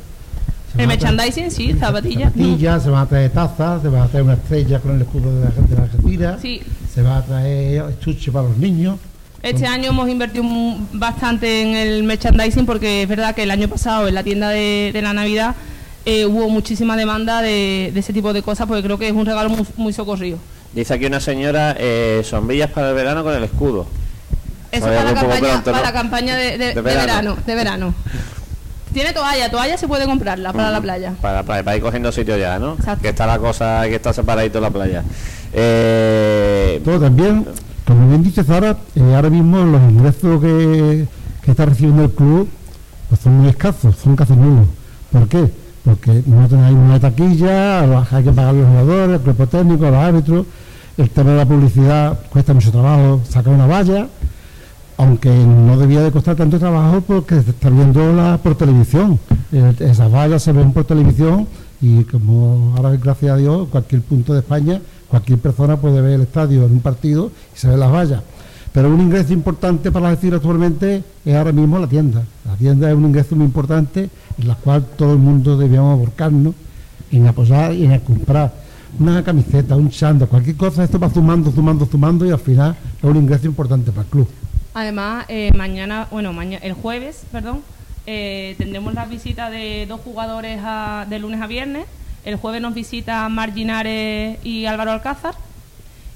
El 0.77 0.87
merchandising, 0.87 1.51
sí, 1.51 1.75
zapatillas. 1.75 2.33
Zapatillas, 2.33 2.83
se 2.83 2.91
van 2.91 3.03
a 3.03 3.07
traer 3.07 3.31
tazas, 3.31 3.83
se 3.83 3.89
van 3.89 4.03
a 4.03 4.09
traer 4.09 4.25
una 4.25 4.35
estrella 4.35 4.81
con 4.81 4.95
el 4.95 5.03
escudo 5.03 5.35
de 5.35 5.45
la, 5.45 5.51
de 5.51 5.77
la 5.77 5.83
Algeciras. 5.83 6.41
Sí 6.41 6.63
se 6.99 7.05
va 7.05 7.19
a 7.19 7.23
traer 7.23 7.85
estuche 7.91 8.33
para 8.33 8.49
los 8.49 8.57
niños. 8.57 8.99
Este 9.41 9.67
año 9.67 9.91
hemos 9.91 10.09
invertido 10.09 10.45
bastante 10.93 11.63
en 11.63 11.77
el 11.77 12.03
merchandising 12.03 12.67
porque 12.67 13.03
es 13.03 13.09
verdad 13.09 13.37
que 13.37 13.45
el 13.45 13.53
año 13.53 13.69
pasado 13.69 14.09
en 14.09 14.17
la 14.17 14.25
tienda 14.25 14.49
de, 14.49 14.99
la 15.01 15.13
Navidad 15.13 15.55
eh, 16.05 16.27
hubo 16.27 16.49
muchísima 16.49 16.97
demanda 16.97 17.43
de, 17.43 17.93
ese 17.95 18.13
tipo 18.13 18.33
de 18.33 18.43
cosas 18.43 18.67
porque 18.67 18.83
creo 18.83 18.99
que 18.99 19.09
es 19.09 19.15
un 19.15 19.27
regalo 19.27 19.51
muy, 19.77 19.93
socorrido. 19.93 20.39
Dice 20.73 20.95
aquí 20.95 21.07
una 21.07 21.21
señora, 21.21 21.75
eh, 21.79 22.23
sombrillas 22.25 22.71
para 22.71 22.91
el 22.91 22.95
verano 22.95 23.25
con 23.25 23.35
el 23.35 23.45
escudo. 23.45 23.87
Eso 24.71 24.91
es 24.91 24.99
para, 24.99 25.13
la 25.83 25.93
campaña, 25.93 26.37
de, 26.37 26.75
verano. 26.83 27.37
de 27.47 27.55
verano. 27.55 27.95
Tiene 28.93 29.13
toalla, 29.13 29.51
toalla 29.51 29.79
se 29.79 29.89
puede 29.89 30.07
comprarla 30.07 30.53
para 30.53 30.71
la 30.71 30.81
playa. 30.81 31.15
Para, 31.21 31.43
para, 31.43 31.77
ir 31.77 31.83
cogiendo 31.83 32.11
sitio 32.13 32.37
ya, 32.37 32.59
¿no? 32.59 32.77
Que 33.01 33.11
está 33.11 33.27
la 33.27 33.39
cosa, 33.39 33.83
que 33.85 33.95
está 33.95 34.13
separadito 34.13 34.61
la 34.61 34.71
playa. 34.71 35.05
Eh, 35.53 36.81
Todo 36.85 37.01
también, 37.01 37.47
como 37.87 38.09
bien 38.09 38.23
dice 38.23 38.45
Zara, 38.45 38.77
eh, 38.95 39.15
ahora 39.15 39.31
mismo 39.31 39.59
los 39.65 39.83
ingresos 39.91 40.41
que, 40.41 41.07
está 41.47 41.65
recibiendo 41.65 42.05
el 42.05 42.11
club 42.11 42.47
pues 43.09 43.23
son 43.23 43.39
muy 43.39 43.49
escasos, 43.49 43.97
son 43.97 44.17
casi 44.17 44.35
nulos. 44.35 44.67
¿Por 45.11 45.29
qué? 45.29 45.51
Porque 45.89 46.23
no 46.27 46.47
tenéis 46.47 46.77
una 46.77 47.01
taquilla, 47.01 47.81
hay 47.81 48.23
que 48.23 48.31
pagar 48.31 48.51
a 48.51 48.53
los 48.53 48.69
jugadores, 48.69 49.17
el 49.17 49.21
cuerpo 49.23 49.47
técnico, 49.47 49.85
los 49.85 49.95
árbitros, 49.95 50.47
el 50.99 51.09
tema 51.09 51.31
de 51.31 51.37
la 51.39 51.47
publicidad 51.47 52.19
cuesta 52.29 52.53
mucho 52.53 52.71
trabajo 52.71 53.23
sacar 53.27 53.55
una 53.55 53.67
valla, 53.67 54.07
aunque 54.99 55.31
no 55.31 55.79
debía 55.79 56.03
de 56.03 56.13
costar 56.13 56.37
tanto 56.37 56.59
trabajo 56.59 57.01
porque 57.01 57.41
se 57.41 57.53
está 57.53 57.71
viendo 57.71 58.13
la, 58.13 58.37
por 58.37 58.55
televisión. 58.55 59.19
esas 59.81 60.13
vallas 60.13 60.43
se 60.43 60.53
ven 60.53 60.75
por 60.75 60.85
televisión 60.85 61.49
y 61.81 62.05
como 62.05 62.75
ahora 62.77 62.95
gracias 62.97 63.33
a 63.33 63.37
Dios 63.37 63.69
cualquier 63.71 64.03
punto 64.03 64.35
de 64.35 64.41
España 64.41 64.83
Cualquier 65.09 65.39
persona 65.39 65.79
puede 65.79 66.03
ver 66.03 66.13
el 66.13 66.21
estadio 66.23 66.67
en 66.67 66.73
un 66.73 66.81
partido 66.81 67.31
y 67.55 67.59
se 67.59 67.69
ve 67.69 67.77
las 67.79 67.91
vallas. 67.91 68.23
Pero 68.79 68.91
un 68.91 69.01
ingreso 69.01 69.33
importante 69.33 69.91
para 69.91 70.11
decir 70.11 70.33
actualmente 70.33 71.03
es 71.25 71.35
ahora 71.35 71.51
mismo 71.51 71.81
la 71.81 71.89
tienda. 71.89 72.23
La 72.47 72.55
tienda 72.55 72.89
es 72.89 72.97
un 72.97 73.07
ingreso 73.07 73.35
muy 73.35 73.47
importante 73.47 74.09
en 74.39 74.47
la 74.47 74.55
cual 74.55 74.87
todo 74.97 75.15
el 75.15 75.19
mundo 75.19 75.59
debemos 75.59 75.95
aborcarnos 75.95 76.55
en 77.11 77.27
apoyar 77.27 77.75
y 77.75 77.87
en 77.87 77.99
comprar 77.99 78.55
una 79.01 79.25
camiseta, 79.25 79.75
un 79.75 79.91
chando, 79.91 80.29
cualquier 80.29 80.55
cosa. 80.55 80.85
Esto 80.85 81.01
va 81.01 81.13
sumando, 81.13 81.51
sumando, 81.51 81.87
sumando 81.87 82.25
y 82.25 82.31
al 82.31 82.39
final 82.39 82.77
es 82.99 83.03
un 83.03 83.17
ingreso 83.17 83.47
importante 83.47 83.91
para 83.91 84.03
el 84.03 84.11
club. 84.11 84.29
Además, 84.75 85.25
eh, 85.27 85.51
mañana, 85.57 86.07
bueno, 86.13 86.33
mañana, 86.33 86.65
el 86.65 86.75
jueves, 86.75 87.25
perdón, 87.33 87.63
eh, 88.07 88.55
tendremos 88.59 88.95
la 88.95 89.07
visita 89.07 89.51
de 89.51 89.87
dos 89.89 90.03
jugadores 90.03 90.61
de 91.11 91.19
lunes 91.19 91.41
a 91.41 91.49
viernes. 91.49 91.85
El 92.25 92.37
jueves 92.37 92.63
nos 92.63 92.75
visita 92.75 93.29
Marginares 93.29 94.39
y 94.45 94.67
Álvaro 94.67 94.93
Alcázar. 94.93 95.35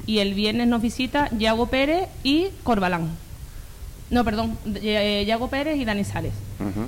Y 0.06 0.18
el 0.18 0.34
viernes 0.34 0.68
nos 0.68 0.82
visita 0.82 1.28
Yago 1.36 1.66
Pérez 1.66 2.08
y 2.22 2.48
Corbalán. 2.62 3.08
No, 4.10 4.24
perdón, 4.24 4.58
eh, 4.82 5.24
Yago 5.26 5.48
Pérez 5.48 5.78
y 5.78 5.84
Dani 5.84 6.04
Sales. 6.04 6.32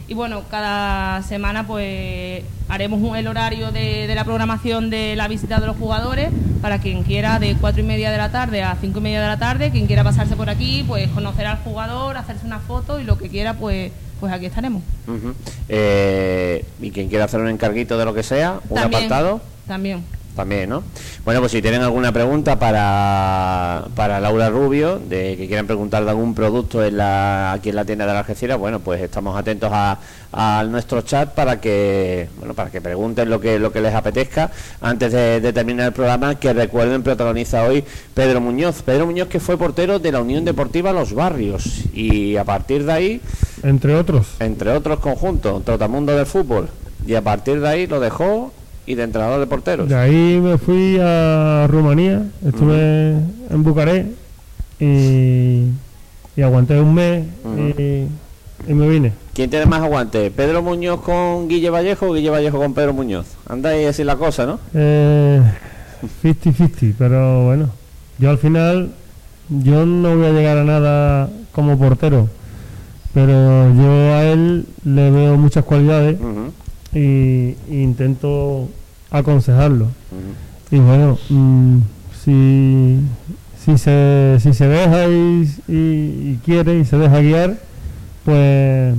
Y 0.07 0.15
bueno, 0.15 0.43
cada 0.51 1.23
semana 1.23 1.67
pues 1.67 2.45
haremos 2.69 3.17
el 3.19 3.27
horario 3.27 3.73
de, 3.73 4.12
la 4.15 4.25
programación 4.25 4.89
de 4.89 5.17
la 5.17 5.27
visita 5.27 5.59
de 5.59 5.67
los 5.67 5.77
jugadores 5.77 6.29
para 6.62 6.81
quien 6.81 7.03
quiera 7.03 7.41
de 7.41 7.57
cuatro 7.57 7.81
y 7.81 7.85
media 7.85 8.12
de 8.12 8.19
la 8.19 8.31
tarde 8.31 8.62
a 8.62 8.77
cinco 8.81 9.01
y 9.01 9.03
media 9.03 9.21
de 9.21 9.27
la 9.27 9.39
tarde, 9.39 9.71
quien 9.71 9.87
quiera 9.87 10.05
pasarse 10.05 10.37
por 10.37 10.49
aquí, 10.49 10.85
pues 10.87 11.09
conocer 11.09 11.47
al 11.47 11.59
jugador, 11.59 12.17
hacerse 12.17 12.47
una 12.47 12.61
foto 12.61 13.01
y 13.01 13.05
lo 13.05 13.19
que 13.19 13.29
quiera, 13.29 13.55
pues 13.55 13.91
pues 14.21 14.33
aquí 14.33 14.47
estaremos. 14.47 14.83
Eh, 15.69 16.65
y 16.81 16.91
quien 16.91 17.09
quiera 17.09 17.25
hacer 17.25 17.41
un 17.41 17.49
encarguito 17.49 17.99
de 17.99 18.05
lo 18.05 18.15
que 18.15 18.23
sea, 18.23 18.61
un 18.69 18.79
apartado. 18.79 19.41
También. 19.67 20.03
También, 20.35 20.68
¿no? 20.68 20.82
Bueno, 21.24 21.41
pues 21.41 21.53
si 21.53 21.62
tienen 21.62 21.82
alguna 21.82 22.11
pregunta 22.12 22.59
para, 22.59 23.85
para 23.95 24.18
Laura 24.18 24.51
Rubio, 24.51 24.99
de 24.99 25.37
que 25.37 25.47
quieran 25.47 25.66
preguntar 25.66 26.05
de 26.05 26.11
algún 26.11 26.35
producto 26.35 26.85
en 26.85 26.97
la, 26.97 27.53
aquí 27.53 27.68
en 27.68 27.76
la 27.76 27.85
tienda 27.85 28.05
de 28.05 28.12
la 28.12 28.18
Algeciras, 28.20 28.59
bueno, 28.59 28.80
pues 28.80 29.01
estamos 29.01 29.37
atentos 29.39 29.70
a, 29.72 29.99
nuestro 30.68 31.03
chat 31.03 31.32
para 31.32 31.61
que 31.61 32.28
bueno 32.39 32.55
para 32.55 32.68
que 32.68 32.80
pregunten 32.80 33.30
lo 33.30 33.41
que 33.41 33.61
lo 33.61 33.70
que 33.70 33.80
les 33.80 33.95
apetezca. 33.95 34.51
Antes 34.80 35.12
de, 35.12 35.53
terminar 35.53 35.87
el 35.87 35.93
programa 35.93 36.35
que 36.35 36.53
recuerden 36.53 37.05
protagoniza 37.05 37.62
hoy 37.62 37.85
Pedro 38.14 38.41
Muñoz. 38.41 38.82
Pedro 38.82 39.07
Muñoz 39.07 39.28
que 39.28 39.39
fue 39.39 39.57
portero 39.57 40.01
de 40.01 40.11
la 40.11 40.20
Unión 40.20 40.45
Deportiva 40.45 40.93
Los 40.93 41.12
Barrios. 41.12 41.85
Y 41.93 42.37
a 42.37 42.43
partir 42.43 42.85
de 42.85 42.93
ahí 42.93 43.20
entre 43.62 43.95
otros. 43.95 44.26
entre 44.41 44.72
otros 44.72 44.99
conjuntos 44.99 45.64
Trotamundo 45.64 46.16
del 46.16 46.26
fútbol. 46.26 46.68
Y 47.07 47.14
a 47.14 47.22
partir 47.22 47.61
de 47.61 47.68
ahí 47.68 47.87
lo 47.87 48.01
dejó 48.01 48.53
y 48.87 48.95
de 48.95 49.03
entrenador 49.03 49.41
de 49.41 49.47
porteros. 49.47 49.89
De 49.89 49.97
ahí 49.97 50.41
me 50.41 50.59
fui 50.59 50.99
a 51.01 51.66
Rumanía, 51.68 52.22
estuve 52.47 53.16
en 53.51 53.62
Bucarest 53.62 54.09
y, 54.80 55.68
aguanté 56.43 56.80
un 56.80 56.95
mes 56.95 57.24
y, 58.66 58.72
me 58.72 58.89
vine. 58.89 59.12
¿Quién 59.35 59.51
tiene 59.51 59.66
más 59.66 59.82
aguante? 59.82 60.30
¿Pedro 60.30 60.62
Muñoz 60.62 61.01
con 61.01 61.49
Guille 61.49 61.70
Vallejo 61.70 62.07
o 62.07 62.14
Guille 62.14 62.30
Vallejo 62.30 62.59
con 62.59 62.72
Pedro 62.72 62.93
Muñoz? 62.93 63.26
Anda 63.49 63.70
ahí 63.70 63.85
así 63.85 64.05
la 64.05 64.16
cosa, 64.16 64.47
¿no? 64.47 64.59
Eh, 64.74 65.43
50-50, 66.22 66.95
pero 66.99 67.45
bueno, 67.45 67.70
yo 68.18 68.30
al 68.30 68.39
final, 68.39 68.91
yo 69.49 69.85
no 69.87 70.16
voy 70.16 70.26
a 70.26 70.32
llegar 70.32 70.59
a 70.59 70.64
nada 70.64 71.30
como 71.53 71.78
portero, 71.78 72.28
pero 73.12 73.74
yo 73.74 74.14
a 74.14 74.24
él 74.24 74.66
le 74.85 75.11
veo 75.11 75.37
muchas 75.37 75.64
cualidades 75.64 76.18
y, 76.95 77.57
intento 77.68 78.68
aconsejarlo. 79.11 79.88
Y 80.70 80.78
bueno, 80.78 81.18
mm, 81.28 81.78
si, 82.24 82.99
si, 83.64 83.78
se, 83.78 84.38
si 84.40 84.55
se 84.55 84.66
deja 84.66 85.07
y, 85.09 86.38
quiere 86.45 86.78
y 86.78 86.84
se 86.84 86.97
deja 86.97 87.20
guiar, 87.20 87.57
pues 88.24 88.95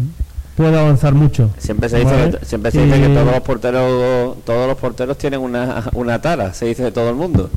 puede 0.56 0.80
avanzar 0.80 1.14
mucho. 1.14 1.50
Siempre 1.58 1.90
se 1.90 2.00
dice, 2.00 2.38
que, 2.40 2.46
siempre 2.46 2.72
se 2.72 2.86
dice 2.86 3.02
que 3.02 3.08
todos 3.10 3.32
los 3.32 3.42
porteros 3.42 4.38
todos 4.46 4.68
los 4.68 4.78
porteros 4.78 5.18
tienen 5.18 5.42
una, 5.42 5.86
una 5.94 6.22
tara, 6.22 6.54
se 6.54 6.68
dice 6.68 6.84
de 6.84 6.92
todo 6.92 7.10
el 7.10 7.16
mundo. 7.16 7.50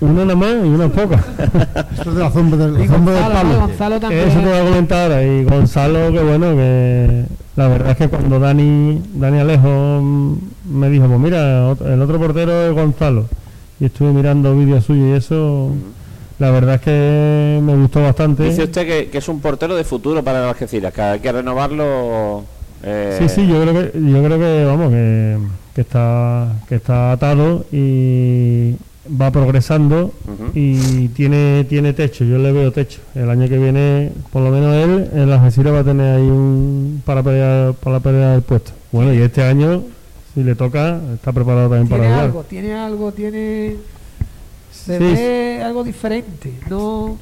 Una 0.00 0.24
nada 0.24 0.36
más 0.36 0.50
y 0.50 0.68
una 0.68 0.88
poca. 0.88 1.16
Eso 1.92 2.10
es 2.10 2.16
de 2.16 2.22
la 2.22 2.30
sombra 2.30 2.66
del, 2.66 2.74
la 2.74 3.56
Gonzalo, 3.58 4.00
también. 4.00 4.28
Eso 4.28 4.40
te 4.40 4.46
voy 4.46 4.58
a 4.58 4.64
comentar. 4.64 5.22
Y 5.24 5.44
Gonzalo, 5.44 6.12
que 6.12 6.20
bueno, 6.20 6.54
que 6.54 7.24
la 7.56 7.68
verdad 7.68 7.92
es 7.92 7.96
que 7.96 8.08
cuando 8.08 8.40
Dani, 8.40 9.00
Dani 9.14 9.38
Alejo 9.38 10.02
me 10.68 10.90
dijo, 10.90 11.06
pues 11.06 11.20
mira, 11.20 11.70
el 11.70 12.02
otro 12.02 12.18
portero 12.18 12.66
es 12.66 12.72
Gonzalo. 12.72 13.26
Y 13.78 13.86
estuve 13.86 14.12
mirando 14.12 14.56
vídeos 14.56 14.84
suyos 14.84 15.06
y 15.08 15.12
eso, 15.12 15.70
la 16.38 16.50
verdad 16.50 16.76
es 16.76 16.80
que 16.80 17.60
me 17.62 17.76
gustó 17.76 18.02
bastante. 18.02 18.44
Dice 18.44 18.64
usted 18.64 19.10
que, 19.10 19.18
es 19.18 19.28
un 19.28 19.40
portero 19.40 19.76
de 19.76 19.84
futuro 19.84 20.22
para 20.22 20.40
las 20.40 20.50
Algeciras, 20.50 20.92
que 20.92 21.00
hay 21.00 21.20
que 21.20 21.30
renovarlo. 21.30 22.44
Eh, 22.82 23.16
sí, 23.20 23.28
sí, 23.28 23.46
yo 23.46 23.62
creo 23.62 23.72
que, 23.72 24.00
yo 24.00 24.22
creo 24.24 24.38
que 24.38 24.64
vamos, 24.64 24.90
que, 24.90 25.38
que 25.74 25.80
está, 25.80 26.52
que 26.68 26.74
está 26.74 27.12
atado 27.12 27.64
y 27.72 28.74
va 29.08 29.30
progresando 29.30 30.12
y 30.54 31.08
tiene 31.08 31.64
tiene 31.68 31.92
techo, 31.92 32.24
yo 32.24 32.38
le 32.38 32.52
veo 32.52 32.72
techo. 32.72 33.00
El 33.14 33.30
año 33.30 33.48
que 33.48 33.58
viene, 33.58 34.12
por 34.32 34.42
lo 34.42 34.50
menos 34.50 34.74
él, 34.74 35.10
en 35.12 35.28
la 35.28 35.36
Algeciras 35.36 35.74
va 35.74 35.80
a 35.80 35.84
tener 35.84 36.16
ahí 36.16 36.22
un 36.22 37.02
para 37.04 37.22
pelear 37.22 37.74
para 37.74 38.00
pelear 38.00 38.32
del 38.32 38.42
puesto. 38.42 38.72
Bueno, 38.92 39.12
y 39.12 39.18
este 39.18 39.42
año, 39.42 39.82
si 40.34 40.42
le 40.42 40.54
toca, 40.54 41.00
está 41.14 41.32
preparado 41.32 41.68
también 41.68 41.88
para 41.88 42.04
jugar. 42.04 42.20
Algo, 42.20 42.42
tiene 42.44 42.74
algo, 42.74 43.12
tiene 43.12 43.76
se 44.72 44.98
ve 44.98 45.62
algo 45.62 45.84
diferente, 45.84 46.52
no 46.68 47.18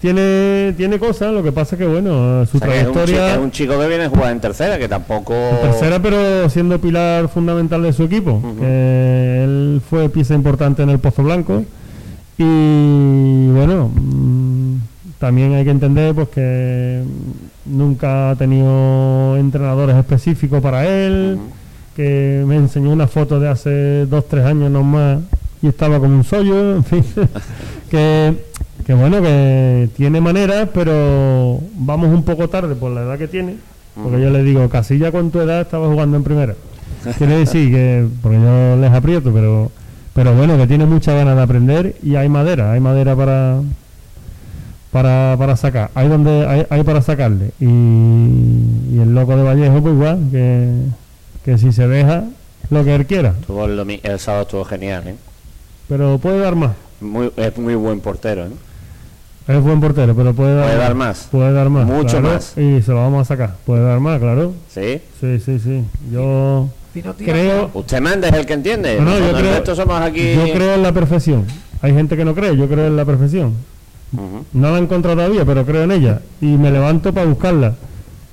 tiene 0.00 0.74
tiene 0.76 0.98
cosas, 0.98 1.32
lo 1.32 1.42
que 1.42 1.52
pasa 1.52 1.76
que 1.76 1.86
bueno, 1.86 2.44
su 2.46 2.58
trayectoria 2.58 3.34
es 3.34 3.38
un, 3.38 3.50
chico, 3.50 3.78
que 3.78 3.88
viene 3.88 4.04
a 4.04 4.08
jugar 4.08 4.32
en 4.32 4.40
tercera, 4.40 4.78
que 4.78 4.88
tampoco 4.88 5.34
tercera, 5.62 6.00
pero 6.00 6.48
siendo 6.48 6.80
pilar 6.80 7.28
fundamental 7.28 7.82
de 7.82 7.92
su 7.92 8.04
equipo, 8.04 8.40
él 8.60 9.80
fue 9.88 10.08
pieza 10.08 10.34
importante 10.34 10.82
en 10.82 10.90
el 10.90 10.98
Pozo 10.98 11.22
Blanco. 11.22 11.64
Y 12.36 13.46
bueno, 13.50 13.90
mm, 13.94 14.76
también 15.18 15.54
hay 15.54 15.64
que 15.64 15.70
entender 15.70 16.14
pues 16.14 16.28
que 16.30 17.02
nunca 17.64 18.30
ha 18.30 18.36
tenido 18.36 19.36
entrenadores 19.36 19.96
específicos 19.96 20.60
para 20.60 20.86
él, 20.86 21.38
que 21.94 22.42
me 22.46 22.56
enseñó 22.56 22.90
una 22.90 23.06
foto 23.06 23.38
de 23.38 23.48
hace 23.48 24.06
dos 24.06 24.28
tres 24.28 24.44
años 24.44 24.70
nomás 24.70 25.20
y 25.62 25.68
estaba 25.68 25.98
como 25.98 26.16
un 26.16 26.24
sollo, 26.24 26.76
en 26.76 26.84
fin, 26.84 27.04
que 27.90 28.34
que 28.86 28.94
bueno, 28.94 29.22
que 29.22 29.88
tiene 29.96 30.20
maneras, 30.20 30.68
pero 30.72 31.60
vamos 31.74 32.08
un 32.08 32.22
poco 32.24 32.48
tarde 32.48 32.74
por 32.74 32.92
la 32.92 33.02
edad 33.02 33.18
que 33.18 33.28
tiene. 33.28 33.56
Porque 33.94 34.20
yo 34.20 34.30
le 34.30 34.42
digo, 34.42 34.68
Casilla 34.68 35.12
con 35.12 35.30
tu 35.30 35.40
edad 35.40 35.60
estaba 35.60 35.88
jugando 35.88 36.16
en 36.16 36.24
primera. 36.24 36.54
Quiere 37.16 37.38
decir 37.38 37.70
que, 37.70 38.06
porque 38.22 38.40
yo 38.40 38.76
les 38.76 38.90
aprieto, 38.90 39.32
pero 39.32 39.70
pero 40.14 40.32
bueno, 40.34 40.56
que 40.56 40.66
tiene 40.68 40.86
mucha 40.86 41.12
ganas 41.12 41.36
de 41.36 41.42
aprender 41.42 41.96
y 42.02 42.14
hay 42.14 42.28
madera, 42.28 42.72
hay 42.72 42.80
madera 42.80 43.16
para 43.16 43.60
para, 44.92 45.34
para 45.36 45.56
sacar, 45.56 45.90
hay 45.96 46.08
donde 46.08 46.46
hay, 46.46 46.66
hay 46.70 46.84
para 46.84 47.02
sacarle. 47.02 47.50
Y, 47.58 47.64
el 47.64 49.12
loco 49.12 49.36
de 49.36 49.42
Vallejo, 49.42 49.82
pues 49.82 49.94
igual, 49.94 50.20
que, 50.30 50.70
que 51.44 51.58
si 51.58 51.72
se 51.72 51.88
deja 51.88 52.24
lo 52.70 52.84
que 52.84 52.94
él 52.94 53.06
quiera. 53.06 53.34
el, 53.48 54.00
el 54.02 54.18
sábado 54.20 54.44
estuvo 54.44 54.64
genial, 54.64 55.08
¿eh? 55.08 55.16
Pero 55.88 56.18
puede 56.18 56.38
dar 56.38 56.54
más. 56.54 56.76
Muy, 57.00 57.32
es 57.36 57.58
muy 57.58 57.74
buen 57.74 57.98
portero, 58.00 58.46
¿eh? 58.46 58.50
Es 59.46 59.62
buen 59.62 59.78
portero, 59.78 60.14
pero 60.14 60.32
puede 60.32 60.54
dar, 60.54 60.94
más. 60.94 61.28
Puede 61.30 61.52
dar 61.52 61.68
más. 61.68 61.86
Mucho 61.86 62.20
más. 62.22 62.56
Y 62.56 62.80
se 62.80 62.92
lo 62.92 62.96
vamos 62.96 63.22
a 63.22 63.24
sacar. 63.26 63.56
Puede 63.66 63.84
dar 63.84 64.00
más, 64.00 64.18
claro. 64.18 64.54
Sí. 64.68 65.02
Sí, 65.20 65.38
sí, 65.38 65.58
sí. 65.58 65.84
Yo 66.10 66.68
creo. 67.18 67.70
Usted 67.74 68.00
manda, 68.00 68.28
es 68.28 68.34
el 68.34 68.46
que 68.46 68.54
entiende. 68.54 68.98
No, 69.00 69.18
yo 69.18 69.36
creo, 69.36 69.76
somos 69.76 70.00
aquí... 70.00 70.34
yo 70.34 70.52
creo 70.54 70.74
en 70.74 70.82
la 70.82 70.92
perfección. 70.92 71.44
Hay 71.82 71.92
gente 71.92 72.16
que 72.16 72.24
no 72.24 72.34
cree, 72.34 72.56
yo 72.56 72.68
creo 72.68 72.86
en 72.86 72.96
la 72.96 73.04
perfección. 73.04 73.52
No 74.52 74.70
la 74.70 74.78
he 74.78 74.80
encontrado 74.80 75.16
todavía, 75.16 75.44
pero 75.44 75.66
creo 75.66 75.82
en 75.82 75.92
ella. 75.92 76.20
Y 76.40 76.46
me 76.46 76.70
levanto 76.70 77.12
para 77.12 77.26
buscarla. 77.26 77.74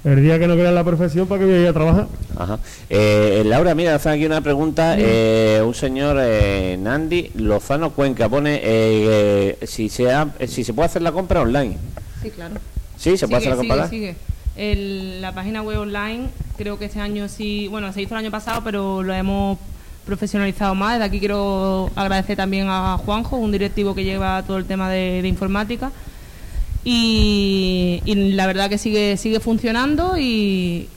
El 0.03 0.23
día 0.23 0.39
que 0.39 0.47
no 0.47 0.55
crea 0.55 0.71
la 0.71 0.83
perfección, 0.83 1.27
¿para 1.27 1.39
que 1.39 1.45
voy 1.45 1.53
a 1.55 1.61
ir 1.61 1.67
a 1.67 1.73
trabajar? 1.73 2.07
Ajá. 2.35 2.57
Eh, 2.89 3.43
Laura, 3.45 3.75
mira, 3.75 3.93
hace 3.93 4.09
aquí 4.09 4.25
una 4.25 4.41
pregunta. 4.41 4.95
Eh, 4.97 5.61
un 5.63 5.75
señor, 5.75 6.17
eh, 6.19 6.75
Nandi 6.79 7.29
Lozano 7.35 7.91
Cuenca, 7.91 8.27
pone 8.27 9.55
si, 9.61 9.89
se 9.89 10.09
si 10.47 10.63
se 10.63 10.73
puede 10.73 10.87
hacer 10.87 11.03
la 11.03 11.11
compra 11.11 11.41
online. 11.41 11.77
Sí, 12.23 12.31
claro. 12.31 12.55
¿Sí? 12.97 13.15
¿Se 13.15 13.27
puede 13.27 13.39
hacer 13.39 13.51
la 13.51 13.57
compra 13.57 13.87
sigue, 13.89 14.15
sigue. 14.55 15.19
la 15.19 15.33
página 15.33 15.61
web 15.61 15.81
online, 15.81 16.29
creo 16.57 16.79
que 16.79 16.85
este 16.85 16.99
año 16.99 17.27
sí, 17.27 17.67
bueno, 17.67 17.93
se 17.93 18.01
hizo 18.01 18.15
el 18.15 18.21
año 18.21 18.31
pasado, 18.31 18.61
pero 18.63 19.03
lo 19.03 19.13
hemos 19.13 19.59
profesionalizado 20.07 20.73
más. 20.73 20.93
Desde 20.93 21.05
aquí 21.05 21.19
quiero 21.19 21.91
agradecer 21.95 22.37
también 22.37 22.67
a 22.69 22.97
Juanjo, 22.97 23.37
un 23.37 23.51
directivo 23.51 23.93
que 23.93 24.03
lleva 24.03 24.41
todo 24.47 24.57
el 24.57 24.65
tema 24.65 24.89
de 24.89 25.27
informática 25.27 25.91
y, 26.83 28.01
la 28.05 28.47
verdad 28.47 28.69
que 28.69 28.77
sigue, 28.77 29.17
sigue 29.17 29.39
funcionando 29.39 30.15
y, 30.17 30.87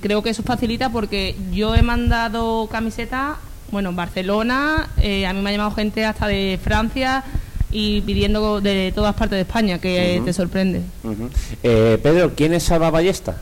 creo 0.00 0.22
que 0.22 0.30
eso 0.30 0.42
facilita 0.42 0.90
porque 0.90 1.36
yo 1.52 1.74
he 1.74 1.82
mandado 1.82 2.68
camisetas, 2.70 3.36
bueno, 3.70 3.92
Barcelona, 3.92 4.88
eh, 5.00 5.26
a 5.26 5.32
mí 5.32 5.40
me 5.40 5.50
ha 5.50 5.52
llamado 5.52 5.70
gente 5.72 6.04
hasta 6.04 6.26
de 6.26 6.58
Francia 6.62 7.22
y 7.70 8.00
pidiendo 8.00 8.60
de 8.60 8.92
todas 8.94 9.14
partes 9.14 9.36
de 9.36 9.42
España, 9.42 9.78
que 9.78 10.22
te 10.24 10.32
sorprende. 10.32 10.80
Eh, 11.62 11.98
Pedro, 12.02 12.32
¿quién 12.34 12.54
es 12.54 12.64
Salva 12.64 12.90
Ballesta? 12.90 13.36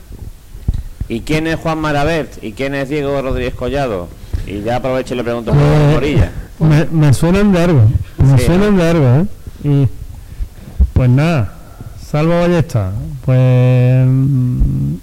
¿Y 1.09 1.21
quién 1.21 1.47
es 1.47 1.55
Juan 1.55 1.79
Marabert? 1.79 2.43
¿Y 2.43 2.51
quién 2.51 2.75
es 2.75 2.89
Diego 2.89 3.21
Rodríguez 3.21 3.55
Collado? 3.55 4.09
Y 4.45 4.61
ya 4.61 4.77
aprovecho 4.77 5.13
y 5.13 5.17
le 5.17 5.23
pregunto 5.23 5.51
por 5.51 5.61
la 5.61 5.97
orilla. 5.97 6.31
Me, 6.59 6.85
me 6.85 7.13
suenan 7.13 7.51
de 7.51 7.59
algo, 7.59 7.83
me 8.17 8.37
suenan 8.39 8.77
de 8.77 8.89
algo, 8.89 9.05
¿eh? 9.05 9.25
Y 9.63 9.87
pues 10.93 11.09
nada, 11.09 11.56
Salvo 12.09 12.39
Ballesta, 12.39 12.93
pues 13.25 14.07
mm, 14.07 14.93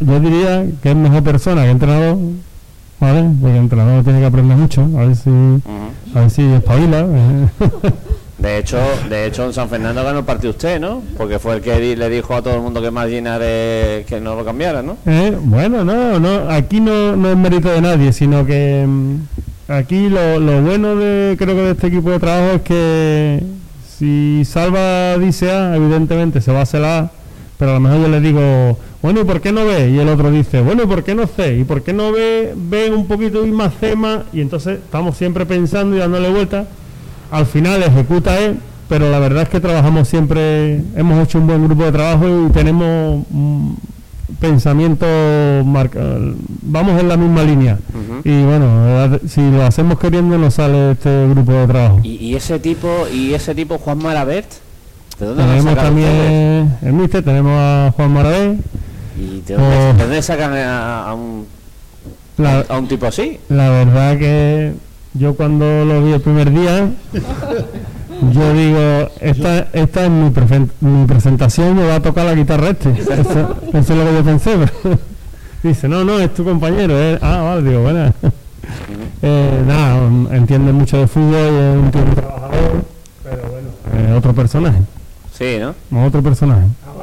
yo 0.00 0.20
diría 0.20 0.66
que 0.82 0.90
es 0.90 0.96
mejor 0.96 1.22
persona 1.22 1.62
que 1.62 1.70
entrenador, 1.70 2.16
¿vale? 2.98 3.30
Porque 3.40 3.56
el 3.56 3.62
entrenador 3.62 4.02
tiene 4.02 4.18
que 4.18 4.26
aprender 4.26 4.56
mucho, 4.56 4.82
a 4.98 5.04
ver 5.04 5.14
si, 5.14 5.30
a 6.12 6.20
ver 6.20 6.30
si 6.30 6.42
espabila. 6.42 7.06
De 8.38 8.58
hecho, 8.58 8.78
de 9.08 9.26
hecho 9.26 9.44
en 9.44 9.52
San 9.52 9.70
Fernando 9.70 10.02
ganó 10.02 10.18
el 10.18 10.24
partido 10.24 10.50
usted, 10.50 10.80
¿no? 10.80 11.02
Porque 11.16 11.38
fue 11.38 11.54
el 11.54 11.62
que 11.62 11.96
le 11.96 12.10
dijo 12.10 12.34
a 12.34 12.42
todo 12.42 12.56
el 12.56 12.60
mundo 12.60 12.82
que 12.82 12.90
más 12.90 13.08
de 13.08 14.04
que 14.06 14.20
no 14.20 14.34
lo 14.34 14.44
cambiara, 14.44 14.82
¿no? 14.82 14.98
Eh, 15.06 15.38
bueno, 15.40 15.84
no, 15.84 16.18
no, 16.18 16.50
aquí 16.50 16.80
no, 16.80 17.14
no 17.14 17.30
es 17.30 17.36
mérito 17.36 17.70
de 17.70 17.80
nadie, 17.80 18.12
sino 18.12 18.44
que 18.44 18.84
mm, 18.86 19.16
aquí 19.68 20.08
lo, 20.08 20.40
lo 20.40 20.60
bueno 20.62 20.96
de 20.96 21.36
creo 21.38 21.54
que 21.54 21.62
de 21.62 21.70
este 21.70 21.86
equipo 21.86 22.10
de 22.10 22.18
trabajo 22.18 22.56
es 22.56 22.62
que 22.62 23.63
si 23.98 24.44
Salva 24.44 25.16
dice 25.18 25.50
A, 25.50 25.76
evidentemente 25.76 26.40
se 26.40 26.52
va 26.52 26.60
a 26.60 26.62
hacer 26.62 26.84
A, 26.84 27.10
pero 27.58 27.72
a 27.72 27.74
lo 27.74 27.80
mejor 27.80 28.00
yo 28.00 28.08
le 28.08 28.20
digo, 28.20 28.78
bueno, 29.02 29.20
¿y 29.20 29.24
por 29.24 29.40
qué 29.40 29.52
no 29.52 29.64
ve? 29.64 29.90
Y 29.90 29.98
el 29.98 30.08
otro 30.08 30.30
dice, 30.30 30.60
bueno, 30.60 30.84
¿y 30.84 30.86
por 30.86 31.04
qué 31.04 31.14
no 31.14 31.26
C? 31.26 31.58
¿Y 31.58 31.64
por 31.64 31.82
qué 31.82 31.92
no 31.92 32.12
ve, 32.12 32.52
ve 32.56 32.90
un 32.90 33.06
poquito 33.06 33.46
más 33.46 33.74
C 33.78 33.96
más? 33.96 34.20
Y 34.32 34.40
entonces 34.40 34.78
estamos 34.84 35.16
siempre 35.16 35.46
pensando 35.46 35.96
y 35.96 35.98
dándole 35.98 36.30
vueltas 36.30 36.66
al 37.30 37.46
final 37.46 37.82
ejecuta 37.82 38.38
él, 38.38 38.58
pero 38.88 39.10
la 39.10 39.18
verdad 39.18 39.42
es 39.42 39.48
que 39.48 39.58
trabajamos 39.60 40.06
siempre, 40.06 40.80
hemos 40.94 41.22
hecho 41.22 41.38
un 41.38 41.48
buen 41.48 41.64
grupo 41.64 41.84
de 41.84 41.92
trabajo 41.92 42.46
y 42.46 42.52
tenemos 42.52 43.24
pensamiento 44.40 45.06
marcado, 45.64 46.34
vamos 46.62 47.00
en 47.00 47.08
la 47.08 47.16
misma 47.16 47.42
línea. 47.42 47.78
Y 48.24 48.42
bueno, 48.42 49.18
si 49.28 49.50
lo 49.50 49.64
hacemos 49.64 49.98
queriendo 49.98 50.38
nos 50.38 50.54
sale 50.54 50.92
este 50.92 51.28
grupo 51.28 51.52
de 51.52 51.66
trabajo. 51.66 52.00
¿Y, 52.02 52.34
ese 52.34 52.58
tipo, 52.58 53.06
y 53.12 53.34
ese 53.34 53.54
tipo 53.54 53.78
Juan 53.78 53.98
Marabert? 53.98 54.50
¿De 55.18 55.26
dónde 55.26 55.44
tenemos 55.44 55.74
también 55.76 56.76
el 56.82 56.92
mister, 56.92 57.24
tenemos 57.24 57.52
a 57.56 57.92
Juan 57.94 58.12
Marabert. 58.12 58.60
¿Y 59.16 59.40
de 59.42 59.54
dónde, 59.54 60.22
sacan 60.22 60.52
a, 60.56 61.14
un, 61.14 61.46
a 62.68 62.78
un 62.78 62.88
tipo 62.88 63.06
así? 63.06 63.38
La 63.48 63.70
verdad 63.70 64.18
que 64.18 64.72
yo 65.14 65.34
cuando 65.34 65.84
lo 65.84 66.04
vi 66.04 66.12
el 66.12 66.20
primer 66.20 66.50
día, 66.50 66.90
yo 68.32 68.52
digo, 68.52 69.10
esta, 69.20 69.68
esta 69.72 70.04
es 70.04 70.10
mi, 70.10 70.30
mi 70.80 71.06
presentación, 71.06 71.76
me 71.76 71.86
va 71.86 71.96
a 71.96 72.02
tocar 72.02 72.26
la 72.26 72.34
guitarra 72.34 72.70
este. 72.70 72.90
Eso, 72.90 73.12
es 73.72 73.88
lo 73.88 74.04
que 74.04 74.14
yo 74.14 74.24
pensé. 74.24 74.56
dice, 75.62 75.88
no, 75.88 76.04
no, 76.04 76.18
es 76.18 76.32
tu 76.34 76.44
compañero. 76.44 76.94
ah, 77.20 77.42
vale, 77.42 77.68
digo, 77.68 77.82
bueno. 77.82 78.12
Eh, 79.26 79.62
nada, 79.66 80.06
entiende 80.36 80.72
mucho 80.72 80.98
de 80.98 81.06
fútbol, 81.06 81.34
es 81.34 81.76
un 81.78 81.90
tipo 81.90 82.14
trabajador, 82.14 82.84
pero 83.22 83.42
bueno, 83.48 84.16
otro 84.18 84.34
personaje. 84.34 84.78
Sí, 85.32 85.58
¿no? 85.58 86.04
Otro 86.04 86.22
personaje. 86.22 86.66
Ah, 86.86 86.94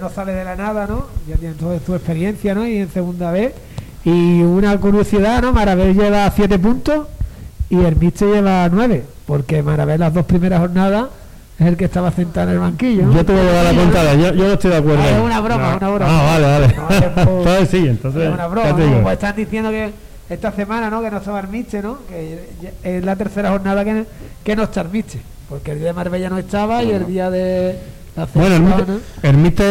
no 0.00 0.10
sale 0.10 0.32
de 0.32 0.44
la 0.44 0.56
nada, 0.56 0.86
¿no? 0.86 1.06
Ya 1.28 1.36
tiene 1.36 1.54
toda 1.54 1.78
su 1.84 1.94
experiencia, 1.94 2.54
¿no? 2.54 2.66
Y 2.66 2.78
en 2.78 2.90
segunda 2.90 3.30
vez 3.30 3.52
y 4.04 4.42
una 4.42 4.78
curiosidad, 4.78 5.42
¿no? 5.42 5.52
Marabel 5.52 5.94
lleva 5.94 6.30
7 6.30 6.58
puntos 6.58 7.08
y 7.68 7.80
el 7.80 7.98
lleva 7.98 8.68
9, 8.68 9.04
porque 9.26 9.62
Marabel 9.62 10.00
las 10.00 10.14
dos 10.14 10.24
primeras 10.24 10.60
jornadas 10.60 11.06
es 11.58 11.66
el 11.66 11.76
que 11.76 11.86
estaba 11.86 12.10
sentado 12.10 12.48
en 12.48 12.54
el 12.54 12.60
banquillo. 12.60 13.12
Yo 13.12 13.24
te 13.24 13.32
voy 13.32 13.46
a 13.46 13.52
dar 13.52 13.74
la 13.74 13.82
contada, 13.82 14.14
yo, 14.14 14.34
yo 14.34 14.46
no 14.46 14.52
estoy 14.52 14.70
de 14.70 14.76
acuerdo. 14.76 15.02
es 15.02 15.20
una 15.20 15.40
broma, 15.40 15.76
una 15.76 15.88
broma. 15.88 16.06
Ah, 16.08 16.38
vale, 16.38 16.46
vale. 16.46 17.10
entonces 17.22 17.68
sí, 17.70 17.88
entonces. 17.88 18.22
Es 18.22 18.34
una 18.34 18.46
broma, 18.46 18.68
¿no? 18.70 19.02
pues 19.02 19.14
están 19.14 19.36
diciendo 19.36 19.70
que 19.70 19.90
esta 20.28 20.52
semana, 20.52 20.90
¿no? 20.90 21.02
Que 21.02 21.10
no 21.10 21.18
estaba 21.18 21.38
Armiche, 21.38 21.82
¿no? 21.82 21.98
Que 22.08 22.48
es 22.82 23.04
la 23.04 23.16
tercera 23.16 23.50
jornada 23.50 23.84
que, 23.84 24.04
que 24.44 24.56
no 24.56 24.64
está 24.64 24.80
Armiche, 24.80 25.20
porque 25.48 25.72
el 25.72 25.78
día 25.78 25.88
de 25.88 25.92
Marbella 25.94 26.28
no 26.28 26.38
estaba 26.38 26.82
y 26.82 26.90
el 26.90 27.06
día 27.06 27.30
de 27.30 27.78
bueno, 28.34 28.54
Hermite, 29.22 29.64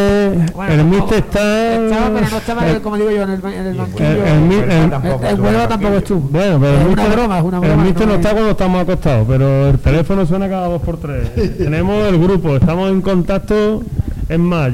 Hermite, 0.70 1.18
está. 1.18 1.84
Estaba, 1.84 2.10
pero 2.14 2.30
no 2.30 2.38
estaba, 2.38 2.80
como 2.80 2.98
digo 2.98 3.10
yo, 3.10 3.24
en 3.24 3.30
el, 3.32 3.46
en 3.46 3.66
el 3.66 3.78
banquillo. 3.78 4.26
El, 4.26 4.90
tampoco, 4.90 5.26
el, 5.26 5.68
tampoco 5.68 5.96
estuvo. 5.96 6.20
Bueno, 6.30 6.60
pero 6.60 6.78
es 6.78 6.86
una 6.86 7.08
broma, 7.08 7.38
es 7.40 7.44
una 7.44 7.60
broma. 7.60 7.74
Hermite 7.74 8.06
no, 8.06 8.14
está 8.16 8.32
cuando 8.32 8.52
estamos 8.52 8.82
acostados, 8.84 9.28
pero 9.28 9.70
el 9.70 9.80
teléfono 9.80 10.26
suena 10.28 10.48
cada 10.48 10.68
dos 10.68 10.82
por 10.82 10.98
tres. 10.98 11.34
Tenemos 11.58 12.08
el 12.08 12.20
grupo, 12.20 12.56
estamos 12.56 12.92
en 12.92 13.02
contacto. 13.02 13.82
Es 14.30 14.40
más, 14.40 14.72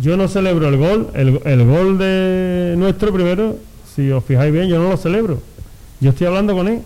yo 0.00 0.16
no 0.16 0.28
celebro 0.28 0.68
el 0.68 0.76
gol, 0.76 1.08
el, 1.14 1.40
el 1.44 1.66
gol 1.66 1.98
de 1.98 2.74
nuestro 2.78 3.12
primero, 3.12 3.56
si 3.96 4.10
os 4.12 4.22
fijáis 4.22 4.52
bien, 4.52 4.68
yo 4.68 4.78
no 4.78 4.90
lo 4.90 4.96
celebro. 4.96 5.40
Yo 6.00 6.10
estoy 6.10 6.28
hablando 6.28 6.54
con 6.54 6.68
él 6.68 6.82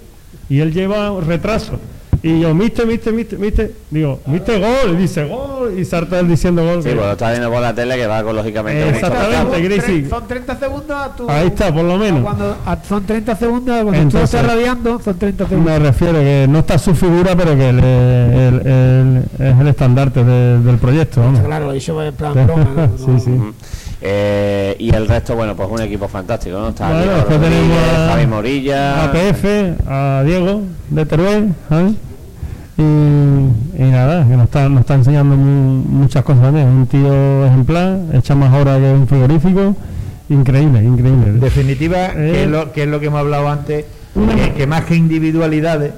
y 0.48 0.60
él 0.60 0.72
lleva 0.72 1.12
retraso. 1.20 1.78
Y 2.24 2.38
yo, 2.38 2.54
mister, 2.54 2.86
mister, 2.86 3.12
mister, 3.12 3.36
mister, 3.36 3.72
digo, 3.90 4.20
mister 4.26 4.60
gol, 4.60 4.94
y 4.94 4.96
dice 4.96 5.24
gol, 5.26 5.76
y 5.76 5.84
salta 5.84 6.20
él 6.20 6.28
diciendo 6.28 6.64
gol. 6.64 6.80
Sí, 6.80 6.90
bueno, 6.90 7.12
está 7.12 7.30
viendo 7.30 7.50
por 7.50 7.60
la 7.60 7.74
tele 7.74 7.96
que 7.96 8.06
va 8.06 8.22
lógicamente. 8.22 8.90
Exactamente, 8.90 9.60
Grisi. 9.60 10.08
Son 10.08 10.28
30 10.28 10.56
segundos 10.56 10.96
a 10.96 11.16
tu. 11.16 11.28
Ahí 11.28 11.48
está, 11.48 11.74
por 11.74 11.82
lo 11.82 11.98
menos. 11.98 12.22
Cuando 12.22 12.56
son 12.88 13.04
30 13.04 13.34
segundos, 13.34 13.82
cuando 13.82 14.08
tú 14.08 14.18
estás 14.18 14.46
radiando, 14.46 15.00
son 15.00 15.18
30 15.18 15.48
segundos. 15.48 15.72
Me 15.72 15.78
refiero 15.80 16.20
que 16.20 16.46
no 16.48 16.60
está 16.60 16.78
su 16.78 16.94
figura, 16.94 17.34
pero 17.36 17.56
que 17.56 17.70
es 17.70 19.58
el 19.58 19.66
estandarte 19.66 20.22
del 20.22 20.78
proyecto. 20.78 21.22
Vamos. 21.22 21.40
Claro, 21.40 21.72
eso 21.72 21.96
va 21.96 22.06
en 22.06 22.14
plan 22.14 22.34
broma. 22.46 22.88
sí, 22.98 23.18
sí. 23.18 23.32
Eh, 24.00 24.76
y 24.78 24.94
el 24.94 25.06
resto, 25.06 25.34
bueno, 25.36 25.54
pues 25.56 25.68
un 25.70 25.80
equipo 25.80 26.08
fantástico, 26.08 26.58
¿no? 26.58 26.68
Está 26.70 26.88
bueno, 26.88 27.12
después 27.14 27.40
tenemos 27.40 27.78
a 27.78 28.08
Javi 28.10 28.26
Morilla, 28.26 29.04
a 29.04 29.12
PF, 29.12 29.74
a 29.86 30.22
Diego 30.24 30.62
de 30.90 31.06
Teruel, 31.06 31.54
¿sabes? 31.68 31.92
Y, 32.78 33.82
nada, 33.82 34.26
que 34.26 34.36
nos 34.36 34.44
está, 34.44 34.68
nos 34.68 34.80
está 34.80 34.94
enseñando 34.94 35.36
muchas 35.36 36.24
cosas 36.24 36.42
también. 36.42 36.68
Un 36.68 36.86
tío 36.86 37.46
ejemplar, 37.46 37.98
echa 38.12 38.34
más 38.34 38.52
horas 38.54 38.78
que 38.78 38.92
un 38.92 39.06
frigorífico. 39.06 39.76
Increíble, 40.28 40.82
increíble. 40.82 41.26
En 41.26 41.40
definitiva, 41.40 42.12
que, 42.12 42.30
es 42.30 42.36
eh, 42.38 42.46
lo, 42.46 42.72
que 42.72 42.84
es 42.84 42.88
lo 42.88 43.00
que 43.00 43.06
hemos 43.06 43.20
hablado 43.20 43.48
antes, 43.48 43.84
que, 44.56 44.66
más 44.66 44.84
que 44.84 44.94
individualidades, 44.94 45.92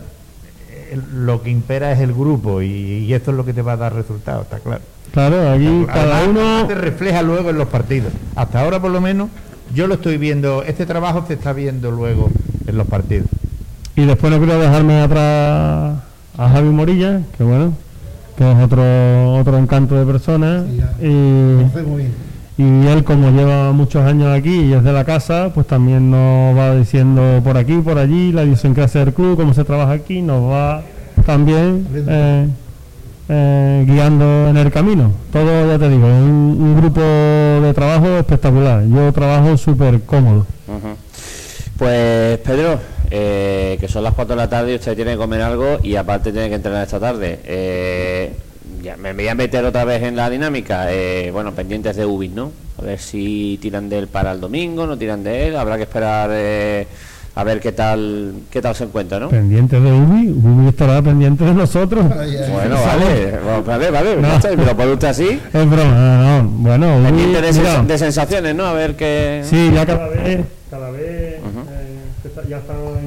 eh, 0.70 0.98
lo 1.14 1.42
que 1.42 1.50
impera 1.50 1.92
es 1.92 2.00
el 2.00 2.12
grupo 2.12 2.60
y, 2.60 3.12
esto 3.12 3.30
es 3.30 3.36
lo 3.36 3.44
que 3.44 3.52
te 3.52 3.62
va 3.62 3.72
a 3.72 3.76
dar 3.76 3.94
resultados, 3.94 4.44
está 4.44 4.58
claro. 4.58 4.82
Claro, 5.12 5.52
aquí 5.52 5.86
cada 5.86 6.24
uno 6.24 6.66
te 6.66 6.74
refleja 6.74 7.22
luego 7.22 7.50
en 7.50 7.58
los 7.58 7.68
partidos. 7.68 8.12
Hasta 8.34 8.60
ahora 8.60 8.80
por 8.80 8.90
lo 8.90 9.00
menos 9.00 9.28
yo 9.72 9.86
lo 9.86 9.94
estoy 9.94 10.18
viendo, 10.18 10.64
este 10.64 10.86
trabajo 10.86 11.24
se 11.28 11.34
está 11.34 11.52
viendo 11.52 11.92
luego 11.92 12.30
en 12.66 12.76
los 12.76 12.88
partidos. 12.88 13.28
Y 13.94 14.04
después 14.06 14.32
no 14.32 14.38
quiero 14.38 14.58
dejarme 14.58 15.00
atrás 15.00 15.98
a 16.36 16.48
Javi 16.48 16.68
Morilla, 16.68 17.20
que 17.36 17.44
bueno, 17.44 17.72
que 18.36 18.50
es 18.50 18.58
otro 18.58 19.34
otro 19.34 19.58
encanto 19.58 19.94
de 19.94 20.04
persona. 20.04 20.64
y, 21.02 22.62
y 22.62 22.86
él, 22.86 23.02
como 23.04 23.30
lleva 23.30 23.72
muchos 23.72 24.04
años 24.04 24.28
aquí 24.36 24.60
y 24.60 24.72
es 24.72 24.84
de 24.84 24.92
la 24.92 25.04
casa, 25.04 25.50
pues 25.52 25.66
también 25.66 26.10
nos 26.10 26.56
va 26.56 26.74
diciendo 26.76 27.40
por 27.42 27.56
aquí, 27.56 27.74
por 27.78 27.98
allí, 27.98 28.30
la 28.32 28.44
idiosincrasia 28.44 29.04
del 29.04 29.12
club, 29.14 29.36
cómo 29.36 29.54
se 29.54 29.64
trabaja 29.64 29.92
aquí, 29.92 30.22
nos 30.22 30.48
va 30.50 30.82
también 31.26 31.86
eh, 31.94 32.48
eh, 33.28 33.84
guiando 33.88 34.48
en 34.48 34.56
el 34.56 34.70
camino. 34.70 35.10
Todo, 35.32 35.66
ya 35.66 35.78
te 35.78 35.88
digo, 35.88 36.06
un, 36.06 36.56
un 36.60 36.76
grupo 36.76 37.00
de 37.00 37.72
trabajo 37.74 38.06
espectacular. 38.18 38.84
Yo 38.86 39.12
trabajo 39.12 39.56
súper 39.56 40.02
cómodo. 40.02 40.46
Pues 41.84 42.38
Pedro, 42.38 42.80
eh, 43.10 43.76
que 43.78 43.88
son 43.88 44.04
las 44.04 44.14
4 44.14 44.34
de 44.34 44.40
la 44.40 44.48
tarde 44.48 44.72
y 44.72 44.76
usted 44.76 44.96
tiene 44.96 45.10
que 45.10 45.16
comer 45.18 45.42
algo 45.42 45.80
y 45.82 45.96
aparte 45.96 46.32
tiene 46.32 46.48
que 46.48 46.54
entrenar 46.54 46.84
esta 46.84 46.98
tarde. 46.98 47.40
Eh, 47.44 48.32
ya 48.82 48.96
me 48.96 49.12
voy 49.12 49.28
a 49.28 49.34
meter 49.34 49.62
otra 49.66 49.84
vez 49.84 50.02
en 50.02 50.16
la 50.16 50.30
dinámica. 50.30 50.86
Eh, 50.90 51.28
bueno, 51.30 51.52
pendientes 51.52 51.94
de 51.94 52.06
Ubis, 52.06 52.30
¿no? 52.30 52.52
A 52.78 52.82
ver 52.84 52.98
si 52.98 53.58
tiran 53.60 53.90
de 53.90 53.98
él 53.98 54.08
para 54.08 54.32
el 54.32 54.40
domingo, 54.40 54.86
no 54.86 54.96
tiran 54.96 55.22
de 55.22 55.48
él. 55.48 55.56
Habrá 55.56 55.76
que 55.76 55.82
esperar 55.82 56.30
a 57.36 57.44
ver 57.44 57.60
qué 57.60 57.72
tal 57.72 58.32
qué 58.50 58.62
tal 58.62 58.74
se 58.74 58.84
encuentra, 58.84 59.18
¿no? 59.20 59.28
Pendiente 59.28 59.78
de 59.78 59.92
Ubi, 59.92 60.30
Ubi 60.30 60.68
estará 60.68 61.02
pendiente 61.02 61.44
de 61.44 61.52
nosotros. 61.52 62.02
Bueno, 62.08 62.76
vale, 62.80 63.38
vale, 63.66 63.90
vale, 63.90 64.16
no. 64.16 64.28
pero 64.40 64.74
por 64.74 64.88
usted 64.88 65.08
así. 65.08 65.38
Es 65.52 65.70
broma, 65.70 66.40
no, 66.40 66.48
bueno, 66.48 66.98
pendiente 67.04 67.42
de, 67.42 67.98
sensaciones, 67.98 68.54
¿no? 68.54 68.64
A 68.64 68.72
ver 68.72 68.96
qué. 68.96 69.42
Sí, 69.44 69.70
ya 69.74 69.84
cada 69.84 70.08
vez, 70.08 70.46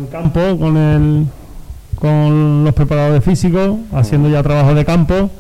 en 0.07 0.21
campo 0.21 0.57
con 0.57 0.77
el 0.77 1.27
con 1.95 2.63
los 2.63 2.73
preparadores 2.75 3.23
físicos, 3.23 3.77
haciendo 3.91 4.29
ya 4.29 4.43
trabajo 4.43 4.75
de 4.75 4.85
campo, 4.85 5.31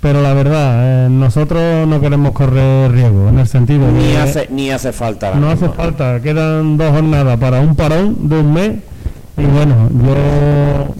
pero 0.00 0.22
la 0.22 0.32
verdad, 0.32 1.06
eh, 1.06 1.08
nosotros 1.10 1.88
no 1.88 2.00
queremos 2.00 2.30
correr 2.30 2.92
riesgo, 2.92 3.30
en 3.30 3.40
el 3.40 3.48
sentido 3.48 3.90
ni 3.90 4.12
de... 4.12 4.18
Hace, 4.18 4.48
ni 4.48 4.70
hace 4.70 4.92
falta. 4.92 5.34
No 5.34 5.50
hace 5.50 5.68
falta, 5.70 6.20
quedan 6.20 6.76
dos 6.76 6.92
jornadas 6.92 7.36
para 7.40 7.60
un 7.60 7.74
parón 7.74 8.28
de 8.28 8.38
un 8.38 8.52
mes, 8.52 8.72
y 9.36 9.44
bueno, 9.44 9.88
yo, 9.90 10.94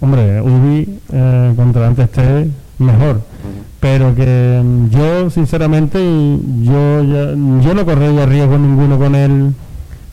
hombre, 0.00 0.40
Ubi 0.40 1.00
eh, 1.12 1.52
contra 1.56 1.88
antes 1.88 2.04
esté 2.04 2.48
mejor, 2.78 3.22
pero 3.80 4.14
que 4.14 4.62
yo, 4.90 5.30
sinceramente, 5.30 5.98
yo, 6.60 7.02
yo 7.02 7.74
no 7.74 7.84
correría 7.84 8.24
riesgo 8.26 8.56
ninguno 8.56 8.98
con 8.98 9.16
él 9.16 9.52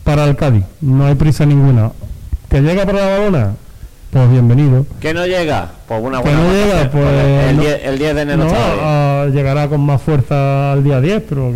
para 0.03 0.23
el 0.23 0.35
Cádiz. 0.35 0.63
No 0.81 1.05
hay 1.05 1.15
prisa 1.15 1.45
ninguna. 1.45 1.91
¿Que 2.49 2.61
llega 2.61 2.85
para 2.85 2.99
la 2.99 3.17
balona? 3.17 3.55
Pues 4.11 4.31
bienvenido. 4.31 4.85
¿Que 4.99 5.13
no 5.13 5.25
llega? 5.25 5.71
Pues 5.87 6.01
una 6.01 6.19
buena 6.19 6.43
no 6.43 6.51
llega? 6.51 6.91
Pues 6.91 7.05
el, 7.83 7.97
10, 7.97 8.15
de 8.15 8.21
enero 8.21 8.43
no, 8.45 9.27
llegará 9.27 9.67
con 9.67 9.81
más 9.81 10.01
fuerza 10.01 10.73
al 10.73 10.83
día 10.83 10.99
10, 10.99 11.23
pero 11.27 11.53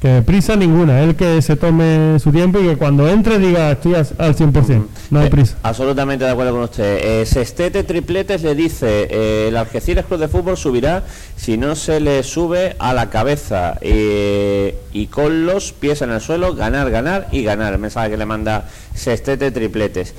que, 0.00 0.22
prisa 0.24 0.56
ninguna. 0.56 1.02
Él 1.02 1.16
que 1.16 1.40
se 1.42 1.56
tome 1.56 2.18
su 2.18 2.32
tiempo 2.32 2.60
y 2.60 2.68
que 2.68 2.76
cuando 2.76 3.08
entre 3.08 3.38
diga 3.38 3.72
estoy 3.72 3.94
al 3.94 4.06
100%. 4.06 4.86
No 5.10 5.20
hay 5.20 5.26
eh, 5.26 5.30
prisa. 5.30 5.56
absolutamente 5.62 6.24
de 6.24 6.30
acuerdo 6.30 6.52
con 6.52 6.62
usted. 6.62 6.98
Eh, 7.02 7.26
Sestete 7.26 7.82
Tripletes 7.82 8.42
le 8.42 8.54
dice, 8.54 9.08
eh, 9.10 9.48
el 9.48 9.56
Algeciras 9.56 10.06
Club 10.06 10.20
de 10.20 10.28
Fútbol 10.28 10.56
subirá 10.56 11.04
si 11.36 11.56
no 11.56 11.74
se 11.74 12.00
le 12.00 12.22
sube 12.22 12.76
a 12.78 12.92
la 12.92 13.10
cabeza 13.10 13.78
eh, 13.80 14.78
y 14.92 15.06
con 15.06 15.46
los 15.46 15.72
pies 15.72 16.02
en 16.02 16.10
el 16.10 16.20
suelo, 16.20 16.54
ganar, 16.54 16.90
ganar 16.90 17.28
y 17.32 17.42
ganar. 17.42 17.72
El 17.72 17.78
mensaje 17.78 18.10
que 18.10 18.16
le 18.16 18.26
manda 18.26 18.68
Sestete 18.94 19.50
Tripletes. 19.50 20.14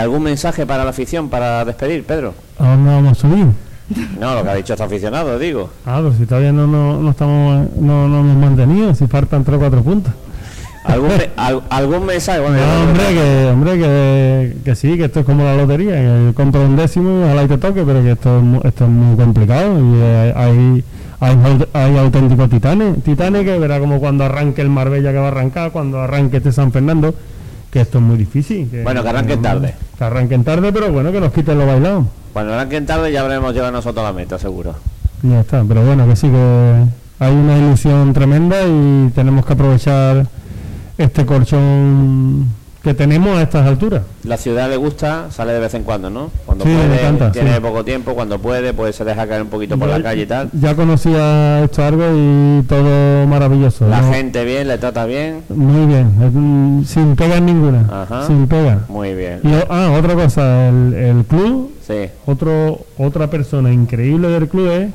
¿Algún 0.00 0.24
mensaje 0.24 0.66
para 0.66 0.82
la 0.82 0.90
afición 0.90 1.07
para 1.30 1.64
despedir, 1.64 2.04
Pedro? 2.04 2.34
¿A 2.58 2.68
dónde 2.68 2.90
vamos 2.90 3.12
a 3.12 3.14
subir? 3.14 3.46
No, 4.20 4.34
lo 4.34 4.42
que 4.42 4.50
ha 4.50 4.54
dicho 4.54 4.74
este 4.74 4.84
aficionado, 4.84 5.38
digo. 5.38 5.70
Ah, 5.86 6.00
pero 6.02 6.12
si 6.12 6.26
todavía 6.26 6.52
no, 6.52 6.66
no, 6.66 7.10
estamos, 7.10 7.66
no, 7.76 8.06
no 8.06 8.20
hemos 8.20 8.36
mantenido, 8.36 8.94
si 8.94 9.06
faltan 9.06 9.44
3 9.44 9.56
o 9.56 9.60
4 9.60 9.82
puntos. 9.82 10.12
¿Algún, 10.84 11.10
¿Algún 11.70 12.06
mensaje? 12.06 12.40
Bueno, 12.40 12.58
hombre, 12.82 13.04
que, 13.08 13.50
hombre 13.50 13.78
que, 13.78 14.56
que, 14.64 14.74
sí, 14.74 14.98
que 14.98 15.04
esto 15.04 15.20
es 15.20 15.26
como 15.26 15.42
la 15.42 15.56
lotería, 15.56 15.94
que 15.94 16.32
compro 16.34 16.62
un 16.62 16.76
décimo, 16.76 17.24
ojalá 17.24 17.44
y 17.44 17.48
te 17.48 17.58
toque, 17.58 17.82
pero 17.84 18.02
que 18.02 18.12
esto, 18.12 18.42
esto 18.64 18.84
es 18.84 18.90
muy 18.90 19.16
complicado 19.16 19.78
y 19.78 20.02
hay, 20.36 20.84
hay, 21.20 21.66
hay 21.72 21.96
auténticos 21.96 22.50
titanes, 22.50 23.02
titanes 23.02 23.44
que 23.44 23.58
verá 23.58 23.80
como 23.80 23.98
cuando 24.00 24.24
arranque 24.24 24.60
el 24.60 24.68
Marbella 24.68 25.12
que 25.12 25.18
va 25.18 25.26
a 25.26 25.28
arrancar, 25.28 25.72
cuando 25.72 26.00
arranque 26.00 26.36
este 26.36 26.52
San 26.52 26.72
Fernando, 26.72 27.14
que 27.70 27.80
esto 27.80 27.98
es 27.98 28.04
muy 28.04 28.16
difícil. 28.16 28.68
bueno, 28.82 29.02
que 29.02 29.08
arranquen 29.08 29.42
tarde. 29.42 29.74
Que 29.96 30.04
arranquen 30.04 30.44
tarde, 30.44 30.72
pero 30.72 30.92
bueno, 30.92 31.12
que 31.12 31.20
nos 31.20 31.32
quiten 31.32 31.58
lo 31.58 31.66
bailado. 31.66 32.06
Cuando 32.32 32.54
arranquen 32.54 32.86
tarde 32.86 33.12
ya 33.12 33.20
habremos 33.20 33.52
llegado 33.52 33.72
nosotros 33.72 34.04
a 34.04 34.08
la 34.08 34.14
meta, 34.14 34.38
seguro. 34.38 34.74
Ya 35.22 35.40
está, 35.40 35.64
pero 35.66 35.84
bueno, 35.84 36.06
que 36.06 36.16
sí, 36.16 36.28
que 36.28 36.84
hay 37.18 37.32
una 37.34 37.58
ilusión 37.58 38.12
tremenda 38.12 38.56
y 38.62 39.10
tenemos 39.14 39.44
que 39.44 39.52
aprovechar 39.52 40.26
este 40.96 41.26
colchón 41.26 42.46
que 42.88 42.94
tenemos 42.94 43.36
a 43.36 43.42
estas 43.42 43.66
alturas. 43.66 44.00
La 44.24 44.38
ciudad 44.38 44.70
le 44.70 44.78
gusta, 44.78 45.30
sale 45.30 45.52
de 45.52 45.60
vez 45.60 45.74
en 45.74 45.82
cuando, 45.82 46.08
¿no? 46.08 46.30
Cuando 46.46 46.64
puede, 46.64 47.30
tiene 47.32 47.60
poco 47.60 47.84
tiempo, 47.84 48.14
cuando 48.14 48.38
puede, 48.38 48.72
pues 48.72 48.96
se 48.96 49.04
deja 49.04 49.26
caer 49.26 49.42
un 49.42 49.48
poquito 49.48 49.78
por 49.78 49.90
la 49.90 50.02
calle 50.02 50.22
y 50.22 50.26
tal. 50.26 50.48
Ya 50.54 50.74
conocía 50.74 51.62
esto 51.64 51.84
algo 51.84 52.04
y 52.16 52.62
todo 52.62 53.26
maravilloso. 53.26 53.86
La 53.88 54.02
gente 54.04 54.42
bien, 54.46 54.68
le 54.68 54.78
trata 54.78 55.04
bien. 55.04 55.42
Muy 55.50 55.84
bien, 55.84 56.82
sin 56.86 57.14
pega 57.14 57.38
ninguna. 57.40 58.24
Sin 58.26 58.48
pega. 58.48 58.78
Muy 58.88 59.12
bien. 59.12 59.42
ah, 59.68 59.94
otra 59.98 60.14
cosa, 60.14 60.70
el, 60.70 60.94
el 60.94 61.24
club, 61.26 61.70
sí. 61.86 62.08
otro, 62.24 62.86
otra 62.96 63.28
persona 63.28 63.70
increíble 63.70 64.28
del 64.28 64.48
club 64.48 64.70
es 64.70 64.88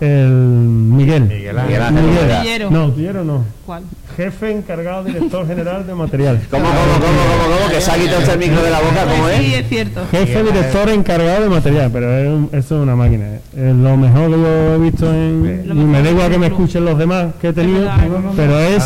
el 0.00 0.30
Miguel. 0.30 1.24
Miguel 1.24 1.56
Miguel. 1.66 2.66
No, 2.70 2.90
Tillero 2.92 3.24
no. 3.24 3.44
¿Cuál? 3.66 3.82
Jefe 4.16 4.50
encargado, 4.50 5.04
director 5.04 5.46
general 5.46 5.86
de 5.86 5.94
material. 5.94 6.40
¿Cómo, 6.50 6.64
cómo, 6.64 6.76
cómo, 6.76 7.56
cómo, 7.56 7.70
Que 7.70 7.80
se 7.80 7.90
ha 7.90 7.94
quitado 7.94 8.32
el 8.32 8.38
micro 8.38 8.62
de 8.62 8.70
la 8.70 8.80
boca, 8.80 9.04
¿cómo 9.08 9.28
es? 9.28 9.38
Sí, 9.38 9.54
es 9.54 9.68
cierto. 9.68 10.02
Jefe, 10.10 10.42
director 10.42 10.90
encargado 10.90 11.42
de 11.42 11.48
material, 11.48 11.90
pero 11.92 12.18
es, 12.18 12.64
eso 12.64 12.76
es 12.76 12.82
una 12.82 12.96
máquina. 12.96 13.26
Es 13.56 13.74
lo 13.74 13.96
mejor 13.96 14.30
que 14.30 14.36
yo 14.36 14.74
he 14.74 14.78
visto 14.78 15.14
en. 15.14 15.64
Y 15.66 15.74
me 15.74 16.02
da 16.02 16.10
igual 16.10 16.30
que 16.30 16.38
me 16.38 16.46
escuchen 16.48 16.84
los 16.84 16.98
demás 16.98 17.28
que 17.40 17.48
he 17.48 17.52
tenido, 17.52 17.88
pero 18.36 18.58
es. 18.58 18.84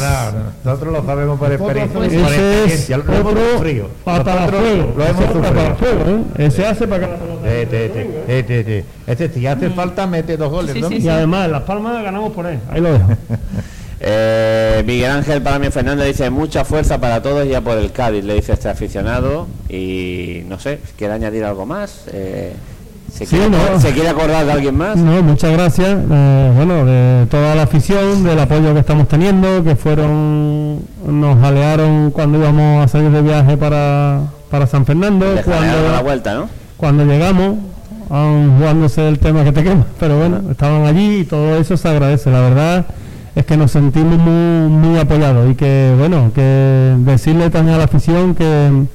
Nosotros 0.65 0.93
lo 0.93 1.05
sabemos 1.05 1.39
por 1.39 1.53
experiencia. 1.53 2.05
Ese 2.05 2.65
es 2.65 2.91
otro 2.91 3.59
frío. 3.59 3.89
Para 4.05 4.49
fuego. 4.49 4.95
Lo 4.97 5.05
hemos 5.07 5.25
sufrido. 5.33 6.25
Ese 6.37 6.67
hace 6.67 6.87
para 6.87 7.07
que 7.07 8.85
Este, 9.07 9.29
si 9.29 9.47
hace 9.47 9.71
falta, 9.71 10.07
mete 10.07 10.37
dos 10.37 10.51
goles. 10.51 10.75
Y 11.05 11.09
además, 11.09 11.51
Las 11.51 11.63
Palmas 11.63 12.03
ganamos 12.03 12.33
por 12.33 12.47
él. 12.47 12.59
Ahí 12.71 12.81
lo 12.81 12.93
dejo. 12.93 13.09
Eh, 14.07 14.83
Miguel 14.85 15.11
Ángel 15.11 15.41
para 15.41 15.59
mí 15.59 15.71
Fernández 15.71 16.09
dice 16.09 16.29
mucha 16.29 16.67
fuerza 16.67 17.01
para 17.01 17.23
todos 17.23 17.49
ya 17.49 17.63
por 17.63 17.79
el 17.79 17.91
Cádiz, 17.91 18.23
le 18.23 18.35
dice 18.35 18.53
este 18.53 18.69
aficionado 18.69 19.47
y 19.71 20.43
no 20.47 20.59
sé, 20.59 20.81
¿quiere 20.99 21.15
añadir 21.15 21.43
algo 21.43 21.65
más? 21.65 22.05
Eh, 22.13 22.55
¿se, 23.11 23.25
quiere, 23.25 24.09
acordar 24.11 24.45
de 24.45 24.53
alguien 24.53 24.77
más? 24.77 24.99
No, 24.99 25.23
muchas 25.23 25.53
gracias, 25.53 25.89
eh, 25.89 26.53
bueno, 26.55 26.85
de 26.85 27.27
toda 27.31 27.55
la 27.55 27.63
afición, 27.63 28.25
del 28.25 28.39
apoyo 28.41 28.75
que 28.75 28.81
estamos 28.81 29.09
teniendo, 29.09 29.65
que 29.65 29.75
fueron, 29.75 30.81
nos 31.07 31.43
alearon 31.43 32.11
cuando 32.11 32.37
íbamos 32.39 32.85
a 32.85 32.89
salir 32.89 33.11
de 33.11 33.23
viaje 33.23 33.57
para, 33.57 34.21
para 34.51 34.67
San 34.67 34.85
Fernando, 34.85 35.25
cuando, 35.47 35.89
la 35.91 36.03
vuelta, 36.03 36.35
¿no? 36.35 36.49
cuando 36.77 37.07
llegamos, 37.07 37.57
aún 38.11 38.57
jugándose 38.59 39.09
el 39.09 39.19
tema 39.19 39.45
que 39.45 39.53
te 39.53 39.63
quema, 39.63 39.87
pero 39.99 40.19
bueno, 40.19 40.43
estaban 40.51 40.85
allí 40.85 41.21
y 41.21 41.25
todo 41.25 41.57
eso 41.57 41.77
se 41.77 41.89
agradece, 41.89 42.31
la 42.31 42.41
verdad 42.41 42.87
es 43.35 43.45
que 43.47 43.57
nos 43.57 43.73
sentimos 43.73 44.19
muy, 44.19 44.71
muy 44.71 44.99
apoyados 44.99 45.51
y 45.51 45.55
que, 45.55 45.95
bueno, 45.99 46.31
que 46.35 46.95
decirle 46.99 47.51
también 47.51 47.75
a 47.75 47.79
la 47.79 47.85
afición 47.85 48.35
que 48.35 48.87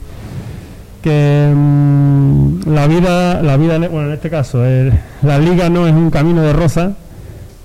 que 1.02 1.52
mm, 1.56 2.70
la 2.70 2.88
vida, 2.88 3.42
la 3.42 3.58
vida, 3.58 3.78
bueno, 3.78 4.08
en 4.08 4.14
este 4.14 4.30
caso, 4.30 4.60
la 5.22 5.40
liga 5.40 5.70
no 5.70 5.88
es 5.88 5.94
un 5.94 6.12
camino 6.12 6.42
de 6.42 6.54
rosa, 6.54 6.94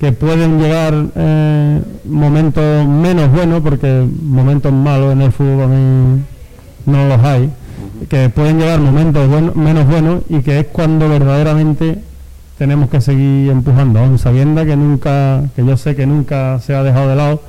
que 0.01 0.13
pueden 0.13 0.61
llegar 0.61 0.95
eh, 1.15 1.81
momentos 2.05 2.87
menos 2.87 3.31
buenos, 3.31 3.63
porque 3.63 4.07
momentos 4.23 4.73
malos 4.73 5.13
en 5.13 5.23
el 5.23 5.33
fútbol 5.33 5.71
no 6.87 7.09
los 7.09 7.25
hay, 7.25 7.51
que 8.09 8.29
pueden 8.29 8.59
llegar 8.59 8.81
momentos 8.81 9.29
menos 9.55 9.87
buenos 9.87 10.23
y 10.29 10.41
que 10.41 10.61
es 10.61 10.67
cuando 10.67 11.09
verdaderamente 11.09 11.99
tenemos 12.59 12.89
que 12.89 13.01
seguir 13.01 13.51
empujando, 13.51 13.99
aún 13.99 14.19
sabiendo 14.19 14.65
que 14.65 14.77
nunca, 14.77 15.43
que 15.57 15.65
yo 15.65 15.77
sé 15.77 15.97
que 15.97 16.07
nunca 16.07 16.61
se 16.61 16.75
ha 16.75 16.83
dejado 16.83 17.09
de 17.09 17.17
lado, 17.17 17.43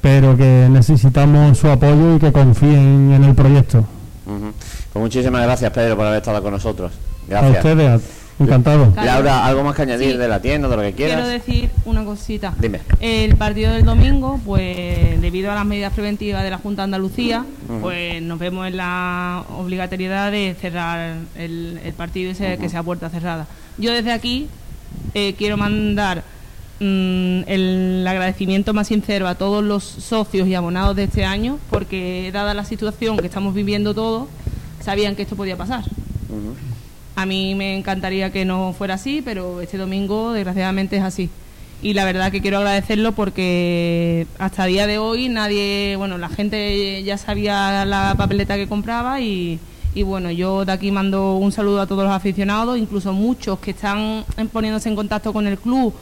pero 0.00 0.36
que 0.36 0.68
necesitamos 0.70 1.58
su 1.58 1.68
apoyo 1.68 2.16
y 2.16 2.18
que 2.18 2.32
confíen 2.32 3.12
en 3.12 3.24
el 3.24 3.34
proyecto. 3.34 3.84
Pues 4.92 5.02
muchísimas 5.02 5.42
gracias 5.42 5.70
Pedro 5.70 5.96
por 5.96 6.06
haber 6.06 6.18
estado 6.18 6.42
con 6.42 6.52
nosotros. 6.52 6.92
Gracias. 7.28 7.54
A 7.54 7.58
ustedes, 7.58 8.02
encantado. 8.42 8.92
Laura, 8.96 9.46
¿algo 9.46 9.64
más 9.64 9.74
que 9.74 9.82
añadir 9.82 10.18
de 10.18 10.28
la 10.28 10.40
tienda, 10.40 10.68
de 10.68 10.76
lo 10.76 10.82
que 10.82 10.92
quieras? 10.92 11.16
Quiero 11.16 11.28
decir 11.28 11.70
una 11.84 12.04
cosita. 12.04 12.54
Dime. 12.58 12.80
El 13.00 13.36
partido 13.36 13.72
del 13.72 13.84
domingo, 13.84 14.40
pues 14.44 15.20
debido 15.20 15.50
a 15.50 15.54
las 15.54 15.64
medidas 15.64 15.92
preventivas 15.92 16.42
de 16.42 16.50
la 16.50 16.58
Junta 16.58 16.82
de 16.82 16.84
Andalucía, 16.84 17.44
pues 17.80 18.22
nos 18.22 18.38
vemos 18.38 18.66
en 18.66 18.76
la 18.76 19.44
obligatoriedad 19.56 20.30
de 20.30 20.54
cerrar 20.60 21.16
el, 21.36 21.80
partido 21.96 22.32
y 22.32 22.34
que 22.34 22.68
sea 22.68 22.82
puerta 22.82 23.08
cerrada. 23.10 23.46
Yo 23.78 23.92
desde 23.92 24.12
aquí 24.12 24.48
eh, 25.14 25.34
quiero 25.36 25.56
mandar 25.56 26.24
mm, 26.80 27.42
el 27.46 28.04
agradecimiento 28.06 28.74
más 28.74 28.88
sincero 28.88 29.28
a 29.28 29.34
todos 29.34 29.62
los 29.62 29.84
socios 29.84 30.48
y 30.48 30.54
abonados 30.54 30.96
de 30.96 31.04
este 31.04 31.24
año, 31.24 31.58
porque 31.70 32.30
dada 32.32 32.54
la 32.54 32.64
situación 32.64 33.16
que 33.16 33.26
estamos 33.26 33.54
viviendo 33.54 33.94
todos, 33.94 34.28
sabían 34.80 35.16
que 35.16 35.22
esto 35.22 35.36
podía 35.36 35.56
pasar. 35.56 35.84
A 37.22 37.26
mí 37.26 37.54
me 37.54 37.76
encantaría 37.76 38.32
que 38.32 38.44
no 38.44 38.74
fuera 38.76 38.94
así, 38.94 39.22
pero 39.22 39.60
este 39.60 39.78
domingo 39.78 40.32
desgraciadamente 40.32 40.96
es 40.96 41.04
así. 41.04 41.30
Y 41.80 41.94
la 41.94 42.04
verdad 42.04 42.32
que 42.32 42.40
quiero 42.40 42.58
agradecerlo 42.58 43.12
porque 43.12 44.26
hasta 44.40 44.64
día 44.64 44.88
de 44.88 44.98
hoy 44.98 45.28
nadie, 45.28 45.94
bueno, 45.96 46.18
la 46.18 46.28
gente 46.28 47.00
ya 47.04 47.16
sabía 47.18 47.84
la 47.84 48.16
papeleta 48.18 48.56
que 48.56 48.66
compraba 48.66 49.20
y, 49.20 49.60
y 49.94 50.02
bueno, 50.02 50.32
yo 50.32 50.64
de 50.64 50.72
aquí 50.72 50.90
mando 50.90 51.36
un 51.36 51.52
saludo 51.52 51.80
a 51.80 51.86
todos 51.86 52.02
los 52.02 52.12
aficionados, 52.12 52.76
incluso 52.76 53.12
muchos 53.12 53.60
que 53.60 53.70
están 53.70 54.24
poniéndose 54.52 54.88
en 54.88 54.96
contacto 54.96 55.32
con 55.32 55.46
el 55.46 55.58
club 55.58 55.94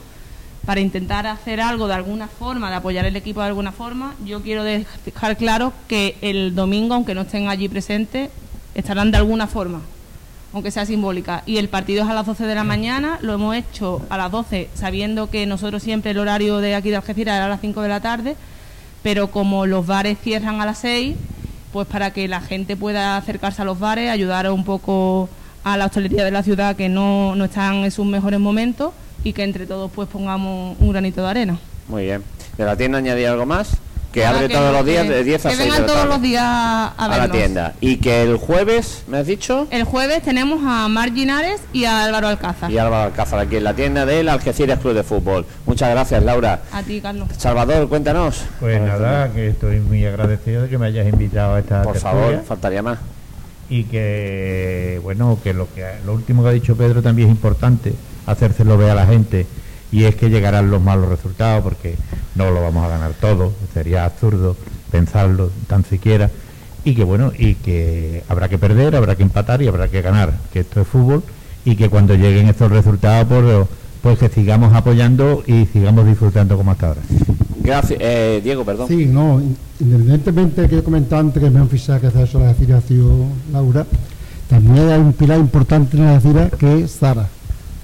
para 0.65 0.81
intentar 0.81 1.27
hacer 1.27 1.61
algo 1.61 1.87
de 1.87 1.93
alguna 1.93 2.29
forma, 2.29 2.71
de 2.71 2.77
apoyar 2.77 3.05
el 3.05 3.15
equipo 3.15 3.41
de 3.41 3.47
alguna 3.47 3.71
forma. 3.71 4.15
Yo 4.25 4.41
quiero 4.41 4.63
dejar 4.63 5.37
claro 5.37 5.71
que 5.87 6.15
el 6.21 6.55
domingo, 6.55 6.95
aunque 6.95 7.13
no 7.13 7.21
estén 7.21 7.47
allí 7.47 7.69
presentes, 7.69 8.31
estarán 8.73 9.11
de 9.11 9.17
alguna 9.17 9.45
forma, 9.45 9.81
aunque 10.53 10.71
sea 10.71 10.85
simbólica. 10.85 11.43
Y 11.45 11.57
el 11.57 11.69
partido 11.69 12.03
es 12.03 12.09
a 12.09 12.13
las 12.13 12.25
12 12.25 12.45
de 12.45 12.55
la 12.55 12.63
mañana, 12.63 13.19
lo 13.21 13.33
hemos 13.33 13.55
hecho 13.55 14.01
a 14.09 14.17
las 14.17 14.31
12, 14.31 14.69
sabiendo 14.73 15.29
que 15.29 15.45
nosotros 15.45 15.83
siempre 15.83 16.11
el 16.11 16.19
horario 16.19 16.57
de 16.57 16.75
aquí 16.75 16.89
de 16.89 16.97
Algeciras 16.97 17.35
era 17.35 17.45
a 17.45 17.49
las 17.49 17.61
5 17.61 17.81
de 17.81 17.89
la 17.89 18.01
tarde, 18.01 18.35
pero 19.03 19.31
como 19.31 19.65
los 19.65 19.85
bares 19.85 20.17
cierran 20.21 20.61
a 20.61 20.65
las 20.65 20.79
6 20.79 21.15
pues 21.71 21.87
para 21.87 22.11
que 22.11 22.27
la 22.27 22.41
gente 22.41 22.75
pueda 22.75 23.17
acercarse 23.17 23.61
a 23.61 23.65
los 23.65 23.79
bares, 23.79 24.09
ayudar 24.09 24.49
un 24.51 24.63
poco 24.63 25.29
a 25.63 25.77
la 25.77 25.85
hostelería 25.85 26.23
de 26.25 26.31
la 26.31 26.43
ciudad 26.43 26.75
que 26.75 26.89
no, 26.89 27.35
no 27.35 27.45
están 27.45 27.75
en 27.75 27.91
sus 27.91 28.05
mejores 28.05 28.39
momentos 28.39 28.93
y 29.23 29.33
que 29.33 29.43
entre 29.43 29.65
todos 29.65 29.91
pues 29.91 30.09
pongamos 30.09 30.75
un 30.79 30.89
granito 30.89 31.21
de 31.21 31.29
arena. 31.29 31.59
Muy 31.87 32.03
bien. 32.03 32.23
¿De 32.57 32.65
la 32.65 32.75
tienda 32.75 32.97
añadir 32.97 33.27
algo 33.27 33.45
más? 33.45 33.77
Que 34.11 34.25
abre 34.25 34.49
todos 34.49 34.73
los 34.73 34.85
días 34.85 35.07
de 35.07 35.23
10 35.23 35.45
a 35.45 35.49
6 35.49 35.57
que 35.57 35.63
vengan 35.69 35.85
todos 35.85 36.05
los 36.05 36.21
días 36.21 36.43
a, 36.43 36.87
a 36.97 37.17
la 37.17 37.29
tienda. 37.31 37.73
Y 37.79 37.97
que 37.97 38.23
el 38.23 38.37
jueves, 38.37 39.03
¿me 39.07 39.17
has 39.19 39.27
dicho? 39.27 39.67
El 39.71 39.83
jueves 39.85 40.21
tenemos 40.21 40.59
a 40.65 40.87
Marginares 40.89 41.61
y 41.73 41.85
a 41.85 42.03
Álvaro 42.03 42.27
Alcázar. 42.27 42.69
Y 42.71 42.77
Álvaro 42.77 43.03
Alcázar, 43.05 43.39
aquí 43.39 43.55
en 43.55 43.63
la 43.63 43.73
tienda 43.73 44.05
del 44.05 44.27
Algeciras 44.29 44.79
Club 44.79 44.93
de 44.93 45.03
Fútbol. 45.03 45.45
Muchas 45.65 45.89
gracias, 45.91 46.23
Laura. 46.23 46.61
A 46.71 46.83
ti, 46.83 46.99
Carlos. 47.01 47.29
Salvador, 47.37 47.87
cuéntanos. 47.87 48.41
Pues 48.59 48.81
nada, 48.81 49.31
que 49.31 49.47
estoy 49.47 49.79
muy 49.79 50.05
agradecido 50.05 50.63
de 50.63 50.69
que 50.69 50.77
me 50.77 50.87
hayas 50.87 51.07
invitado 51.07 51.55
a 51.55 51.59
esta 51.59 51.81
Por 51.83 51.97
favor, 51.97 52.43
faltaría 52.45 52.81
más. 52.81 52.99
y 53.69 53.85
que 53.85 54.99
bueno 55.03 55.39
que 55.43 55.53
lo 55.53 55.67
que 55.73 55.85
lo 56.05 56.13
último 56.13 56.43
que 56.43 56.49
ha 56.49 56.51
dicho 56.51 56.75
Pedro 56.75 57.01
también 57.01 57.29
es 57.29 57.35
importante 57.35 57.93
hacérselo 58.25 58.77
ver 58.77 58.89
a 58.91 58.95
la 58.95 59.05
gente 59.07 59.45
y 59.91 60.05
es 60.05 60.15
que 60.15 60.29
llegarán 60.29 60.71
los 60.71 60.81
malos 60.81 61.09
resultados 61.09 61.63
porque 61.63 61.95
no 62.35 62.51
lo 62.51 62.61
vamos 62.61 62.85
a 62.85 62.89
ganar 62.89 63.11
todo 63.19 63.51
sería 63.73 64.05
absurdo 64.05 64.55
pensarlo 64.91 65.51
tan 65.67 65.83
siquiera 65.85 66.29
y 66.83 66.95
que 66.95 67.03
bueno 67.03 67.31
y 67.37 67.55
que 67.55 68.23
habrá 68.27 68.49
que 68.49 68.57
perder 68.57 68.95
habrá 68.95 69.15
que 69.15 69.23
empatar 69.23 69.61
y 69.61 69.67
habrá 69.67 69.87
que 69.87 70.01
ganar 70.01 70.33
que 70.53 70.61
esto 70.61 70.81
es 70.81 70.87
fútbol 70.87 71.23
y 71.65 71.75
que 71.75 71.89
cuando 71.89 72.15
lleguen 72.15 72.47
estos 72.47 72.71
resultados 72.71 73.27
pues, 73.27 73.67
pues 74.01 74.19
que 74.19 74.29
sigamos 74.29 74.73
apoyando 74.73 75.43
y 75.45 75.65
sigamos 75.67 76.05
disfrutando 76.05 76.57
como 76.57 76.71
hasta 76.71 76.87
ahora 76.87 77.01
Gracias, 77.63 77.99
eh, 78.01 78.41
Diego, 78.43 78.65
perdón. 78.65 78.87
Sí, 78.87 79.05
no, 79.05 79.41
independientemente 79.79 80.67
que 80.67 80.77
yo 80.77 80.83
comentaba 80.83 81.21
antes 81.21 81.41
que 81.41 81.49
me 81.49 81.59
han 81.59 81.69
fichado 81.69 82.01
que 82.01 82.07
hace 82.07 82.23
eso 82.23 82.39
la 82.39 82.47
decir 82.47 82.73
ha 82.73 82.81
sido 82.81 83.27
Laura, 83.51 83.85
también 84.49 84.89
hay 84.89 84.99
un 84.99 85.13
pilar 85.13 85.39
importante 85.39 85.95
en 85.95 86.05
la 86.05 86.19
decir 86.19 86.57
que 86.57 86.83
es 86.83 86.97
Zara. 86.97 87.27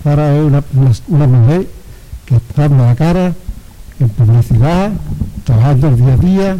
Zara 0.03 0.35
es 0.35 0.43
una, 1.07 1.27
mujer 1.27 1.61
que 1.61 1.65
está 1.65 1.76
dando 2.55 2.85
la 2.85 2.95
cara 2.95 3.33
en 3.99 4.09
publicidad, 4.09 4.91
trabajando 5.43 5.87
el 5.87 5.97
día 5.97 6.13
a 6.13 6.17
día, 6.17 6.57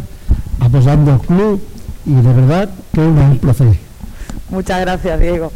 apoyando 0.60 1.12
al 1.12 1.20
club 1.20 1.62
y 2.06 2.14
de 2.14 2.32
verdad 2.32 2.70
que 2.92 3.00
es 3.00 3.06
un 3.06 3.18
ejemplo 3.18 3.54
Muchas 4.50 4.80
gracias, 4.80 5.20
Diego. 5.20 5.52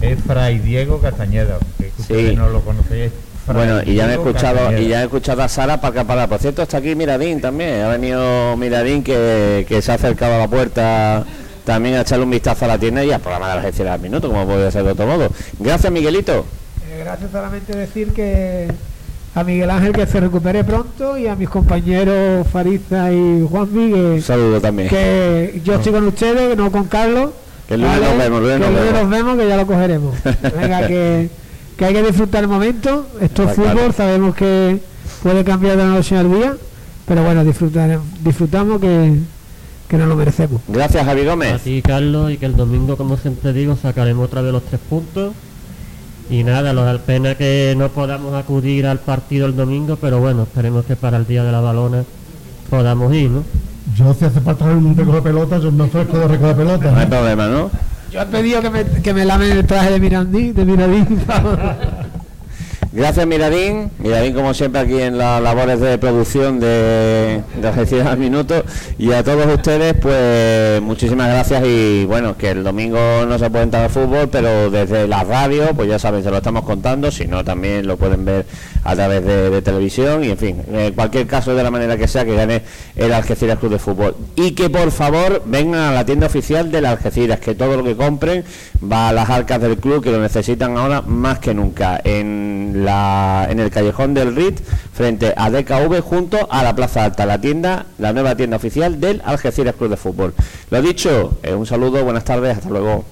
Es 0.00 0.20
Fray 0.20 0.58
Diego 0.58 1.00
Castañeda, 1.00 1.58
que 1.78 1.92
ustedes 1.98 2.36
no 2.36 2.50
lo 2.50 2.60
conocéis 2.60 3.12
bueno, 3.46 3.82
y 3.84 3.94
ya 3.94 4.10
he 4.10 4.14
escuchado 4.14 4.78
y 4.78 4.88
ya 4.88 5.02
he 5.02 5.04
escuchado 5.04 5.42
a 5.42 5.48
Sara 5.48 5.80
para 5.80 6.04
para. 6.04 6.26
Por 6.26 6.38
cierto, 6.38 6.62
está 6.62 6.78
aquí 6.78 6.94
Miradín 6.94 7.40
también. 7.40 7.82
Ha 7.82 7.88
venido 7.88 8.56
Miradín 8.56 9.02
que, 9.02 9.80
se 9.82 9.92
ha 9.92 9.94
acercado 9.96 10.36
a 10.36 10.38
la 10.38 10.48
puerta 10.48 11.24
también 11.64 11.96
a 11.96 12.02
echarle 12.02 12.24
un 12.24 12.30
vistazo 12.30 12.64
a 12.64 12.68
la 12.68 12.78
tienda 12.78 13.04
y 13.04 13.10
al 13.10 13.20
programa 13.20 13.48
de 13.48 13.54
las 13.56 13.64
agencia 13.64 13.92
al 13.92 14.00
minuto, 14.00 14.28
como 14.28 14.46
puede 14.46 14.70
ser 14.70 14.84
de 14.84 14.92
otro 14.92 15.06
modo. 15.06 15.30
Gracias, 15.58 15.92
Miguelito. 15.92 16.44
Eh, 16.94 17.00
gracias 17.00 17.30
solamente 17.30 17.76
decir 17.76 18.12
que 18.12 18.68
a 19.34 19.42
Miguel 19.42 19.70
Ángel 19.70 19.92
que 19.92 20.06
se 20.06 20.20
recupere 20.20 20.62
pronto 20.62 21.18
y 21.18 21.26
a 21.26 21.34
mis 21.34 21.48
compañeros 21.48 22.46
Fariza 22.46 23.12
y 23.12 23.44
Juan 23.48 23.68
Miguel. 23.74 24.22
Saludo 24.22 24.60
también. 24.60 24.88
Que 24.88 25.60
yo 25.64 25.74
estoy 25.74 25.92
con 25.92 26.06
ustedes, 26.06 26.56
no 26.56 26.70
con 26.70 26.84
Carlos. 26.84 27.30
Que 27.68 27.76
luego 27.76 27.94
nos 27.94 28.18
vemos, 28.18 28.40
que 28.42 28.92
nos 28.92 29.10
vemos, 29.10 29.38
que 29.38 29.48
ya 29.48 29.56
lo 29.56 29.66
cogeremos. 29.66 30.14
Venga, 30.60 30.86
que 30.86 31.30
que 31.76 31.84
hay 31.84 31.94
que 31.94 32.02
disfrutar 32.02 32.44
el 32.44 32.48
momento. 32.48 33.06
Esto 33.20 33.44
es 33.44 33.56
fútbol, 33.56 33.92
sabemos 33.92 34.36
que 34.36 34.78
puede 35.22 35.42
cambiar 35.42 35.76
de 35.76 35.84
la 35.84 35.90
noche 35.90 36.16
al 36.16 36.30
día, 36.30 36.54
pero 37.06 37.24
bueno, 37.24 37.44
disfrutar, 37.44 37.98
disfrutamos 38.22 38.80
que, 38.80 39.14
que 39.88 39.96
nos 39.96 40.06
lo 40.06 40.14
merecemos. 40.14 40.60
Gracias, 40.68 41.04
Javi 41.04 41.24
Gómez. 41.24 41.54
A 41.54 41.58
ti, 41.58 41.82
Carlos, 41.82 42.30
y 42.30 42.36
que 42.36 42.46
el 42.46 42.56
domingo, 42.56 42.96
como 42.96 43.16
siempre 43.16 43.52
digo, 43.52 43.76
sacaremos 43.76 44.26
otra 44.26 44.42
vez 44.42 44.52
los 44.52 44.62
tres 44.62 44.80
puntos. 44.88 45.32
Y 46.30 46.42
nada, 46.42 46.72
lo 46.72 46.98
pena 47.00 47.34
que 47.34 47.74
no 47.76 47.90
podamos 47.90 48.34
acudir 48.34 48.86
al 48.86 48.98
partido 48.98 49.46
el 49.46 49.54
domingo, 49.54 49.96
pero 49.96 50.20
bueno, 50.20 50.44
esperemos 50.44 50.84
que 50.86 50.96
para 50.96 51.18
el 51.18 51.26
día 51.26 51.44
de 51.44 51.52
la 51.52 51.60
balona 51.60 52.04
podamos 52.70 53.14
ir, 53.14 53.30
¿no? 53.30 53.44
Yo 53.94 54.14
si 54.14 54.24
hace 54.24 54.40
falta 54.40 54.64
un 54.64 54.96
recoge 54.96 55.16
de 55.16 55.22
pelota, 55.22 55.58
yo 55.58 55.70
me 55.70 55.84
ofrezco 55.84 56.18
de 56.18 56.28
recoger 56.28 56.56
pelota. 56.56 56.90
No 56.90 56.98
hay 56.98 57.06
problema, 57.06 57.46
¿no? 57.46 57.70
Yo 58.10 58.22
he 58.22 58.26
pedido 58.26 58.62
que 58.62 58.70
me, 58.70 58.84
que 58.84 59.12
me 59.12 59.24
lamen 59.24 59.52
el 59.52 59.66
traje 59.66 59.90
de 59.90 60.00
Mirandí, 60.00 60.52
de 60.52 60.64
Miradín. 60.64 61.06
Gracias 62.94 63.26
Miradín, 63.26 63.90
Miradín 63.98 64.34
como 64.34 64.54
siempre 64.54 64.80
aquí 64.80 65.00
en 65.00 65.18
las 65.18 65.42
labores 65.42 65.80
de 65.80 65.98
producción 65.98 66.60
de, 66.60 67.42
de 67.60 68.16
Minuto. 68.16 68.64
Y 68.98 69.10
a 69.10 69.24
todos 69.24 69.52
ustedes 69.52 69.94
pues 70.00 70.80
muchísimas 70.80 71.26
gracias. 71.26 71.64
Y 71.66 72.04
bueno 72.04 72.36
que 72.36 72.50
el 72.50 72.62
domingo 72.62 73.26
no 73.26 73.36
se 73.36 73.50
puede 73.50 73.64
entrar 73.64 73.82
al 73.82 73.90
fútbol 73.90 74.28
pero 74.30 74.70
desde 74.70 75.08
la 75.08 75.24
radio 75.24 75.74
pues 75.74 75.88
ya 75.88 75.98
saben 75.98 76.22
se 76.22 76.30
lo 76.30 76.36
estamos 76.36 76.62
contando, 76.62 77.10
si 77.10 77.26
no 77.26 77.42
también 77.42 77.84
lo 77.84 77.96
pueden 77.96 78.24
ver 78.24 78.46
a 78.84 78.94
través 78.94 79.24
de, 79.24 79.62
televisión 79.62 80.22
y 80.24 80.28
en 80.28 80.36
fin, 80.36 80.62
en 80.70 80.92
cualquier 80.92 81.26
caso 81.26 81.54
de 81.54 81.62
la 81.62 81.70
manera 81.70 81.96
que 81.96 82.06
sea 82.06 82.24
que 82.24 82.36
gane 82.36 82.62
el 82.96 83.12
Algeciras 83.12 83.58
Club 83.58 83.72
de 83.72 83.78
Fútbol 83.78 84.14
y 84.36 84.52
que 84.52 84.68
por 84.68 84.90
favor 84.90 85.42
vengan 85.46 85.80
a 85.80 85.92
la 85.92 86.04
tienda 86.04 86.26
oficial 86.26 86.70
del 86.70 86.84
Algeciras, 86.84 87.40
que 87.40 87.54
todo 87.54 87.76
lo 87.76 87.84
que 87.84 87.96
compren 87.96 88.44
va 88.82 89.08
a 89.08 89.12
las 89.12 89.30
arcas 89.30 89.60
del 89.60 89.78
club 89.78 90.02
que 90.02 90.10
lo 90.10 90.20
necesitan 90.20 90.76
ahora 90.76 91.00
más 91.00 91.38
que 91.38 91.54
nunca 91.54 92.00
en 92.04 92.84
la 92.84 93.46
en 93.48 93.58
el 93.58 93.70
callejón 93.70 94.12
del 94.14 94.36
RIT 94.36 94.60
frente 94.92 95.32
a 95.36 95.50
DKV 95.50 96.00
junto 96.00 96.46
a 96.50 96.62
la 96.62 96.76
Plaza 96.76 97.04
Alta, 97.04 97.26
la 97.26 97.40
tienda, 97.40 97.86
la 97.98 98.12
nueva 98.12 98.36
tienda 98.36 98.56
oficial 98.56 99.00
del 99.00 99.22
Algeciras 99.24 99.74
Club 99.74 99.90
de 99.90 99.96
Fútbol. 99.96 100.34
Lo 100.70 100.82
dicho, 100.82 101.38
eh, 101.42 101.54
un 101.54 101.66
saludo, 101.66 102.04
buenas 102.04 102.24
tardes, 102.24 102.58
hasta 102.58 102.68
luego. 102.68 103.04